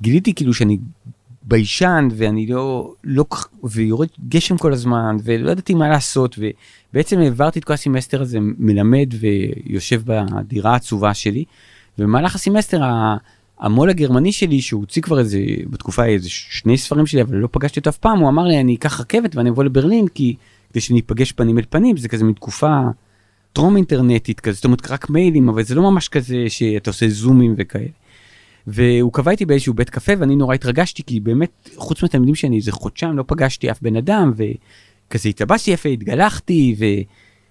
גיליתי 0.02 0.34
כאילו 0.34 0.54
שאני 0.54 0.78
ביישן 1.44 2.08
ואני 2.16 2.48
לא 2.48 2.94
לא 3.04 3.26
ויורד 3.64 4.08
גשם 4.30 4.58
כל 4.58 4.74
הזמן 4.74 5.18
ולא 5.24 5.52
ידעתי 5.52 5.74
מה 5.74 5.90
לעשות 5.90 6.36
ובעצם 6.40 7.20
העברתי 7.20 7.60
את 7.60 7.64
כל 7.64 7.74
הסמסטר 7.74 8.22
הזה 8.22 8.38
מלמד 8.42 9.10
ויושב 9.20 10.02
בדירה 10.06 10.74
העצובה 10.74 11.14
שלי. 11.14 11.44
ובמהלך 12.00 12.36
הסמסטר 12.36 12.84
המו"ל 13.60 13.90
הגרמני 13.90 14.32
שלי 14.32 14.62
שהוא 14.62 14.82
הוציא 14.82 15.02
כבר 15.02 15.20
איזה 15.20 15.40
בתקופה 15.70 16.06
איזה 16.06 16.30
שני 16.30 16.78
ספרים 16.78 17.06
שלי 17.06 17.22
אבל 17.22 17.36
לא 17.36 17.48
פגשתי 17.52 17.80
אותו 17.80 17.90
אף 17.90 17.98
פעם 17.98 18.20
הוא 18.20 18.30
אמר 18.30 18.44
לי 18.44 18.60
אני 18.60 18.76
אקח 18.76 19.00
רכבת 19.00 19.36
ואני 19.36 19.50
אבוא 19.50 19.64
לברלין 19.64 20.08
כי 20.08 20.36
כדי 20.72 20.82
שניפגש 20.82 21.32
פנים 21.32 21.58
אל 21.58 21.64
פנים 21.70 21.98
זה 21.98 22.08
כזה 22.08 22.24
מין 22.24 22.34
תקופה 22.34 22.80
טרום 23.54 23.76
אינטרנטית 23.76 24.40
כזה 24.40 24.56
זאת 24.56 24.66
אומרת 24.66 24.92
רק 24.92 25.10
מיילים 25.10 25.50
אבל 25.50 25.64
זה 25.64 25.76
לא 25.76 25.82
ממש 25.82 26.08
כזה 26.08 26.46
שאתה 26.48 26.90
עושה 26.90 27.10
זומים 27.10 27.56
וכאלה. 27.58 27.88
והוא 28.68 29.14
קבע 29.14 29.32
איתי 29.32 29.46
באיזשהו 29.46 29.74
בית 29.74 29.90
קפה 29.90 30.12
ואני 30.20 30.36
נורא 30.36 30.56
התרגשתי 30.56 31.04
כי 31.04 31.20
באמת 31.20 31.70
חוץ 31.76 32.02
מהתלמידים 32.04 32.36
שאני 32.36 32.56
איזה 32.56 32.72
חודשיים 32.72 33.18
לא 33.18 33.24
פגשתי 33.28 33.72
אף 33.72 33.82
בן 33.82 33.96
אדם 33.96 34.34
וכזה 34.36 35.30
התלבשתי 35.30 35.72
יפה 35.72 35.90
התגלחתי 35.90 36.76
ו... 36.80 36.86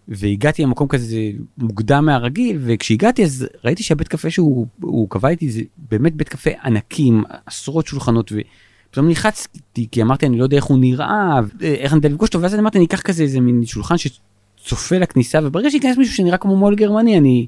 והגעתי 0.08 0.62
למקום 0.62 0.88
כזה 0.88 1.16
מוקדם 1.58 2.06
מהרגיל 2.06 2.58
וכשהגעתי 2.60 3.24
אז 3.24 3.46
ראיתי 3.64 3.82
שהבית 3.82 4.08
קפה 4.08 4.30
שהוא 4.30 4.66
הוא 4.80 5.10
קבע 5.10 5.28
איתי 5.28 5.50
זה 5.50 5.60
באמת 5.90 6.14
בית 6.14 6.28
קפה 6.28 6.50
ענקים 6.64 7.24
עשרות 7.46 7.86
שולחנות 7.86 8.32
ופתאום 8.32 9.08
נלחצתי 9.08 9.86
כי 9.90 10.02
אמרתי 10.02 10.26
אני 10.26 10.38
לא 10.38 10.44
יודע 10.44 10.56
איך 10.56 10.64
הוא 10.64 10.78
נראה 10.78 11.40
איך 11.60 11.92
אני 11.92 11.98
יודע 11.98 12.08
לפגוש 12.08 12.28
אותו 12.28 12.42
ואז 12.42 12.54
אני 12.54 12.60
אמרתי 12.60 12.78
אני 12.78 12.86
אקח 12.86 13.00
כזה 13.00 13.22
איזה 13.22 13.40
מין 13.40 13.66
שולחן 13.66 13.94
שצופה 13.96 14.98
לכניסה 14.98 15.38
וברגע 15.42 15.70
שייכנס 15.70 15.98
מישהו 15.98 16.14
שנראה 16.14 16.38
כמו 16.38 16.56
מו"ל 16.56 16.74
גרמני 16.74 17.18
אני 17.18 17.46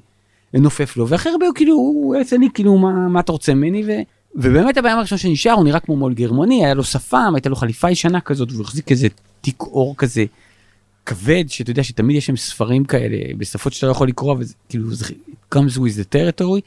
אנופף 0.55 0.97
לו 0.97 1.09
ואחרי 1.09 1.33
הרבה 1.33 1.47
הוא 1.47 1.55
כאילו 1.55 1.75
הוא 1.75 2.17
יוצא 2.17 2.37
לי 2.37 2.49
כאילו 2.55 2.79
מה, 2.79 3.09
מה 3.09 3.21
אתה 3.21 3.33
רוצה 3.33 3.55
ממני? 3.55 3.85
ו... 3.87 3.91
ובאמת 4.35 4.77
הבעיה 4.77 4.95
הראשון 4.95 5.19
שנשאר 5.19 5.53
הוא 5.53 5.65
נראה 5.65 5.81
כמו 5.81 5.97
מו"ל 5.97 6.15
גרמני 6.15 6.65
היה 6.65 6.75
לו 6.75 6.85
שפם 6.85 7.33
הייתה 7.35 7.49
לו 7.49 7.57
חליפה 7.57 7.91
ישנה 7.91 8.21
כזאת 8.21 8.53
והוא 8.53 8.63
החזיק 8.63 8.91
איזה 8.91 9.09
תיק 9.41 9.61
אור 9.61 9.95
כזה 9.97 10.25
כבד 11.09 11.45
שאתה 11.49 11.71
יודע 11.71 11.85
שתמיד 11.85 12.17
יש 12.17 12.27
שם 12.27 12.37
ספרים 12.37 12.85
כאלה 12.85 13.17
בשפות 13.37 13.73
שאתה 13.73 13.87
לא 13.87 13.91
יכול 13.91 14.09
לקרוא 14.09 14.37
וזה 14.39 14.55
כאילו 14.69 14.95
זה 14.95 15.07
comes 15.55 15.77
with 15.77 16.01
the 16.01 16.15
territory 16.15 16.61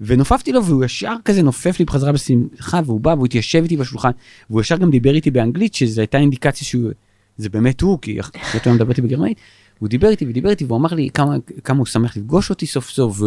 ונופפתי 0.00 0.52
לו 0.52 0.64
והוא 0.64 0.84
ישר 0.84 1.14
כזה 1.24 1.42
נופף 1.42 1.78
לי 1.78 1.84
בחזרה 1.84 2.12
בשמחה 2.12 2.80
והוא 2.84 3.00
בא 3.00 3.10
והוא 3.10 3.26
התיישב 3.26 3.62
איתי 3.62 3.76
בשולחן 3.76 4.10
והוא 4.50 4.60
ישר 4.60 4.76
גם 4.76 4.90
דיבר 4.90 5.14
איתי 5.14 5.30
באנגלית 5.30 5.74
שזו 5.74 6.00
הייתה 6.00 6.18
אינדיקציה 6.18 6.66
שהוא 6.66 6.90
זה 7.36 7.48
באמת 7.48 7.80
הוא 7.80 7.98
כי 8.02 8.20
אחרת 8.20 8.66
הוא 8.66 8.74
מדבר 8.74 8.90
איתי 8.90 9.02
בגרמנית. 9.02 9.38
הוא 9.78 9.88
דיבר 9.88 10.08
איתי 10.08 10.26
ודיבר 10.26 10.50
איתי 10.50 10.64
והוא 10.64 10.78
אמר 10.78 10.94
לי 10.94 11.10
כמה 11.14 11.36
כמה 11.64 11.78
הוא 11.78 11.86
שמח 11.86 12.16
לפגוש 12.16 12.50
אותי 12.50 12.66
סוף 12.66 12.90
סוף 12.90 13.20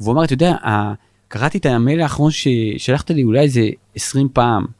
והוא 0.00 0.12
אמר 0.12 0.24
אתה 0.24 0.32
יודע 0.32 0.56
קראתי 1.28 1.58
את 1.58 1.66
המייל 1.66 2.00
האחרון 2.00 2.30
ששלחת 2.30 3.10
לי 3.10 3.22
אולי 3.22 3.40
איזה 3.40 3.68
20 3.94 4.28
פעם. 4.32 4.77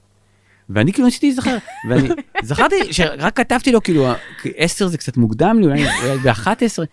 ואני 0.70 0.92
כאילו 0.92 1.06
ניסיתי 1.06 1.26
להיזכר 1.26 1.56
ואני 1.88 2.08
זכרתי 2.42 2.76
שרק 2.90 3.36
כתבתי 3.36 3.72
לו 3.72 3.82
כאילו 3.82 4.06
10 4.56 4.86
זה 4.86 4.98
קצת 4.98 5.16
מוקדם 5.16 5.56
לי 5.60 5.66
אולי 5.66 5.86
אולי 6.02 6.18
ב-11 6.18 6.84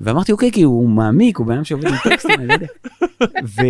ואמרתי 0.00 0.32
אוקיי 0.32 0.52
כי 0.52 0.62
הוא 0.62 0.88
מעמיק 0.88 1.38
הוא 1.38 1.46
בן 1.46 1.54
אדם 1.54 1.64
שעובד 1.64 1.86
עם 1.86 1.94
טקסטים 2.04 2.40
אני 2.40 2.46
לא 2.46 2.52
יודע. 2.52 2.66
ו... 3.44 3.62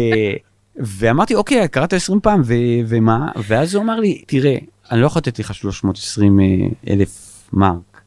ואמרתי 0.77 1.35
אוקיי 1.35 1.69
קראת 1.69 1.93
20 1.93 2.21
פעם 2.21 2.43
ו... 2.45 2.55
ומה 2.87 3.29
ואז 3.49 3.75
הוא 3.75 3.83
אמר 3.83 4.01
לי 4.01 4.23
תראה 4.27 4.57
אני 4.91 5.01
לא 5.01 5.07
יכול 5.07 5.21
לתת 5.21 5.39
לך 5.39 5.55
320 5.55 6.41
אלף 6.89 7.45
מרק 7.53 8.03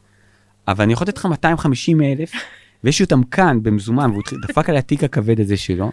אבל 0.67 0.83
אני 0.83 0.93
יכול 0.93 1.07
לתת 1.07 1.17
לך 1.17 1.25
250 1.25 2.01
אלף 2.01 2.31
ויש 2.83 2.99
לי 2.99 3.03
אותם 3.03 3.23
כאן 3.23 3.63
במזומן 3.63 4.11
והוא 4.11 4.23
דפק 4.47 4.69
על 4.69 4.77
התיק 4.77 5.03
הכבד 5.03 5.39
הזה 5.39 5.57
שלו. 5.57 5.91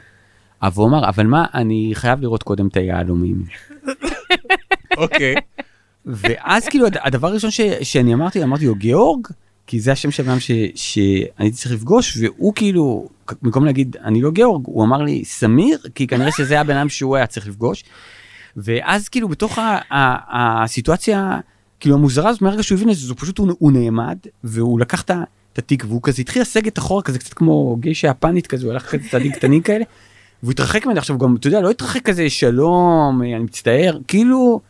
אבל 0.62 0.74
הוא 0.76 0.88
אמר 0.88 1.08
אבל 1.08 1.26
מה 1.26 1.46
אני 1.54 1.90
חייב 1.94 2.20
לראות 2.20 2.42
קודם 2.42 2.66
את 2.66 2.76
היהלומים. 2.76 3.44
אוקיי. 4.96 5.34
ואז 6.06 6.68
כאילו 6.68 6.86
הד- 6.86 6.96
הדבר 7.00 7.28
הראשון 7.28 7.50
ש, 7.50 7.60
שאני 7.82 8.14
אמרתי 8.14 8.42
אמרתי 8.42 8.66
לו 8.66 8.74
גיאורג 8.74 9.26
כי 9.66 9.80
זה 9.80 9.92
השם 9.92 10.10
של 10.10 10.30
אדם 10.30 10.40
שאני 10.74 11.50
צריך 11.52 11.74
לפגוש 11.74 12.18
והוא 12.20 12.52
כאילו 12.54 13.08
במקום 13.42 13.64
להגיד 13.64 13.96
אני 14.04 14.20
לא 14.22 14.30
גיאורג 14.30 14.62
הוא 14.66 14.84
אמר 14.84 15.02
לי 15.02 15.24
סמיר 15.24 15.78
כי 15.94 16.06
כנראה 16.06 16.30
שזה 16.32 16.60
הבן 16.60 16.76
אדם 16.76 16.88
שהוא 16.88 17.16
היה 17.16 17.26
צריך 17.26 17.46
לפגוש. 17.48 17.84
ואז 18.56 19.08
כאילו 19.08 19.28
בתוך 19.28 19.58
ה- 19.58 19.62
ה- 19.90 20.62
הסיטואציה 20.64 21.38
כאילו 21.80 21.94
המוזרה 21.94 22.28
הזאת 22.30 22.42
מהרגע 22.42 22.62
שהוא 22.62 22.76
הבין 22.78 22.90
את 22.90 22.96
זה 22.96 23.08
הוא 23.12 23.16
פשוט 23.20 23.38
הוא, 23.38 23.48
הוא 23.58 23.72
נעמד 23.72 24.18
והוא 24.44 24.80
לקח 24.80 25.02
את 25.02 25.10
ה- 25.10 25.22
התיק 25.58 25.84
והוא 25.88 26.00
כזה 26.02 26.22
התחיל 26.22 26.42
לסגת 26.42 26.78
אחורה 26.78 27.02
כזה 27.02 27.18
קצת 27.18 27.34
כמו 27.34 27.76
גיישה 27.80 28.08
יפנית 28.08 28.46
כזה 28.46 28.64
הוא 28.66 28.72
הלך 28.72 28.86
כזה 28.86 29.02
צעדים 29.10 29.32
קטנים 29.32 29.62
כאלה. 29.62 29.84
והוא 30.42 30.52
התרחק 30.52 30.86
ממני 30.86 30.98
עכשיו 30.98 31.18
גם 31.18 31.36
אתה 31.36 31.46
יודע 31.46 31.60
לא 31.60 31.70
התרחק 31.70 32.02
כזה 32.02 32.30
שלום 32.30 33.22
אני 33.22 33.38
מצטער 33.38 33.98
כאילו. 34.08 34.60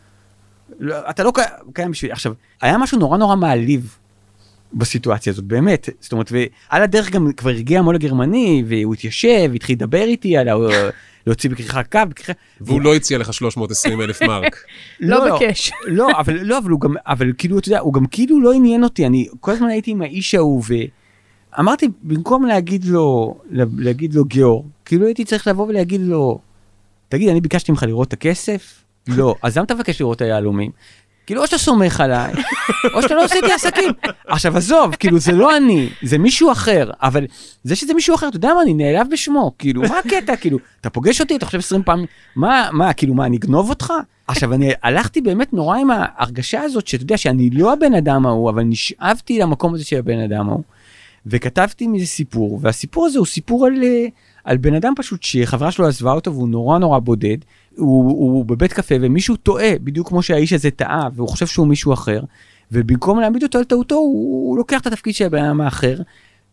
לא, 0.79 0.95
אתה 1.09 1.23
לא 1.23 1.31
קי- 1.35 1.41
קיים 1.73 1.91
בשבילי 1.91 2.11
עכשיו 2.13 2.33
היה 2.61 2.77
משהו 2.77 2.99
נורא 2.99 3.17
נורא 3.17 3.35
מעליב 3.35 3.97
בסיטואציה 4.73 5.33
הזאת 5.33 5.45
באמת 5.45 5.89
זאת 5.99 6.11
אומרת 6.11 6.31
ועל 6.31 6.81
הדרך 6.83 7.11
גם 7.11 7.31
כבר 7.37 7.49
הגיע 7.49 7.79
המו"ל 7.79 7.95
הגרמני 7.95 8.63
והוא 8.67 8.93
התיישב 8.93 9.51
התחיל 9.55 9.75
לדבר 9.75 10.03
איתי 10.03 10.37
על 10.37 10.49
ה- 10.49 10.55
להוציא 11.27 11.49
בכריכה 11.49 11.83
קו 11.83 11.99
בכריכה 12.09 12.33
והוא 12.61 12.81
לא 12.81 12.95
הציע 12.95 13.17
לך 13.17 13.33
320 13.33 14.01
אלף 14.01 14.21
מרק. 14.27 14.63
לא 14.99 15.35
בקש. 15.35 15.71
לא 15.87 16.07
אבל 16.19 16.39
לא 16.41 16.57
אבל 16.57 16.69
הוא 16.71 16.81
גם 16.81 16.93
אבל 17.05 17.31
כאילו 17.37 17.59
אתה 17.59 17.67
יודע 17.67 17.79
הוא 17.79 17.93
גם 17.93 18.05
כאילו 18.05 18.41
לא 18.41 18.53
עניין 18.53 18.83
אותי 18.83 19.05
אני 19.05 19.27
כל 19.39 19.51
הזמן 19.51 19.67
הייתי 19.67 19.91
עם 19.91 20.01
האיש 20.01 20.35
ההוא 20.35 20.63
ואמרתי 21.57 21.87
במקום 22.03 22.45
להגיד 22.45 22.85
לו 22.85 23.37
להגיד 23.77 24.13
לו 24.13 24.25
גיאור 24.25 24.65
כאילו 24.85 25.05
הייתי 25.05 25.25
צריך 25.25 25.47
לבוא 25.47 25.67
ולהגיד 25.67 26.01
לו 26.01 26.39
תגיד 27.09 27.29
אני 27.29 27.41
ביקשתי 27.41 27.71
ממך 27.71 27.83
לראות 27.83 28.07
את 28.07 28.13
הכסף 28.13 28.83
לא 29.07 29.35
אז 29.41 29.57
למה 29.57 29.65
אתה 29.65 29.75
מבקש 29.75 30.01
לראות 30.01 30.17
את 30.17 30.21
היהלומים. 30.21 30.71
כאילו 31.25 31.41
או 31.41 31.47
שאתה 31.47 31.57
סומך 31.57 32.01
עליי 32.01 32.33
או 32.93 33.01
שאתה 33.01 33.15
לא 33.15 33.23
עושה 33.23 33.35
איתי 33.35 33.53
עסקים 33.53 33.91
עכשיו 34.27 34.57
עזוב 34.57 34.95
כאילו 34.95 35.19
זה 35.19 35.31
לא 35.31 35.57
אני 35.57 35.89
זה 36.01 36.17
מישהו 36.17 36.51
אחר 36.51 36.91
אבל 37.01 37.25
זה 37.63 37.75
שזה 37.75 37.93
מישהו 37.93 38.15
אחר 38.15 38.27
אתה 38.27 38.37
יודע 38.37 38.53
מה 38.53 38.61
אני 38.61 38.73
נעלב 38.73 39.07
בשמו 39.11 39.51
כאילו 39.59 39.81
מה 39.81 39.99
הקטע 39.99 40.35
כאילו 40.35 40.57
אתה 40.81 40.89
פוגש 40.89 41.21
אותי 41.21 41.35
אתה 41.35 41.45
חושב 41.45 41.57
20 41.57 41.83
פעם 41.83 42.05
מה 42.35 42.69
מה 42.71 42.93
כאילו 42.93 43.13
מה 43.13 43.25
אני 43.25 43.37
אגנוב 43.37 43.69
אותך 43.69 43.93
עכשיו 44.27 44.53
אני 44.53 44.71
הלכתי 44.83 45.21
באמת 45.21 45.53
נורא 45.53 45.77
עם 45.77 45.87
ההרגשה 45.91 46.61
הזאת 46.61 46.87
שאתה 46.87 47.03
יודע 47.03 47.17
שאני 47.17 47.49
לא 47.49 47.73
הבן 47.73 47.93
אדם 47.93 48.25
ההוא 48.25 48.49
אבל 48.49 48.63
נשאבתי 48.63 49.39
למקום 49.39 49.73
הזה 49.73 49.85
של 49.85 49.97
הבן 49.97 50.19
אדם 50.19 50.49
ההוא 50.49 50.63
וכתבתי 51.25 51.87
מזה 51.87 52.05
סיפור 52.05 52.59
והסיפור 52.61 53.05
הזה 53.05 53.19
הוא 53.19 53.25
סיפור 53.25 53.65
על 53.65 53.83
אה, 53.83 54.05
על 54.45 54.57
בן 54.57 54.73
אדם 54.73 54.93
פשוט 54.97 55.23
שחברה 55.23 55.71
שלו 55.71 55.87
עזבה 55.87 56.11
אותו 56.11 56.33
והוא 56.33 56.49
נורא 56.49 56.79
נורא 56.79 56.99
בודד 56.99 57.37
הוא, 57.75 58.09
הוא 58.09 58.45
בבית 58.45 58.73
קפה 58.73 58.95
ומישהו 59.01 59.35
טועה 59.35 59.71
בדיוק 59.83 60.07
כמו 60.07 60.21
שהאיש 60.21 60.53
הזה 60.53 60.71
טעה 60.71 61.09
והוא 61.15 61.27
חושב 61.27 61.47
שהוא 61.47 61.67
מישהו 61.67 61.93
אחר 61.93 62.21
ובמקום 62.71 63.19
להעמיד 63.19 63.43
אותו 63.43 63.57
על 63.57 63.63
טעותו 63.63 63.95
הוא, 63.95 64.49
הוא 64.49 64.57
לוקח 64.57 64.81
את 64.81 64.87
התפקיד 64.87 65.15
של 65.15 65.25
הבן 65.25 65.43
אדם 65.43 65.61
האחר 65.61 65.95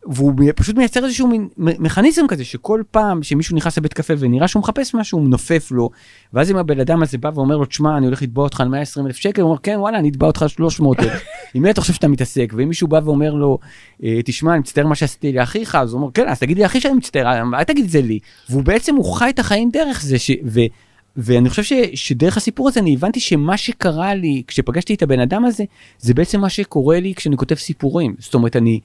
והוא 0.07 0.32
פשוט 0.57 0.76
מייצר 0.76 1.05
איזשהו 1.05 1.28
מין 1.28 1.48
מכניזם 1.57 2.26
כזה 2.28 2.44
שכל 2.44 2.82
פעם 2.90 3.22
שמישהו 3.22 3.57
נכנס 3.57 3.78
לבית 3.78 3.92
קפה 3.92 4.14
ונראה 4.18 4.48
שהוא 4.48 4.61
מחפש 4.61 4.94
משהו 4.94 5.18
הוא 5.18 5.26
מנופף 5.26 5.68
לו. 5.70 5.90
ואז 6.32 6.50
אם 6.50 6.57
הבן 6.57 6.80
אדם 6.80 7.03
הזה 7.03 7.18
בא 7.18 7.30
ואומר 7.34 7.57
לו 7.57 7.64
תשמע 7.64 7.96
אני 7.96 8.07
הולך 8.07 8.22
לתבוע 8.22 8.44
אותך 8.44 8.61
על 8.61 8.68
120 8.68 9.07
אלף 9.07 9.16
שקל 9.16 9.42
הוא 9.42 9.48
אומר 9.48 9.59
כן 9.62 9.76
וואלה 9.78 9.98
אני 9.98 10.09
אתבע 10.09 10.26
אותך 10.26 10.42
על 10.42 10.48
300 10.48 11.00
אלף 11.00 11.22
עם 11.55 11.62
מי 11.62 11.70
אתה 11.70 11.80
חושב 11.80 11.92
שאתה 11.92 12.09
מתעסק 12.09 12.53
ואם 12.57 12.68
מישהו 12.68 12.88
בא 12.88 13.00
ואומר 13.05 13.34
לו 13.34 13.59
"אה, 14.05 14.20
תשמע 14.24 14.53
אני 14.53 14.61
מצטער 14.61 14.86
מה 14.86 14.94
שעשיתי 14.94 15.32
לאחיך 15.32 15.74
אז 15.74 15.92
הוא 15.92 16.00
אומר 16.00 16.12
כן 16.14 16.28
אז 16.28 16.38
תגיד 16.38 16.59
לי 16.59 16.66
אחי 16.66 16.80
שאני 16.80 16.94
מצטער 16.94 17.42
אל 17.55 17.64
תגיד 17.64 17.84
את 17.84 17.90
זה 17.90 18.03
לי 18.03 18.18
והוא 18.50 18.62
בעצם 18.62 18.94
הוא 18.94 19.14
חי 19.14 19.30
את 19.30 19.38
החיים 19.38 19.70
דרך 19.72 20.03
זה 20.03 20.18
ש... 20.18 20.30
ו... 20.44 20.61
ואני 21.16 21.48
חושב 21.48 21.62
ש, 21.62 21.72
שדרך 21.94 22.36
הסיפור 22.36 22.68
הזה 22.68 22.80
אני 22.80 22.94
הבנתי 22.94 23.20
שמה 23.20 23.57
שקרה 23.57 24.14
לי 24.14 24.42
כשפגשתי 24.46 24.94
את 24.94 25.03
הבן 25.03 25.20
אדם 25.20 25.44
הזה 25.44 25.64
זה 25.98 26.14
בעצם 26.14 26.40
מה 26.40 26.48
שקורה 26.48 27.00
לי 27.00 27.14
כשאני 27.14 27.36
כותב 27.36 27.55
סיפורים. 27.55 28.14
זאת 28.18 28.34
אומרת 28.34 28.57
אני 28.57 28.80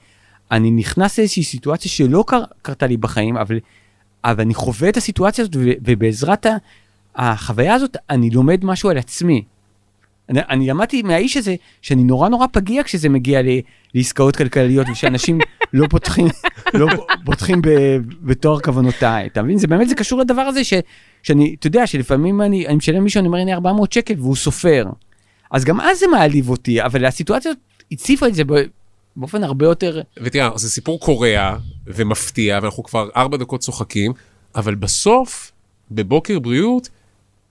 אני 0.51 0.71
נכנס 0.71 1.19
לאיזושהי 1.19 1.43
סיטואציה 1.43 1.91
שלא 1.91 2.23
קר, 2.27 2.43
קרתה 2.61 2.87
לי 2.87 2.97
בחיים 2.97 3.37
אבל 3.37 3.59
אבל 4.23 4.41
אני 4.41 4.53
חווה 4.53 4.89
את 4.89 4.97
הסיטואציה 4.97 5.41
הזאת 5.41 5.55
ו, 5.55 5.59
ובעזרת 5.81 6.45
החוויה 7.15 7.73
הזאת 7.73 7.97
אני 8.09 8.29
לומד 8.29 8.65
משהו 8.65 8.89
על 8.89 8.97
עצמי. 8.97 9.43
אני, 10.29 10.39
אני 10.49 10.67
למדתי 10.67 11.01
מהאיש 11.01 11.37
הזה 11.37 11.55
שאני 11.81 12.03
נורא 12.03 12.29
נורא 12.29 12.47
פגיע 12.51 12.83
כשזה 12.83 13.09
מגיע 13.09 13.41
ל, 13.41 13.47
לעסקאות 13.93 14.35
כלכליות 14.35 14.87
ושאנשים 14.91 15.39
לא 15.73 15.87
פותחים 15.89 16.27
לא 16.73 16.87
פותחים 17.25 17.61
ב, 17.61 17.69
בתואר 18.21 18.59
כוונותיי 18.59 19.27
אתה 19.27 19.41
מבין 19.41 19.57
זה 19.57 19.67
באמת 19.67 19.89
זה 19.89 19.95
קשור 19.95 20.19
לדבר 20.19 20.41
הזה 20.41 20.63
ש, 20.63 20.73
שאני, 21.23 21.55
אתה 21.59 21.67
יודע, 21.67 21.87
שלפעמים 21.87 22.41
אני, 22.41 22.67
אני 22.67 22.75
משלם 22.75 22.95
למישהו, 22.95 23.19
אני 23.19 23.27
אומר, 23.27 23.37
הנה 23.37 23.53
400 23.53 23.93
שקל, 23.93 24.13
והוא 24.17 24.35
סופר. 24.35 24.85
אז 25.51 25.65
גם 25.65 25.81
אז 25.81 25.99
זה 25.99 26.05
מעליב 26.11 26.49
אותי, 26.49 26.83
אבל 26.83 27.05
הסיטואציה 27.05 27.51
הזאת 27.51 27.61
הציפה 27.91 28.27
את 28.27 28.35
זה 28.35 28.43
באופן 29.17 29.43
הרבה 29.43 29.65
יותר... 29.65 30.01
ותראה, 30.17 30.57
זה 30.57 30.69
סיפור 30.69 30.99
קורע 30.99 31.57
ומפתיע, 31.87 32.59
ואנחנו 32.61 32.83
כבר 32.83 33.09
ארבע 33.15 33.37
דקות 33.37 33.61
צוחקים, 33.61 34.13
אבל 34.55 34.75
בסוף, 34.75 35.51
בבוקר 35.91 36.39
בריאות, 36.39 36.89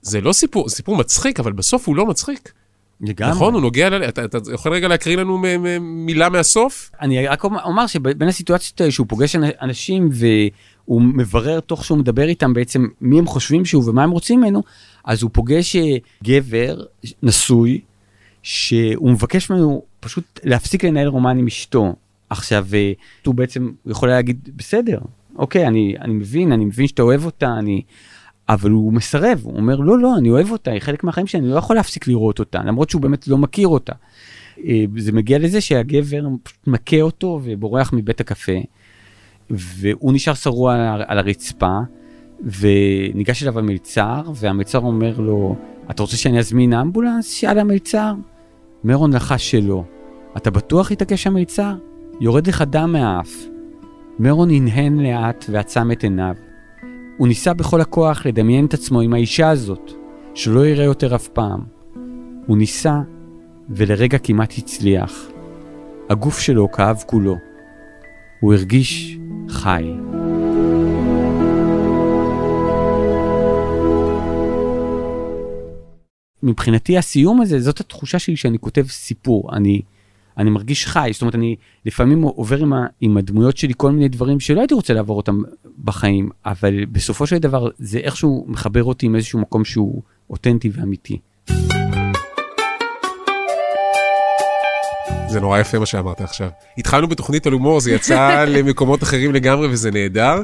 זה 0.03 0.21
לא 0.21 0.33
סיפור, 0.33 0.69
זה 0.69 0.77
סיפור 0.77 0.97
מצחיק, 0.97 1.41
אבל 1.41 1.53
בסוף 1.53 1.89
הוא 1.89 1.97
לא 1.97 2.07
מצחיק. 2.07 2.53
לגמרי. 3.01 3.33
נכון, 3.33 3.55
הוא 3.55 3.62
נוגע, 3.62 3.89
ל... 3.91 4.05
אתה, 4.05 4.25
אתה 4.25 4.39
יכול 4.53 4.73
רגע 4.73 4.89
להקריא 4.89 5.17
לנו 5.17 5.39
מ- 5.39 5.62
מ- 5.62 6.07
מילה 6.07 6.29
מהסוף? 6.29 6.91
אני 7.01 7.27
רק 7.27 7.45
אומר- 7.45 7.87
שבין 7.87 8.29
הסיטואציות 8.29 8.81
האלה 8.81 8.93
שהוא 8.93 9.07
פוגש 9.09 9.37
אנ- 9.37 9.51
אנשים 9.62 10.09
והוא 10.12 11.03
מברר 11.03 11.61
תוך 11.61 11.85
שהוא 11.85 11.99
מדבר 11.99 12.29
איתם 12.29 12.53
בעצם 12.55 12.87
מי 13.01 13.19
הם 13.19 13.27
חושבים 13.27 13.64
שהוא 13.64 13.89
ומה 13.91 14.03
הם 14.03 14.11
רוצים 14.11 14.41
ממנו, 14.41 14.62
אז 15.05 15.23
הוא 15.23 15.31
פוגש 15.35 15.77
אה, 15.77 15.97
גבר 16.25 16.85
נשוי, 17.23 17.81
שהוא 18.43 19.11
מבקש 19.11 19.51
ממנו 19.51 19.83
פשוט 20.01 20.40
להפסיק 20.44 20.84
לנהל 20.84 21.09
רומן 21.09 21.38
עם 21.38 21.47
אשתו. 21.47 21.94
עכשיו, 22.30 22.66
אה, 22.74 22.92
הוא 23.26 23.34
בעצם 23.34 23.70
יכול 23.86 24.09
להגיד, 24.09 24.49
בסדר, 24.57 24.99
אוקיי, 25.36 25.66
אני, 25.66 25.94
אני 26.01 26.12
מבין, 26.12 26.53
אני 26.53 26.64
מבין 26.64 26.86
שאתה 26.86 27.03
אוהב 27.03 27.24
אותה, 27.24 27.55
אני... 27.59 27.82
אבל 28.49 28.70
הוא 28.70 28.92
מסרב, 28.92 29.40
הוא 29.42 29.57
אומר, 29.57 29.76
לא, 29.76 29.99
לא, 29.99 30.16
אני 30.18 30.30
אוהב 30.30 30.51
אותה, 30.51 30.70
היא 30.70 30.80
חלק 30.80 31.05
מהחיים 31.05 31.26
שלי, 31.26 31.40
אני 31.40 31.49
לא 31.49 31.57
יכול 31.57 31.76
להפסיק 31.76 32.09
לראות 32.09 32.38
אותה, 32.38 32.62
למרות 32.64 32.90
שהוא 32.90 33.03
באמת 33.03 33.28
לא 33.28 33.38
מכיר 33.38 33.68
אותה. 33.68 33.92
אה, 34.64 34.84
זה 34.97 35.12
מגיע 35.12 35.38
לזה 35.38 35.61
שהגבר 35.61 36.26
מכה 36.66 37.01
אותו 37.01 37.40
ובורח 37.44 37.92
מבית 37.92 38.20
הקפה, 38.20 38.53
והוא 39.51 40.12
נשאר 40.12 40.34
שרוע 40.34 40.74
על- 40.94 41.03
על 41.07 41.18
הרצפה, 41.18 41.78
וניגש 42.40 43.42
אליו 43.42 43.59
המלצר, 43.59 44.22
והמלצר 44.34 44.78
אומר 44.78 45.18
לו, 45.18 45.57
אתה 45.90 46.03
רוצה 46.03 46.16
שאני 46.16 46.38
אזמין 46.38 46.72
אמבולנס? 46.72 47.30
שאל 47.30 47.59
המלצר. 47.59 48.14
מרון 48.85 49.12
לחש 49.12 49.51
שלא. 49.51 49.85
אתה 50.37 50.51
בטוח 50.51 50.93
התעקש 50.93 51.27
המלצר? 51.27 51.74
יורד 52.20 52.47
לך 52.47 52.62
דם 52.62 52.93
מהאף. 52.93 53.37
מרון 54.18 54.51
הנהן 54.51 55.01
לאט 55.01 55.45
ועצם 55.49 55.93
את 55.93 56.03
עיניו. 56.03 56.35
הוא 57.16 57.29
ניסה 57.29 57.55
בכל 57.55 57.81
הכוח 57.81 58.27
לדמיין 58.27 58.66
את 58.66 58.74
עצמו 58.74 59.01
עם 59.01 59.12
האישה 59.12 59.51
הזאת, 59.51 59.93
שלא 60.35 60.66
יראה 60.66 60.85
יותר 60.85 61.14
אף 61.14 61.29
פעם. 61.29 61.61
הוא 62.47 62.59
ניסה, 62.59 63.01
ולרגע 63.70 64.18
כמעט 64.18 64.55
הצליח. 64.59 65.27
הגוף 66.11 66.39
שלו 66.39 66.72
כאב 66.72 67.03
כולו. 67.07 67.37
הוא 68.41 68.55
הרגיש 68.55 69.18
חי. 69.49 69.93
מבחינתי 76.47 76.99
הסיום 76.99 77.40
הזה, 77.40 77.61
זאת 77.61 77.80
התחושה 77.80 78.18
שלי 78.18 78.36
שאני 78.36 78.59
כותב 78.59 78.86
סיפור. 78.88 79.51
אני, 79.53 79.82
אני 80.38 80.51
מרגיש 80.51 80.86
חי, 80.86 81.11
זאת 81.12 81.22
אומרת, 81.22 81.34
אני 81.34 81.57
לפעמים 81.86 82.22
עובר 82.22 82.59
עם, 82.59 82.72
ה, 82.72 82.86
עם 83.01 83.16
הדמויות 83.16 83.57
שלי 83.57 83.72
כל 83.76 83.92
מיני 83.92 84.09
דברים 84.09 84.40
שלא 84.40 84.61
הייתי 84.61 84.74
רוצה 84.74 84.94
לעבור 84.94 85.16
אותם 85.16 85.40
בחיים, 85.84 86.28
אבל 86.47 86.84
בסופו 86.84 87.26
של 87.26 87.38
דבר 87.38 87.68
זה 87.78 87.99
איכשהו 87.99 88.44
מחבר 88.49 88.84
אותי 88.84 89.07
עם 89.07 89.16
איזשהו 89.16 89.40
מקום 89.40 89.64
שהוא 89.64 90.03
אותנטי 90.30 90.70
ואמיתי. 90.72 91.18
זה 95.28 95.40
נורא 95.40 95.59
יפה 95.59 95.78
מה 95.78 95.86
שאמרת 95.86 96.20
עכשיו. 96.20 96.49
התחלנו 96.78 97.09
בתוכנית 97.09 97.47
על 97.47 97.53
הומור, 97.53 97.80
זה 97.80 97.92
יצא 97.92 98.44
למקומות 98.55 99.03
אחרים 99.03 99.32
לגמרי 99.32 99.68
וזה 99.68 99.90
נהדר. 99.90 100.42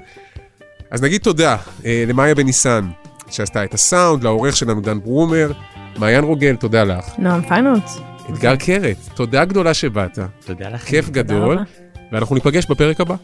אז 0.90 1.02
נגיד 1.02 1.20
תודה 1.20 1.56
אה, 1.84 2.04
למאיה 2.08 2.34
בניסן, 2.34 2.88
שעשתה 3.30 3.64
את 3.64 3.74
הסאונד, 3.74 4.24
לעורך 4.24 4.56
שלנו 4.56 4.80
דן 4.80 5.00
ברומר, 5.00 5.52
מעיין 5.98 6.24
רוגל, 6.24 6.56
תודה 6.56 6.84
לך. 6.84 7.04
נועם 7.18 7.42
פיינולס. 7.42 8.00
אתגר 8.30 8.56
קרת, 8.56 8.96
תודה 9.14 9.44
גדולה 9.44 9.74
שבאת, 9.74 10.18
תודה 10.44 10.68
לכם. 10.68 10.86
כיף 10.90 11.10
גדול. 11.10 11.58
ואנחנו 12.12 12.34
ניפגש 12.34 12.66
בפרק 12.66 13.00
הבא. 13.00 13.14